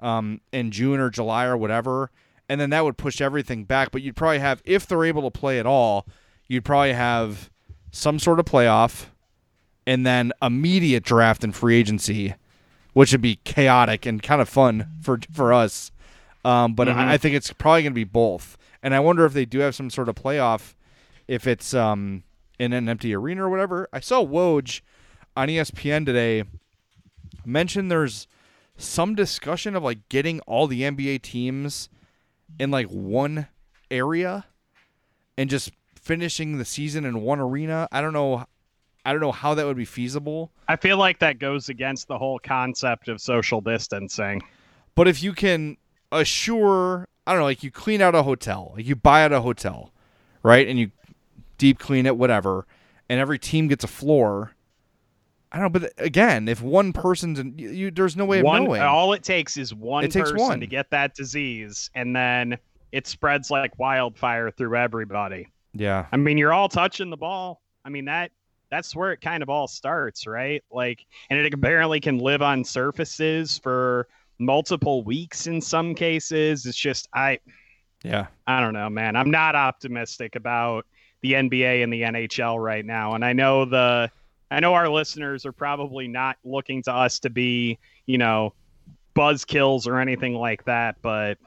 um, 0.00 0.40
in 0.52 0.70
June 0.70 1.00
or 1.00 1.10
July 1.10 1.44
or 1.46 1.56
whatever, 1.56 2.12
and 2.48 2.60
then 2.60 2.70
that 2.70 2.84
would 2.84 2.96
push 2.96 3.20
everything 3.20 3.64
back. 3.64 3.90
But 3.90 4.02
you'd 4.02 4.16
probably 4.16 4.38
have, 4.38 4.62
if 4.64 4.86
they're 4.86 5.04
able 5.04 5.22
to 5.30 5.30
play 5.38 5.58
at 5.58 5.66
all, 5.66 6.06
you'd 6.46 6.64
probably 6.64 6.92
have 6.94 7.50
some 7.90 8.18
sort 8.18 8.38
of 8.40 8.46
playoff, 8.46 9.06
and 9.86 10.04
then 10.06 10.32
immediate 10.42 11.02
draft 11.04 11.42
and 11.44 11.54
free 11.54 11.76
agency, 11.76 12.34
which 12.92 13.12
would 13.12 13.22
be 13.22 13.36
chaotic 13.44 14.04
and 14.06 14.22
kind 14.22 14.40
of 14.42 14.48
fun 14.48 14.86
for 15.00 15.18
for 15.32 15.52
us. 15.52 15.90
Um, 16.44 16.74
but 16.74 16.88
Mhm. 16.88 16.94
I, 16.96 17.12
I 17.14 17.16
think 17.18 17.34
it's 17.34 17.52
probably 17.52 17.82
going 17.82 17.92
to 17.92 17.94
be 17.94 18.04
both. 18.04 18.56
And 18.82 18.94
I 18.94 19.00
wonder 19.00 19.24
if 19.24 19.32
they 19.32 19.44
do 19.44 19.58
have 19.60 19.74
some 19.74 19.90
sort 19.90 20.08
of 20.08 20.14
playoff, 20.14 20.74
if 21.26 21.46
it's 21.46 21.74
um, 21.74 22.22
in 22.58 22.72
an 22.72 22.88
empty 22.88 23.14
arena 23.14 23.44
or 23.44 23.48
whatever. 23.48 23.88
I 23.92 24.00
saw 24.00 24.24
Woj 24.24 24.80
on 25.36 25.48
ESPN 25.48 26.06
today 26.06 26.44
mention 27.44 27.88
there's 27.88 28.26
some 28.76 29.14
discussion 29.14 29.74
of 29.74 29.82
like 29.82 30.08
getting 30.08 30.40
all 30.40 30.66
the 30.66 30.82
NBA 30.82 31.22
teams 31.22 31.88
in 32.58 32.70
like 32.70 32.88
one 32.88 33.48
area 33.90 34.44
and 35.36 35.48
just 35.48 35.70
finishing 36.00 36.58
the 36.58 36.64
season 36.64 37.04
in 37.04 37.22
one 37.22 37.40
arena. 37.40 37.88
I 37.92 38.00
don't 38.00 38.12
know. 38.12 38.46
I 39.04 39.12
don't 39.12 39.20
know 39.20 39.32
how 39.32 39.54
that 39.54 39.64
would 39.64 39.76
be 39.76 39.84
feasible. 39.84 40.50
I 40.66 40.76
feel 40.76 40.98
like 40.98 41.20
that 41.20 41.38
goes 41.38 41.68
against 41.68 42.08
the 42.08 42.18
whole 42.18 42.38
concept 42.38 43.08
of 43.08 43.20
social 43.20 43.60
distancing. 43.60 44.42
But 44.94 45.08
if 45.08 45.22
you 45.22 45.32
can 45.32 45.76
assure, 46.12 47.06
I 47.26 47.32
don't 47.32 47.40
know, 47.40 47.46
like 47.46 47.62
you 47.62 47.70
clean 47.70 48.02
out 48.02 48.14
a 48.14 48.22
hotel, 48.22 48.72
like 48.76 48.86
you 48.86 48.96
buy 48.96 49.22
out 49.22 49.32
a 49.32 49.40
hotel, 49.40 49.92
right? 50.42 50.66
And 50.68 50.78
you 50.78 50.90
deep 51.56 51.78
clean 51.78 52.04
it, 52.04 52.16
whatever, 52.16 52.66
and 53.08 53.20
every 53.20 53.38
team 53.38 53.68
gets 53.68 53.84
a 53.84 53.88
floor. 53.88 54.52
I 55.50 55.58
don't 55.58 55.72
know, 55.72 55.80
but 55.80 55.92
again, 55.98 56.46
if 56.48 56.60
one 56.60 56.92
person's 56.92 57.38
in, 57.38 57.58
you, 57.58 57.70
you 57.70 57.90
there's 57.90 58.16
no 58.16 58.24
way 58.26 58.40
of 58.40 58.44
one, 58.44 58.64
knowing. 58.64 58.82
all 58.82 59.12
it 59.14 59.22
takes 59.22 59.56
is 59.56 59.74
one 59.74 60.04
It 60.04 60.10
takes 60.12 60.30
person 60.30 60.46
one. 60.46 60.60
to 60.60 60.66
get 60.66 60.90
that 60.90 61.14
disease, 61.14 61.90
and 61.94 62.14
then 62.14 62.58
it 62.92 63.06
spreads 63.06 63.50
like 63.50 63.78
wildfire 63.78 64.50
through 64.50 64.76
everybody. 64.76 65.48
yeah. 65.72 66.06
I 66.12 66.16
mean, 66.16 66.36
you're 66.38 66.52
all 66.52 66.68
touching 66.68 67.10
the 67.10 67.16
ball. 67.16 67.62
I 67.84 67.88
mean 67.90 68.04
that 68.06 68.30
that's 68.70 68.94
where 68.94 69.12
it 69.12 69.22
kind 69.22 69.42
of 69.42 69.48
all 69.48 69.66
starts, 69.66 70.26
right? 70.26 70.62
Like, 70.70 71.06
and 71.30 71.38
it 71.38 71.54
apparently 71.54 72.00
can 72.00 72.18
live 72.18 72.42
on 72.42 72.62
surfaces 72.64 73.56
for 73.56 74.06
multiple 74.38 75.02
weeks 75.02 75.46
in 75.46 75.60
some 75.62 75.94
cases. 75.94 76.66
It's 76.66 76.76
just 76.76 77.08
I 77.14 77.38
Yeah. 78.04 78.26
I 78.46 78.60
don't 78.60 78.74
know, 78.74 78.90
man. 78.90 79.16
I'm 79.16 79.30
not 79.30 79.56
optimistic 79.56 80.36
about 80.36 80.84
the 81.22 81.32
NBA 81.32 81.82
and 81.82 81.90
the 81.92 82.02
NHL 82.02 82.62
right 82.62 82.84
now. 82.84 83.14
And 83.14 83.24
I 83.24 83.32
know 83.32 83.64
the 83.64 84.10
I 84.50 84.60
know 84.60 84.74
our 84.74 84.88
listeners 84.88 85.44
are 85.46 85.52
probably 85.52 86.08
not 86.08 86.36
looking 86.44 86.82
to 86.84 86.92
us 86.92 87.18
to 87.20 87.30
be, 87.30 87.78
you 88.06 88.18
know, 88.18 88.54
buzzkills 89.14 89.86
or 89.86 89.98
anything 89.98 90.34
like 90.34 90.64
that, 90.64 90.96
but 91.02 91.38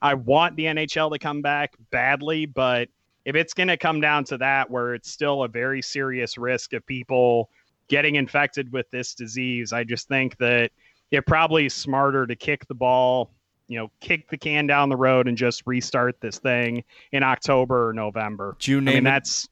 I 0.00 0.14
want 0.14 0.56
the 0.56 0.64
NHL 0.64 1.12
to 1.12 1.18
come 1.18 1.42
back 1.42 1.74
badly, 1.90 2.46
but 2.46 2.88
if 3.24 3.34
it's 3.34 3.54
going 3.54 3.68
to 3.68 3.76
come 3.76 4.00
down 4.00 4.24
to 4.24 4.38
that 4.38 4.70
where 4.70 4.94
it's 4.94 5.10
still 5.10 5.42
a 5.42 5.48
very 5.48 5.80
serious 5.80 6.36
risk 6.36 6.74
of 6.74 6.86
people 6.86 7.48
getting 7.88 8.16
infected 8.16 8.70
with 8.70 8.90
this 8.90 9.14
disease, 9.14 9.72
I 9.72 9.84
just 9.84 10.06
think 10.06 10.36
that 10.38 10.70
it 11.10 11.26
probably 11.26 11.66
is 11.66 11.74
smarter 11.74 12.26
to 12.26 12.36
kick 12.36 12.66
the 12.66 12.74
ball, 12.74 13.30
you 13.66 13.78
know, 13.78 13.90
kick 14.00 14.28
the 14.28 14.36
can 14.36 14.66
down 14.66 14.90
the 14.90 14.96
road 14.96 15.26
and 15.26 15.38
just 15.38 15.62
restart 15.64 16.20
this 16.20 16.38
thing 16.38 16.84
in 17.12 17.22
October 17.22 17.88
or 17.88 17.92
November. 17.94 18.56
June. 18.58 18.86
I 18.86 18.94
mean, 18.94 19.04
that's 19.04 19.48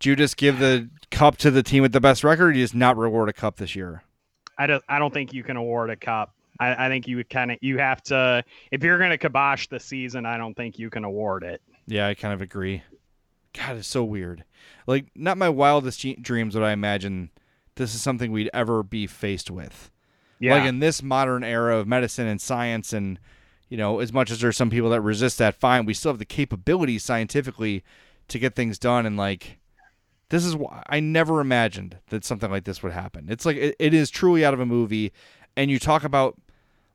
Do 0.00 0.10
you 0.10 0.16
just 0.16 0.36
give 0.36 0.58
the 0.58 0.90
cup 1.10 1.36
to 1.38 1.50
the 1.50 1.62
team 1.62 1.82
with 1.82 1.92
the 1.92 2.00
best 2.00 2.24
record, 2.24 2.48
or 2.48 2.52
do 2.52 2.58
you 2.58 2.64
just 2.64 2.74
not 2.74 2.96
reward 2.96 3.28
a 3.28 3.32
cup 3.32 3.56
this 3.56 3.76
year? 3.76 4.02
I 4.58 4.66
don't 4.66 4.82
I 4.88 4.98
don't 4.98 5.12
think 5.12 5.32
you 5.32 5.42
can 5.42 5.56
award 5.56 5.90
a 5.90 5.96
cup. 5.96 6.34
I, 6.58 6.86
I 6.86 6.88
think 6.88 7.06
you 7.06 7.16
would 7.16 7.30
kind 7.30 7.52
of 7.52 7.58
you 7.60 7.78
have 7.78 8.02
to 8.04 8.44
if 8.70 8.82
you're 8.82 8.98
going 8.98 9.10
to 9.10 9.18
kibosh 9.18 9.68
the 9.68 9.80
season. 9.80 10.26
I 10.26 10.36
don't 10.36 10.54
think 10.54 10.78
you 10.78 10.90
can 10.90 11.04
award 11.04 11.42
it. 11.44 11.62
Yeah, 11.86 12.08
I 12.08 12.14
kind 12.14 12.34
of 12.34 12.42
agree. 12.42 12.82
God, 13.52 13.76
it's 13.76 13.88
so 13.88 14.04
weird. 14.04 14.44
Like, 14.86 15.10
not 15.14 15.38
my 15.38 15.48
wildest 15.48 16.04
dreams 16.22 16.54
would 16.54 16.64
I 16.64 16.72
imagine 16.72 17.30
this 17.74 17.94
is 17.94 18.02
something 18.02 18.30
we'd 18.30 18.50
ever 18.52 18.82
be 18.82 19.06
faced 19.06 19.50
with. 19.50 19.90
Yeah. 20.38 20.54
Like 20.54 20.68
in 20.68 20.78
this 20.78 21.02
modern 21.02 21.44
era 21.44 21.76
of 21.76 21.86
medicine 21.86 22.26
and 22.26 22.40
science, 22.40 22.92
and 22.92 23.18
you 23.68 23.76
know, 23.76 24.00
as 24.00 24.12
much 24.12 24.30
as 24.30 24.40
there's 24.40 24.56
some 24.56 24.70
people 24.70 24.90
that 24.90 25.00
resist 25.00 25.38
that, 25.38 25.54
fine, 25.54 25.84
we 25.84 25.94
still 25.94 26.12
have 26.12 26.18
the 26.18 26.24
capability 26.24 26.98
scientifically 26.98 27.84
to 28.28 28.38
get 28.38 28.54
things 28.54 28.78
done. 28.78 29.04
And 29.06 29.16
like, 29.16 29.59
this 30.30 30.44
is 30.44 30.56
why 30.56 30.82
I 30.88 30.98
never 31.00 31.40
imagined 31.40 31.98
that 32.08 32.24
something 32.24 32.50
like 32.50 32.64
this 32.64 32.82
would 32.82 32.92
happen. 32.92 33.26
It's 33.28 33.44
like 33.46 33.56
it, 33.56 33.76
it 33.78 33.92
is 33.94 34.10
truly 34.10 34.44
out 34.44 34.54
of 34.54 34.60
a 34.60 34.66
movie. 34.66 35.12
And 35.56 35.70
you 35.70 35.78
talk 35.78 36.02
about 36.04 36.40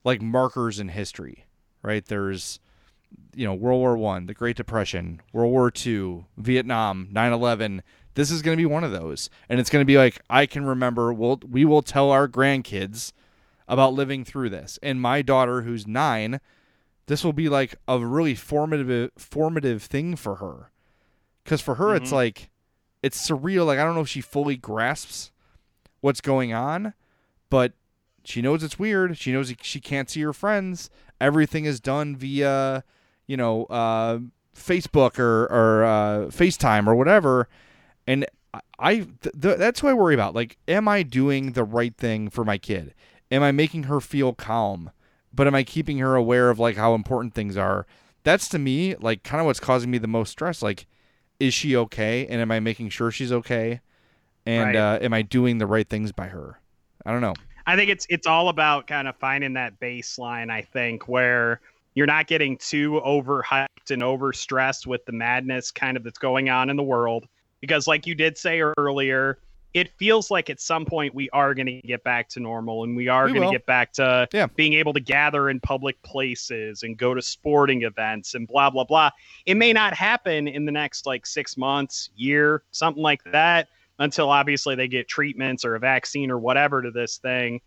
like 0.03 0.21
markers 0.21 0.79
in 0.79 0.89
history, 0.89 1.45
right? 1.83 2.03
There's 2.05 2.59
you 3.35 3.45
know 3.45 3.53
World 3.53 3.79
War 3.79 3.97
One, 3.97 4.25
the 4.25 4.33
Great 4.33 4.55
Depression, 4.57 5.21
World 5.33 5.51
War 5.51 5.69
Two, 5.71 6.25
Vietnam, 6.37 7.09
9/11. 7.13 7.81
This 8.15 8.31
is 8.31 8.41
going 8.41 8.57
to 8.57 8.61
be 8.61 8.65
one 8.65 8.83
of 8.85 8.91
those, 8.91 9.29
and 9.49 9.59
it's 9.59 9.69
going 9.69 9.81
to 9.81 9.85
be 9.85 9.97
like 9.97 10.19
I 10.29 10.45
can 10.45 10.65
remember. 10.65 11.13
We'll 11.13 11.39
we 11.49 11.65
will 11.65 11.81
tell 11.81 12.11
our 12.11 12.27
grandkids 12.27 13.11
about 13.67 13.93
living 13.93 14.23
through 14.23 14.49
this, 14.51 14.79
and 14.81 15.01
my 15.01 15.21
daughter, 15.21 15.63
who's 15.63 15.85
nine, 15.85 16.39
this 17.07 17.23
will 17.25 17.33
be 17.33 17.49
like 17.49 17.75
a 17.87 17.99
really 17.99 18.35
formative 18.35 19.11
formative 19.17 19.83
thing 19.83 20.15
for 20.15 20.35
her, 20.35 20.71
because 21.43 21.59
for 21.61 21.75
her 21.75 21.93
it's 21.95 22.09
Mhm. 22.11 22.13
like 22.13 22.49
it's 23.01 23.29
surreal. 23.29 23.65
Like 23.65 23.79
I 23.79 23.83
don't 23.83 23.95
know 23.95 24.01
if 24.01 24.09
she 24.09 24.21
fully 24.21 24.57
grasps 24.57 25.31
what's 26.01 26.21
going 26.21 26.53
on, 26.53 26.93
but 27.49 27.73
she 28.23 28.41
knows 28.41 28.63
it's 28.63 28.79
weird. 28.79 29.17
She 29.17 29.31
knows 29.31 29.53
she 29.61 29.79
can't 29.79 30.09
see 30.09 30.21
her 30.21 30.33
friends. 30.33 30.89
Everything 31.21 31.65
is 31.65 31.79
done 31.79 32.15
via, 32.15 32.83
you 33.27 33.37
know, 33.37 33.65
uh, 33.65 34.19
Facebook 34.55 35.19
or 35.19 35.45
or 35.45 35.83
uh, 35.83 36.17
FaceTime 36.27 36.87
or 36.87 36.95
whatever. 36.95 37.47
And 38.07 38.25
I, 38.79 38.95
th- 38.95 39.35
th- 39.41 39.57
that's 39.57 39.81
what 39.81 39.89
I 39.89 39.93
worry 39.93 40.13
about. 40.13 40.35
Like, 40.35 40.57
am 40.67 40.87
I 40.87 41.03
doing 41.03 41.53
the 41.53 41.63
right 41.63 41.95
thing 41.95 42.29
for 42.29 42.45
my 42.45 42.57
kid? 42.57 42.93
Am 43.31 43.41
I 43.43 43.51
making 43.51 43.83
her 43.83 43.99
feel 43.99 44.33
calm? 44.33 44.91
But 45.33 45.47
am 45.47 45.55
I 45.55 45.63
keeping 45.63 45.97
her 45.97 46.15
aware 46.15 46.49
of 46.49 46.59
like 46.59 46.77
how 46.77 46.93
important 46.93 47.33
things 47.33 47.57
are? 47.57 47.85
that's 48.25 48.49
to 48.49 48.59
me 48.59 48.95
like 48.95 49.23
kind 49.23 49.39
of 49.39 49.45
what's 49.45 49.61
causing 49.61 49.89
me 49.89 49.97
the 49.97 50.07
most 50.07 50.31
stress. 50.31 50.61
Like, 50.61 50.87
is 51.39 51.53
she 51.53 51.75
okay? 51.75 52.27
And 52.27 52.41
am 52.41 52.51
I 52.51 52.59
making 52.59 52.89
sure 52.89 53.11
she's 53.11 53.31
okay? 53.31 53.81
And 54.45 54.65
Right. 54.67 54.75
uh, 54.75 54.99
am 55.01 55.13
I 55.13 55.21
doing 55.21 55.57
the 55.57 55.67
right 55.67 55.87
things 55.87 56.11
by 56.11 56.27
her? 56.27 56.59
I 57.05 57.11
don't 57.11 57.21
know. 57.21 57.33
I 57.67 57.75
think 57.75 57.89
it's 57.89 58.05
it's 58.09 58.27
all 58.27 58.49
about 58.49 58.87
kind 58.87 59.07
of 59.07 59.15
finding 59.17 59.53
that 59.53 59.79
baseline. 59.79 60.51
I 60.51 60.61
think 60.61 61.07
where 61.07 61.61
you're 61.95 62.05
not 62.05 62.27
getting 62.27 62.57
too 62.57 63.01
overhyped 63.05 63.89
and 63.89 64.01
overstressed 64.01 64.85
with 64.85 65.05
the 65.05 65.11
madness 65.11 65.71
kind 65.71 65.97
of 65.97 66.03
that's 66.03 66.19
going 66.19 66.49
on 66.49 66.69
in 66.69 66.75
the 66.75 66.83
world. 66.83 67.27
Because, 67.61 67.87
like 67.87 68.05
you 68.05 68.13
did 68.13 68.37
say 68.37 68.61
earlier, 68.77 69.39
it 69.75 69.89
feels 69.97 70.31
like 70.31 70.49
at 70.49 70.61
some 70.61 70.85
point 70.85 71.13
we 71.13 71.29
are 71.31 71.53
going 71.53 71.65
to 71.65 71.81
get 71.81 72.01
back 72.05 72.29
to 72.29 72.39
normal 72.39 72.85
and 72.85 72.95
we 72.95 73.09
are 73.09 73.27
going 73.27 73.41
to 73.41 73.51
get 73.51 73.65
back 73.65 73.91
to 73.91 74.25
Yeah. 74.31 74.47
being 74.55 74.71
able 74.71 74.93
to 74.93 75.01
gather 75.01 75.49
in 75.49 75.59
public 75.59 76.01
places 76.01 76.83
and 76.83 76.97
go 76.97 77.13
to 77.13 77.21
sporting 77.21 77.83
events 77.83 78.35
and 78.35 78.47
blah 78.47 78.69
blah 78.69 78.85
blah. 78.85 79.11
It 79.45 79.55
may 79.55 79.73
not 79.73 79.93
happen 79.93 80.47
in 80.47 80.63
the 80.63 80.71
next 80.71 81.05
like 81.05 81.25
six 81.25 81.57
months, 81.57 82.09
year, 82.15 82.63
something 82.71 83.03
like 83.03 83.21
that, 83.25 83.67
until 83.99 84.29
obviously 84.29 84.75
they 84.75 84.87
get 84.87 85.09
treatments 85.09 85.65
or 85.65 85.75
a 85.75 85.79
vaccine 85.79 86.31
or 86.31 86.39
whatever 86.39 86.81
to 86.81 86.89
this 86.89 87.17
thing. 87.17 87.59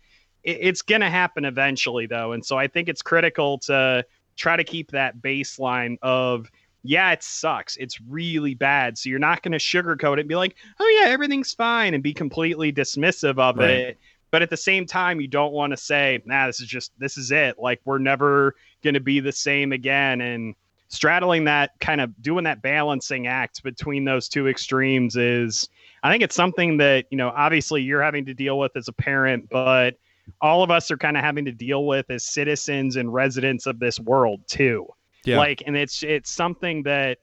It, 0.43 0.57
it's 0.61 0.81
going 0.81 1.01
to 1.01 1.11
happen 1.11 1.45
eventually, 1.45 2.07
though, 2.07 2.31
and 2.31 2.43
so 2.43 2.57
I 2.57 2.67
think 2.67 2.89
it's 2.89 3.03
critical 3.03 3.59
to 3.59 4.03
try 4.35 4.57
to 4.57 4.63
keep 4.63 4.89
that 4.91 5.21
baseline 5.21 5.97
of 6.01 6.49
yeah, 6.83 7.11
it 7.11 7.23
sucks. 7.23 7.75
It's 7.77 7.99
really 8.01 8.55
bad. 8.55 8.97
So 8.97 9.09
you're 9.09 9.19
not 9.19 9.41
going 9.41 9.51
to 9.51 9.57
sugarcoat 9.57 10.13
it 10.13 10.21
and 10.21 10.29
be 10.29 10.35
like, 10.35 10.55
oh, 10.79 10.99
yeah, 11.01 11.09
everything's 11.09 11.53
fine 11.53 11.93
and 11.93 12.01
be 12.01 12.13
completely 12.13 12.71
dismissive 12.71 13.37
of 13.37 13.57
Right. 13.57 13.69
it. 13.69 13.99
But 14.31 14.43
at 14.43 14.49
the 14.49 14.57
same 14.57 14.85
time, 14.85 15.19
you 15.19 15.27
don't 15.27 15.53
want 15.53 15.71
to 15.71 15.77
say, 15.77 16.21
nah, 16.25 16.47
this 16.47 16.61
is 16.61 16.67
just, 16.67 16.91
this 16.99 17.17
is 17.17 17.31
it. 17.31 17.57
Like, 17.57 17.81
we're 17.83 17.97
never 17.97 18.55
going 18.83 18.93
to 18.93 18.99
be 18.99 19.19
the 19.19 19.31
same 19.31 19.71
again. 19.71 20.21
And 20.21 20.53
straddling 20.87 21.45
that 21.45 21.71
kind 21.79 21.99
of 21.99 22.19
doing 22.21 22.43
that 22.43 22.61
balancing 22.61 23.25
act 23.27 23.63
between 23.63 24.05
those 24.05 24.29
two 24.29 24.47
extremes 24.47 25.15
is, 25.15 25.67
I 26.03 26.11
think 26.11 26.23
it's 26.23 26.35
something 26.35 26.77
that, 26.77 27.05
you 27.09 27.17
know, 27.17 27.33
obviously 27.35 27.81
you're 27.81 28.03
having 28.03 28.25
to 28.27 28.33
deal 28.33 28.59
with 28.59 28.71
as 28.77 28.87
a 28.87 28.93
parent, 28.93 29.49
but 29.49 29.95
all 30.41 30.61
of 30.61 30.69
us 30.69 30.91
are 30.91 30.97
kind 30.97 31.17
of 31.17 31.23
having 31.23 31.45
to 31.45 31.51
deal 31.51 31.85
with 31.85 32.05
as 32.09 32.23
citizens 32.23 32.95
and 32.95 33.11
residents 33.11 33.65
of 33.65 33.79
this 33.79 33.99
world 33.99 34.41
too. 34.47 34.87
Yeah. 35.29 35.37
Like, 35.37 35.63
and 35.65 35.77
it's 35.77 36.03
it's 36.03 36.31
something 36.31 36.83
that 36.83 37.19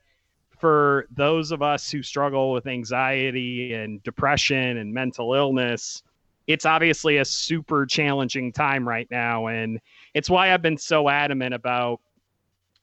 for 0.58 1.06
those 1.10 1.50
of 1.50 1.62
us 1.62 1.90
who 1.90 2.02
struggle 2.02 2.52
with 2.52 2.66
anxiety 2.66 3.74
and 3.74 4.02
depression 4.02 4.78
and 4.78 4.92
mental 4.92 5.34
illness, 5.34 6.02
it's 6.46 6.64
obviously 6.64 7.18
a 7.18 7.24
super 7.24 7.84
challenging 7.86 8.52
time 8.52 8.88
right 8.88 9.08
now. 9.10 9.48
And 9.48 9.80
it's 10.14 10.30
why 10.30 10.52
I've 10.52 10.62
been 10.62 10.78
so 10.78 11.08
adamant 11.08 11.54
about 11.54 12.00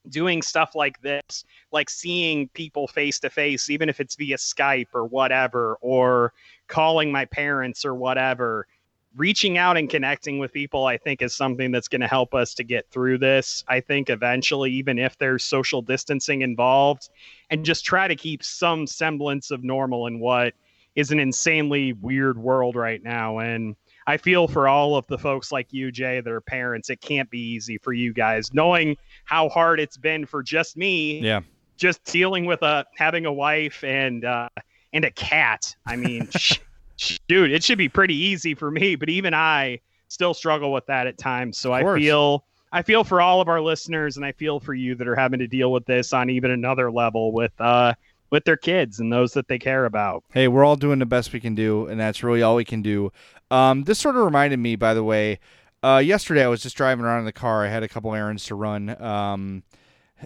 doing 0.09 0.41
stuff 0.41 0.76
like 0.76 1.01
this, 1.01 1.45
like 1.71 1.89
seeing 1.89 2.49
people 2.49 2.88
face 2.88 3.19
to 3.19 3.30
face, 3.30 3.69
even 3.69 3.89
if 3.89 3.99
it's 3.99 4.15
via 4.15 4.38
Skype 4.38 4.89
or 4.93 5.05
whatever, 5.05 5.78
or 5.82 6.34
calling 6.67 7.11
my 7.11 7.26
parents 7.26 7.86
or 7.86 7.95
whatever. 7.95 8.67
Reaching 9.16 9.57
out 9.57 9.78
and 9.78 9.89
connecting 9.89 10.39
with 10.39 10.51
people, 10.51 10.86
I 10.86 10.97
think, 10.97 11.22
is 11.22 11.36
something 11.36 11.72
that's 11.72 11.88
going 11.88 12.01
to 12.01 12.07
help 12.07 12.34
us 12.34 12.55
to 12.55 12.64
get 12.64 12.89
through 12.89 13.20
this. 13.20 13.64
I 13.68 13.80
think 13.80 14.09
eventually, 14.09 14.72
even 14.72 14.97
if 14.97 15.18
there's 15.18 15.43
social 15.43 15.82
distancing 15.82 16.41
involved, 16.41 17.09
and 17.49 17.64
just 17.64 17.86
try 17.86 18.07
to 18.07 18.16
keep 18.16 18.43
some 18.43 18.88
semblance 18.88 19.51
of 19.51 19.64
normal 19.64 20.07
in 20.07 20.20
what 20.20 20.53
is 20.95 21.11
an 21.11 21.20
insanely 21.20 21.93
weird 21.93 22.38
world 22.38 22.76
right 22.76 23.03
now. 23.03 23.39
And 23.39 23.76
I 24.05 24.18
feel 24.18 24.47
for 24.47 24.68
all 24.68 24.95
of 24.95 25.07
the 25.07 25.18
folks 25.18 25.51
like 25.51 25.72
you, 25.72 25.91
Jay, 25.91 26.20
that 26.20 26.32
are 26.32 26.41
parents, 26.41 26.89
it 26.89 27.01
can't 27.01 27.30
be 27.30 27.39
easy 27.39 27.78
for 27.78 27.93
you 27.93 28.14
guys, 28.14 28.53
knowing 28.53 28.97
how 29.26 29.49
hard 29.49 29.80
it's 29.80 29.97
been 29.97 30.26
for 30.26 30.43
just 30.43 30.78
me. 30.78 31.20
Yeah. 31.20 31.41
Just 31.78 32.03
dealing 32.03 32.45
with 32.45 32.61
a 32.61 32.86
having 32.95 33.26
a 33.26 33.34
wife 33.34 33.84
and 33.84 34.24
uh, 34.24 34.49
and 34.93 35.05
a 35.05 35.11
cat. 35.11 35.76
I 35.88 35.95
mean, 35.95 36.30
shoot, 37.03 37.51
it 37.51 37.63
should 37.63 37.77
be 37.77 37.89
pretty 37.89 38.15
easy 38.15 38.55
for 38.55 38.69
me, 38.71 38.95
but 38.95 39.09
even 39.09 39.33
I 39.33 39.79
still 40.07 40.33
struggle 40.33 40.71
with 40.71 40.85
that 40.87 41.07
at 41.07 41.17
times. 41.17 41.57
So 41.57 41.73
I 41.73 41.83
feel 41.97 42.45
I 42.71 42.81
feel 42.81 43.03
for 43.03 43.21
all 43.21 43.41
of 43.41 43.47
our 43.47 43.61
listeners, 43.61 44.17
and 44.17 44.25
I 44.25 44.31
feel 44.31 44.59
for 44.59 44.73
you 44.73 44.95
that 44.95 45.07
are 45.07 45.15
having 45.15 45.39
to 45.39 45.47
deal 45.47 45.71
with 45.71 45.85
this 45.85 46.13
on 46.13 46.29
even 46.29 46.51
another 46.51 46.91
level 46.91 47.31
with 47.31 47.53
uh 47.59 47.93
with 48.31 48.45
their 48.45 48.57
kids 48.57 48.99
and 48.99 49.13
those 49.13 49.33
that 49.33 49.47
they 49.47 49.59
care 49.59 49.85
about. 49.85 50.23
Hey, 50.33 50.47
we're 50.47 50.63
all 50.63 50.75
doing 50.75 50.97
the 50.97 51.05
best 51.05 51.33
we 51.33 51.39
can 51.39 51.53
do, 51.53 51.85
and 51.85 51.99
that's 51.99 52.23
really 52.23 52.41
all 52.41 52.55
we 52.55 52.65
can 52.65 52.81
do. 52.81 53.11
Um, 53.51 53.83
this 53.83 53.99
sort 53.99 54.15
of 54.15 54.23
reminded 54.25 54.57
me, 54.57 54.75
by 54.75 54.95
the 54.95 55.03
way, 55.03 55.39
uh, 55.83 56.01
yesterday 56.03 56.43
I 56.43 56.47
was 56.47 56.63
just 56.63 56.75
driving 56.75 57.05
around 57.05 57.19
in 57.19 57.25
the 57.25 57.31
car. 57.31 57.63
I 57.63 57.69
had 57.69 57.83
a 57.83 57.87
couple 57.87 58.15
errands 58.15 58.45
to 58.45 58.55
run. 58.55 58.99
Um, 58.99 59.61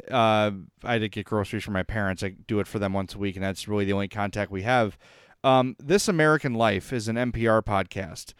uh, 0.09 0.51
I 0.84 0.93
had 0.93 1.01
to 1.01 1.09
get 1.09 1.25
groceries 1.25 1.65
for 1.65 1.71
my 1.71 1.84
parents. 1.84 2.23
I 2.23 2.30
do 2.47 2.61
it 2.61 2.67
for 2.67 2.80
them 2.80 2.93
once 2.93 3.13
a 3.13 3.17
week, 3.17 3.36
and 3.36 3.43
that's 3.43 3.67
really 3.67 3.84
the 3.84 3.93
only 3.93 4.07
contact 4.07 4.51
we 4.51 4.61
have. 4.61 4.97
Um, 5.48 5.78
this 5.80 6.10
American 6.10 6.56
Life 6.56 6.91
is 6.91 7.08
an 7.08 7.16
NPR 7.16 7.64
podcast, 7.64 8.34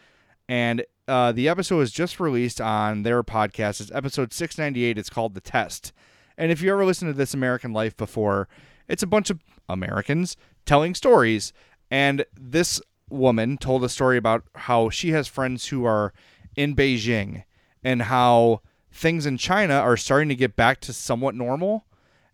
and 0.50 0.84
uh, 1.08 1.32
the 1.32 1.48
episode 1.48 1.78
was 1.78 1.94
just 1.94 2.20
released 2.20 2.60
on 2.60 3.04
their 3.04 3.24
podcast. 3.24 3.80
It's 3.80 3.92
episode 3.94 4.34
698. 4.34 4.98
It's 4.98 5.10
called 5.10 5.34
The 5.34 5.40
Test. 5.40 5.94
And 6.38 6.52
if 6.52 6.62
you 6.62 6.70
ever 6.70 6.84
listened 6.84 7.08
to 7.08 7.18
This 7.18 7.34
American 7.34 7.72
Life 7.72 7.96
before, 7.96 8.50
it's 8.90 9.04
a 9.04 9.08
bunch 9.08 9.30
of 9.30 9.40
Americans 9.70 10.36
telling 10.66 10.94
stories. 10.94 11.54
And 11.90 12.26
this 12.38 12.82
woman 13.10 13.58
told 13.58 13.86
a 13.86 13.90
story 13.90 14.18
about 14.18 14.44
how 14.56 14.90
she 14.90 15.12
has 15.12 15.30
friends 15.30 15.68
who 15.68 15.86
are 15.86 16.12
in 16.58 16.76
Beijing 16.76 17.46
and 17.86 18.02
how 18.02 18.60
things 18.92 19.26
in 19.26 19.38
China 19.38 19.76
are 19.76 19.96
starting 19.96 20.28
to 20.28 20.36
get 20.36 20.58
back 20.58 20.82
to 20.82 20.92
somewhat 20.92 21.36
normal. 21.36 21.86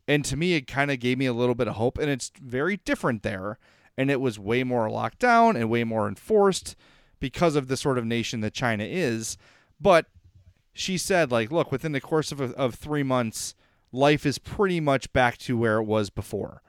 And 0.08 0.26
to 0.26 0.36
me, 0.36 0.56
it 0.56 0.66
kind 0.66 0.90
of 0.90 1.00
gave 1.00 1.20
me 1.20 1.28
a 1.28 1.34
little 1.34 1.54
bit 1.54 1.68
of 1.68 1.76
hope. 1.76 2.00
And 2.00 2.10
it's 2.10 2.32
very 2.42 2.78
different 2.78 3.22
there. 3.22 3.60
And 3.98 4.10
it 4.10 4.20
was 4.22 4.40
way 4.40 4.64
more 4.64 4.90
locked 4.90 5.20
down 5.20 5.56
and 5.56 5.70
way 5.70 5.84
more 5.84 6.08
enforced 6.08 6.76
because 7.20 7.56
of 7.56 7.68
the 7.68 7.78
sort 7.78 7.98
of 7.98 8.06
nation 8.06 8.42
that 8.42 8.54
China 8.54 8.84
is. 8.84 9.38
But 9.80 10.08
she 10.74 10.98
said, 10.98 11.32
like, 11.32 11.52
look, 11.52 11.72
within 11.72 11.92
the 11.92 12.02
course 12.02 12.32
of, 12.32 12.42
of 12.42 12.74
three 12.76 13.04
months, 13.04 13.54
life 13.92 14.26
is 14.26 14.40
pretty 14.40 14.80
much 14.80 15.14
back 15.14 15.38
to 15.40 15.56
where 15.58 15.78
it 15.78 15.84
was 15.84 16.10
before. 16.10 16.62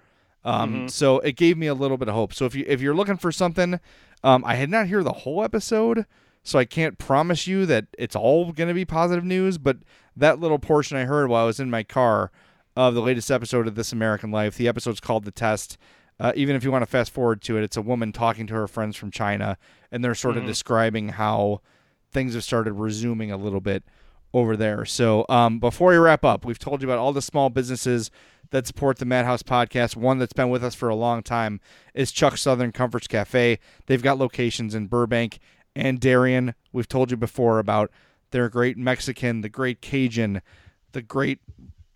Um, 0.44 0.74
Mhm. 0.74 0.90
So 0.90 1.20
it 1.20 1.36
gave 1.36 1.56
me 1.56 1.66
a 1.66 1.74
little 1.74 1.96
bit 1.96 2.08
of 2.08 2.14
hope. 2.14 2.34
So 2.34 2.44
if 2.44 2.54
you 2.54 2.64
if 2.68 2.82
you're 2.82 2.94
looking 2.94 3.16
for 3.16 3.32
something, 3.32 3.80
um, 4.22 4.44
I 4.44 4.56
had 4.56 4.68
not 4.68 4.88
hear 4.88 5.02
the 5.02 5.12
whole 5.12 5.42
episode, 5.42 6.04
so 6.42 6.58
I 6.58 6.66
can't 6.66 6.98
promise 6.98 7.46
you 7.46 7.64
that 7.64 7.86
it's 7.98 8.14
all 8.14 8.52
going 8.52 8.68
to 8.68 8.74
be 8.74 8.84
positive 8.84 9.24
news. 9.24 9.56
But 9.56 9.78
that 10.14 10.40
little 10.40 10.58
portion 10.58 10.98
I 10.98 11.04
heard 11.04 11.30
while 11.30 11.44
I 11.44 11.46
was 11.46 11.60
in 11.60 11.70
my 11.70 11.82
car 11.82 12.30
of 12.76 12.94
the 12.94 13.00
latest 13.00 13.30
episode 13.30 13.66
of 13.66 13.74
This 13.74 13.92
American 13.92 14.30
Life, 14.30 14.56
the 14.58 14.68
episode's 14.68 15.00
called 15.00 15.24
"The 15.24 15.30
Test." 15.30 15.78
Uh, 16.20 16.32
even 16.36 16.54
if 16.54 16.62
you 16.62 16.70
want 16.70 16.82
to 16.82 16.86
fast 16.90 17.10
forward 17.12 17.42
to 17.42 17.56
it, 17.58 17.64
it's 17.64 17.76
a 17.76 17.82
woman 17.82 18.12
talking 18.12 18.46
to 18.46 18.54
her 18.54 18.68
friends 18.68 18.96
from 18.96 19.10
China, 19.10 19.56
and 19.90 20.04
they're 20.04 20.14
sort 20.14 20.36
of 20.36 20.44
Mhm. 20.44 20.46
describing 20.46 21.08
how 21.10 21.60
things 22.12 22.34
have 22.34 22.44
started 22.44 22.74
resuming 22.74 23.32
a 23.32 23.36
little 23.36 23.60
bit 23.60 23.82
over 24.32 24.56
there. 24.56 24.84
So 24.84 25.24
um, 25.28 25.58
before 25.58 25.90
we 25.90 25.96
wrap 25.96 26.24
up, 26.24 26.44
we've 26.44 26.58
told 26.58 26.82
you 26.82 26.88
about 26.88 26.98
all 27.00 27.12
the 27.12 27.22
small 27.22 27.50
businesses 27.50 28.10
that 28.50 28.66
support 28.66 28.98
the 28.98 29.04
Madhouse 29.04 29.42
podcast. 29.42 29.96
One 29.96 30.18
that's 30.18 30.32
been 30.32 30.50
with 30.50 30.62
us 30.62 30.74
for 30.76 30.88
a 30.88 30.94
long 30.94 31.22
time 31.24 31.60
is 31.94 32.12
Chuck 32.12 32.36
Southern 32.36 32.70
Comforts 32.70 33.08
Cafe. 33.08 33.58
They've 33.86 34.02
got 34.02 34.18
locations 34.18 34.74
in 34.74 34.86
Burbank 34.86 35.40
and 35.74 35.98
Darien. 35.98 36.54
We've 36.72 36.88
told 36.88 37.10
you 37.10 37.16
before 37.16 37.58
about 37.58 37.90
their 38.30 38.48
great 38.48 38.76
Mexican, 38.76 39.40
the 39.40 39.48
great 39.48 39.80
Cajun, 39.80 40.42
the 40.92 41.02
great 41.02 41.40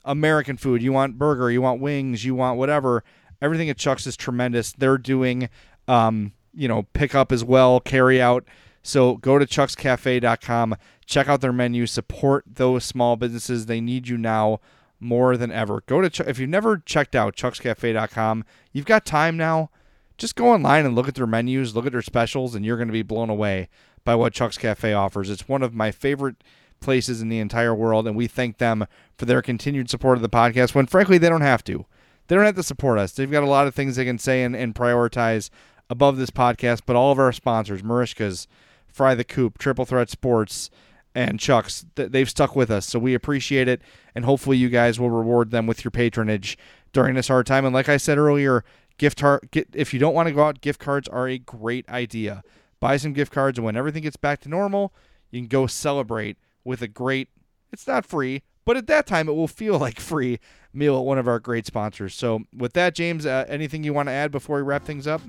American 0.05 0.57
food. 0.57 0.83
You 0.83 0.93
want 0.93 1.19
burger, 1.19 1.51
you 1.51 1.63
want 1.63 1.81
wings, 1.81 2.25
you 2.25 2.35
want 2.35 2.59
whatever. 2.59 3.05
Everything 3.41 3.71
at 3.71 3.79
Chuck's 3.79 4.07
is 4.07 4.17
tremendous. 4.17 4.73
They're 4.73 4.99
doing, 4.99 5.49
um, 5.87 6.33
you 6.55 6.69
know, 6.69 6.85
pickup 6.93 7.33
as 7.33 7.45
well, 7.45 7.81
carry 7.81 8.21
out. 8.21 8.45
So 8.83 9.17
go 9.17 9.39
to 9.39 9.47
chuckscafe.com, 9.47 10.77
check 11.07 11.29
out 11.29 11.41
their 11.41 11.53
menu, 11.53 11.87
support 11.87 12.45
those 12.47 12.85
small 12.85 13.17
businesses. 13.17 13.67
They 13.67 13.81
need 13.81 14.09
you 14.09 14.17
now 14.17 14.61
more 15.01 15.37
than 15.37 15.53
ever. 15.53 15.83
Go 15.87 16.01
to 16.01 16.11
Ch- 16.11 16.21
if 16.21 16.39
you've 16.39 16.51
never 16.51 16.79
checked 16.79 17.15
out 17.15 17.37
chuckscafe.com, 17.37 18.45
you've 18.73 18.87
got 18.87 19.05
time 19.05 19.37
now. 19.37 19.71
Just 20.17 20.35
go 20.35 20.49
online 20.53 20.85
and 20.85 20.97
look 20.97 21.07
at 21.07 21.15
their 21.15 21.27
menus, 21.27 21.77
look 21.77 21.87
at 21.87 21.93
their 21.93 22.03
specials, 22.03 22.55
and 22.55 22.65
you're 22.65 22.77
going 22.77 22.89
to 22.89 22.93
be 22.93 23.03
blown 23.03 23.31
away 23.31 23.69
by 24.05 24.17
what 24.17 24.33
Chuck's 24.33 24.59
Cafe 24.59 24.93
offers. 24.93 25.31
It's 25.31 25.49
one 25.49 25.63
of 25.63 25.75
my 25.75 25.93
favorite 25.93 26.43
places 26.81 27.21
in 27.21 27.29
the 27.29 27.39
entire 27.39 27.75
world, 27.75 28.07
and 28.07 28.17
we 28.17 28.27
thank 28.27 28.59
them 28.59 28.87
for 29.17 29.27
their 29.27 29.43
continued 29.43 29.91
support 29.91 30.19
of 30.19 30.23
the 30.23 30.29
podcast 30.29 30.75
when, 30.75 30.87
frankly, 30.87 31.19
they 31.19 31.29
don't 31.29 31.41
have 31.41 31.63
to. 31.65 31.87
They 32.29 32.37
don't 32.37 32.45
have 32.45 32.55
to 32.57 32.63
support 32.63 32.99
us. 32.99 33.13
They've 33.13 33.31
got 33.31 33.43
a 33.43 33.47
lot 33.47 33.67
of 33.67 33.75
things 33.75 33.97
they 33.97 34.05
can 34.05 34.19
say 34.19 34.43
and, 34.43 34.55
and 34.55 34.75
prioritize 34.75 35.51
above 35.91 36.19
this 36.19 36.31
podcast, 36.31 36.83
but 36.87 36.97
all 36.97 37.11
of 37.11 37.19
our 37.19 37.33
sponsors, 37.33 37.83
Merichka's, 37.83 38.47
Fry 38.87 39.15
the 39.15 39.25
Coop, 39.25 39.59
Triple 39.59 39.87
Threat 39.87 40.11
Sports, 40.11 40.71
and 41.15 41.41
Chuck's, 41.41 41.87
they've 41.95 42.29
stuck 42.29 42.55
with 42.55 42.71
us. 42.71 42.87
So 42.87 42.99
we 42.99 43.15
appreciate 43.15 43.67
it, 43.67 43.81
and 44.15 44.25
hopefully 44.25 44.57
you 44.57 44.69
guys 44.69 45.01
will 45.01 45.11
reward 45.11 45.51
them 45.51 45.67
with 45.67 45.83
your 45.83 45.91
patronage 45.91 46.59
during 46.93 47.15
this 47.15 47.29
hard 47.29 47.47
time. 47.47 47.65
And 47.65 47.75
like 47.75 47.89
I 47.89 47.97
said 47.97 48.19
earlier, 48.19 48.65
gift 48.99 49.21
car- 49.21 49.41
get, 49.51 49.69
if 49.73 49.95
you 49.95 49.99
don't 49.99 50.15
want 50.15 50.29
to 50.29 50.35
go 50.35 50.45
out, 50.45 50.61
gift 50.61 50.81
cards 50.81 51.09
are 51.09 51.29
a 51.29 51.39
great 51.39 51.89
idea. 51.89 52.43
Buy 52.79 52.99
some 52.99 53.15
gift 53.15 53.33
cards, 53.33 53.59
and 53.59 53.65
when 53.65 53.77
everything 53.77 54.03
gets 54.03 54.17
back 54.17 54.41
to 54.43 54.49
normal, 54.49 54.93
you 55.31 55.41
can 55.41 55.49
go 55.49 55.67
celebrate 55.67 56.37
with 56.63 56.83
a 56.83 56.89
great, 56.89 57.29
it's 57.73 57.87
not 57.87 58.07
free, 58.07 58.43
but 58.69 58.77
at 58.77 58.87
that 58.87 59.07
time, 59.07 59.31
it 59.31 59.33
will 59.33 59.49
feel 59.49 59.79
like 59.87 59.99
free 59.99 60.39
meal 60.75 60.99
at 60.99 61.05
one 61.07 61.17
of 61.17 61.27
our 61.27 61.39
great 61.41 61.65
sponsors. 61.65 62.15
So, 62.15 62.43
with 62.55 62.75
that, 62.75 62.95
James, 62.95 63.25
uh, 63.25 63.47
anything 63.49 63.83
you 63.83 63.95
want 63.95 64.11
to 64.11 64.13
add 64.13 64.31
before 64.31 64.57
we 64.57 64.63
wrap 64.63 64.85
things 64.85 65.07
up? 65.07 65.23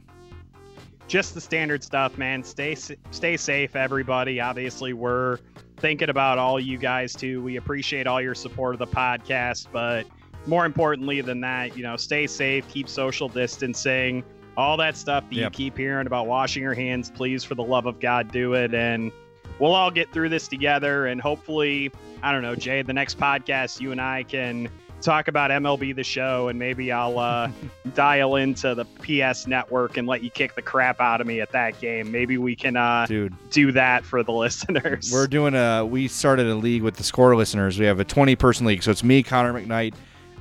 Just 1.08 1.36
the 1.36 1.40
standard 1.40 1.82
stuff, 1.82 2.18
man. 2.18 2.44
Stay 2.44 2.76
stay 2.76 3.38
safe, 3.38 3.78
everybody. 3.78 4.42
Obviously, 4.42 4.92
we're 4.92 5.40
thinking 5.78 6.10
about 6.10 6.38
all 6.38 6.60
you 6.60 6.78
guys 6.78 7.16
too. 7.16 7.42
We 7.42 7.56
appreciate 7.56 8.08
all 8.08 8.22
your 8.22 8.36
support 8.36 8.76
of 8.76 8.80
the 8.80 8.88
podcast, 8.88 9.68
but 9.72 10.06
more 10.46 10.66
importantly 10.66 11.22
than 11.22 11.40
that, 11.40 11.78
you 11.78 11.84
know, 11.84 11.96
stay 11.96 12.28
safe, 12.28 12.68
keep 12.68 12.90
social 12.90 13.30
distancing, 13.30 14.22
all 14.58 14.76
that 14.76 14.98
stuff 14.98 15.24
that 15.30 15.36
Yep. 15.36 15.54
you 15.54 15.58
keep 15.58 15.78
hearing 15.78 16.08
about 16.08 16.28
washing 16.28 16.62
your 16.62 16.74
hands. 16.74 17.10
Please, 17.10 17.46
for 17.46 17.56
the 17.56 17.64
love 17.64 17.86
of 17.86 18.02
God, 18.02 18.34
do 18.34 18.54
it. 18.54 18.74
And 18.74 19.14
we'll 19.58 19.74
all 19.74 19.92
get 19.92 20.12
through 20.12 20.30
this 20.30 20.48
together. 20.48 21.08
And 21.08 21.20
hopefully, 21.22 21.92
I 22.22 22.32
don't 22.32 22.42
know, 22.42 22.56
Jay, 22.56 22.82
the 22.82 22.94
next 22.94 23.18
podcast, 23.18 23.80
you 23.80 23.92
and 23.92 24.02
I 24.02 24.24
can 24.24 24.70
talk 25.02 25.28
about 25.28 25.50
MLB 25.52 25.96
the 25.96 26.04
show 26.04 26.50
and 26.50 26.60
maybe 26.60 26.92
I'll 26.92 27.18
uh, 27.20 27.50
dial 27.96 28.36
into 28.36 28.76
the 28.76 28.86
PS 28.86 29.48
network 29.48 29.98
and 29.98 30.08
let 30.08 30.24
you 30.24 30.30
kick 30.30 30.56
the 30.56 30.62
crap 30.62 31.00
out 31.00 31.22
of 31.22 31.28
me 31.28 31.42
at 31.42 31.52
that 31.52 31.80
game. 31.80 32.12
Maybe 32.12 32.38
we 32.38 32.56
can 32.56 32.76
uh, 32.76 33.06
Dude. 33.08 33.34
do 33.50 33.72
that 33.72 34.06
for 34.06 34.24
the 34.24 34.32
listeners. 34.34 35.10
We're 35.12 35.28
doing 35.28 35.56
a. 35.56 35.86
We 35.86 36.08
started 36.08 36.48
a 36.48 36.56
league 36.56 36.84
with 36.84 36.96
the 36.96 37.04
score 37.04 37.36
listeners. 37.36 37.80
We 37.80 37.86
have 37.86 38.00
a 38.00 38.06
20 38.06 38.36
person 38.36 38.66
league, 38.66 38.84
so 38.84 38.92
it's 38.92 39.04
me, 39.04 39.24
Connor 39.24 39.54
McKnight, 39.54 39.94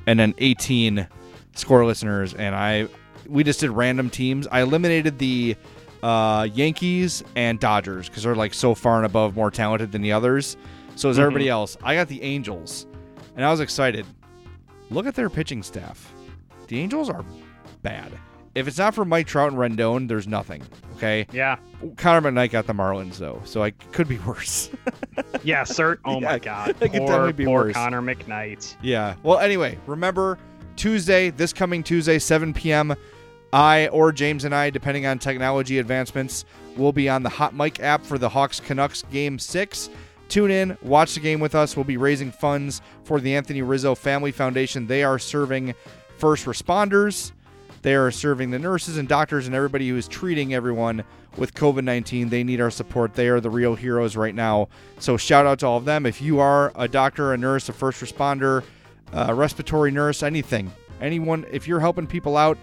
and 0.07 0.19
then 0.19 0.35
18 0.39 1.07
score 1.55 1.85
listeners. 1.87 2.35
And 2.35 2.55
I, 2.55 2.89
we 3.27 3.45
just 3.45 3.61
did 3.61 3.71
random 3.71 4.11
teams. 4.11 4.47
I 4.49 4.61
eliminated 4.63 5.19
the 5.19 5.57
uh, 6.03 6.49
Yankees 6.53 7.23
and 7.37 7.59
Dodgers 7.61 8.09
because 8.09 8.23
they're 8.23 8.35
like 8.35 8.55
so 8.55 8.75
far 8.75 8.97
and 8.97 9.07
above, 9.07 9.37
more 9.37 9.51
talented 9.51 9.93
than 9.93 10.03
the 10.03 10.13
others. 10.13 10.57
So 10.97 11.09
is 11.11 11.17
Mhm. 11.17 11.21
everybody 11.21 11.49
else. 11.49 11.77
I 11.83 11.95
got 11.95 12.09
the 12.09 12.23
Angels, 12.23 12.87
and 13.37 13.45
I 13.45 13.51
was 13.51 13.61
excited. 13.61 14.05
Look 14.91 15.07
at 15.07 15.15
their 15.15 15.31
pitching 15.31 15.63
staff. 15.63 16.13
The 16.69 16.81
Angels 16.81 17.09
are 17.11 17.25
bad. 17.83 18.13
If 18.55 18.67
it's 18.67 18.79
not 18.79 18.95
for 18.95 19.05
Mike 19.05 19.27
Trout 19.29 19.53
and 19.53 19.59
Rendon, 19.61 20.09
there's 20.09 20.27
nothing. 20.27 20.63
Okay. 20.97 21.27
Yeah. 21.33 21.57
Connor 21.97 22.33
McKnight 22.33 22.51
got 22.51 22.67
the 22.67 22.73
Marlins 22.73 23.19
though, 23.19 23.41
so 23.45 23.63
I 23.63 23.71
could 23.71 24.09
be 24.09 24.19
worse. 24.27 24.71
Yeah, 25.45 25.63
sir. 25.65 25.99
Oh 26.05 26.15
my 26.21 26.33
Yeah, 26.33 26.39
God. 26.39 26.69
it 26.71 26.79
could 26.81 26.93
definitely 26.93 27.33
be 27.35 27.45
poor 27.45 27.67
worse. 27.67 27.75
Connor 27.75 28.03
McKnight. 28.03 28.75
Yeah. 28.83 29.15
Well, 29.23 29.39
anyway, 29.39 29.79
remember 29.87 30.39
Tuesday, 30.75 31.31
this 31.31 31.53
coming 31.53 31.83
Tuesday, 31.85 32.19
7 32.19 32.53
p.m. 32.53 32.95
I 33.53 33.89
or 33.89 34.13
James 34.13 34.45
and 34.45 34.55
I, 34.55 34.71
depending 34.71 35.07
on 35.07 35.19
technology 35.19 35.79
advancements, 35.79 36.45
will 36.77 36.93
be 36.93 37.09
on 37.09 37.23
the 37.23 37.29
Hot 37.29 37.55
Mic 37.55 37.81
app 37.81 38.05
for 38.05 38.19
the 38.19 38.29
Hawks 38.29 38.61
Canucks 38.61 39.03
Game 39.11 39.39
6. 39.39 39.91
Tune 40.29 40.51
in, 40.51 40.77
watch 40.83 41.15
the 41.15 41.21
game 41.21 41.41
with 41.41 41.55
us. 41.55 41.75
We'll 41.75 41.85
be 41.85 41.97
raising 41.97 42.31
funds 42.31 42.83
for 43.05 43.21
the 43.21 43.35
Anthony 43.35 43.63
Rizzo 43.63 43.95
Family 43.95 44.31
Foundation. 44.31 44.87
They 44.87 45.03
are 45.03 45.19
serving 45.19 45.75
first 46.19 46.45
responders, 46.45 47.33
they 47.83 47.95
are 47.95 48.11
serving 48.11 48.51
the 48.51 48.59
nurses 48.59 48.99
and 48.99 49.09
doctors 49.09 49.47
and 49.47 49.55
everybody 49.55 49.89
who 49.89 49.97
is 49.97 50.09
treating 50.09 50.53
everyone 50.53 51.05
with 51.37 51.55
COVID 51.55 51.85
19. 51.85 52.29
They 52.29 52.43
need 52.43 52.61
our 52.61 52.71
support. 52.71 53.15
They 53.15 53.29
are 53.29 53.41
the 53.41 53.51
real 53.51 53.75
heroes 53.75 54.17
right 54.17 54.35
now. 54.35 54.69
So, 54.99 55.17
shout 55.17 55.47
out 55.47 55.61
to 55.61 55.67
all 55.67 55.79
of 55.79 55.85
them. 55.85 56.05
If 56.05 56.21
you 56.21 56.41
are 56.41 56.73
a 56.75 56.89
doctor, 56.89 57.33
a 57.33 57.39
nurse, 57.39 57.69
a 57.69 57.73
first 57.73 58.03
responder, 58.03 58.65
a 59.13 59.35
respiratory 59.35 59.91
nurse, 59.91 60.23
anything, 60.23 60.73
anyone, 61.01 61.47
if 61.51 61.69
you're 61.69 61.81
helping 61.81 62.07
people 62.07 62.37
out, 62.37 62.59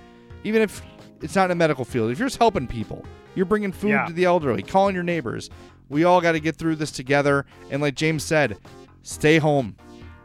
even 0.45 0.61
if 0.61 0.81
it's 1.21 1.35
not 1.35 1.45
in 1.45 1.51
a 1.51 1.55
medical 1.55 1.83
field, 1.83 2.11
if 2.11 2.19
you're 2.19 2.27
just 2.27 2.37
helping 2.39 2.67
people, 2.67 3.03
you're 3.35 3.45
bringing 3.45 3.71
food 3.71 3.89
Yeah. 3.89 4.05
to 4.05 4.13
the 4.13 4.25
elderly, 4.25 4.61
calling 4.63 4.95
your 4.95 5.03
neighbors, 5.03 5.49
we 5.89 6.03
all 6.05 6.21
got 6.21 6.33
to 6.33 6.39
get 6.39 6.55
through 6.55 6.77
this 6.77 6.91
together. 6.91 7.45
And 7.69 7.81
like 7.81 7.95
James 7.95 8.23
said, 8.23 8.57
stay 9.03 9.37
home. 9.37 9.75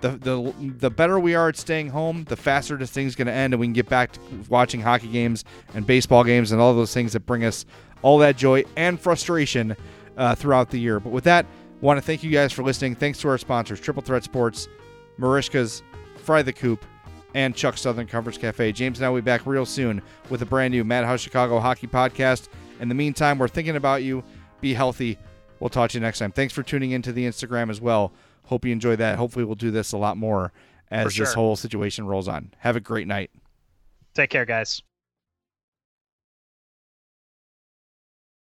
The, 0.01 0.11
the 0.13 0.55
the 0.79 0.91
better 0.91 1.21
we 1.21 1.35
are 1.35 1.49
at 1.51 1.59
staying 1.59 1.89
home, 1.91 2.25
the 2.25 2.37
faster 2.37 2.75
this 2.79 2.91
thing's 2.91 3.15
going 3.15 3.27
to 3.27 3.33
end, 3.35 3.53
and 3.53 3.61
we 3.61 3.67
can 3.67 3.75
get 3.75 3.87
back 3.89 4.13
to 4.13 4.21
watching 4.49 4.81
hockey 4.81 5.09
games 5.09 5.45
and 5.75 5.87
baseball 5.87 6.25
games 6.25 6.53
and 6.53 6.61
all 6.61 6.73
those 6.75 6.95
things 6.95 7.13
that 7.13 7.27
bring 7.27 7.45
us 7.45 7.67
all 8.01 8.17
that 8.19 8.39
joy 8.39 8.65
and 8.77 8.99
frustration 8.99 9.77
uh, 10.17 10.35
throughout 10.35 10.71
the 10.71 10.79
year. 10.81 11.01
But 11.01 11.11
with 11.11 11.25
that, 11.25 11.45
want 11.83 11.99
to 11.99 12.03
thank 12.03 12.23
you 12.23 12.31
guys 12.31 12.51
for 12.51 12.63
listening. 12.63 12.95
Thanks 12.95 13.21
to 13.21 13.29
our 13.29 13.37
sponsors, 13.37 13.79
Triple 13.79 14.03
Threat 14.03 14.25
Sports, 14.25 14.69
Merichka's, 15.19 15.83
Fry 16.17 16.41
the 16.41 16.53
Coop, 16.55 16.83
and 17.35 17.55
Chuck 17.55 17.77
Southern 17.77 18.07
Comforts 18.07 18.39
Cafe. 18.39 18.73
James 18.73 18.99
and 18.99 19.07
I 19.07 19.11
will 19.11 19.21
be 19.21 19.25
back 19.25 19.47
real 19.47 19.67
soon 19.67 20.03
with 20.29 20.43
a 20.43 20.47
brand 20.47 20.73
new 20.73 20.85
Madhouse 20.85 21.21
Chicago 21.21 21.61
Hockey 21.61 21.87
Podcast. 21.87 22.49
In 22.81 22.89
the 22.89 22.95
meantime, 22.95 23.39
we're 23.39 23.49
thinking 23.49 23.77
about 23.77 24.03
you. 24.03 24.25
Be 24.61 24.75
healthy. 24.75 25.19
We'll 25.59 25.71
talk 25.71 25.91
to 25.91 25.99
you 25.99 26.01
next 26.01 26.19
time. 26.19 26.33
Thanks 26.33 26.55
for 26.55 26.63
tuning 26.63 26.93
into 26.93 27.13
the 27.13 27.27
Instagram 27.27 27.71
as 27.71 27.81
well. 27.81 28.13
Hope 28.45 28.65
you 28.65 28.73
enjoy 28.73 28.97
that. 28.97 29.17
Hopefully, 29.17 29.45
we'll 29.45 29.55
do 29.55 29.71
this 29.71 29.93
a 29.93 29.99
lot 29.99 30.17
more 30.17 30.53
as 30.91 31.15
For 31.15 31.21
this 31.21 31.35
whole 31.35 31.57
situation 31.57 32.07
rolls 32.07 32.29
on. 32.29 32.53
Have 32.59 32.77
a 32.77 32.81
great 32.81 33.07
night. 33.07 33.31
Take 34.15 34.31
care, 34.31 34.45
guys. 34.45 34.83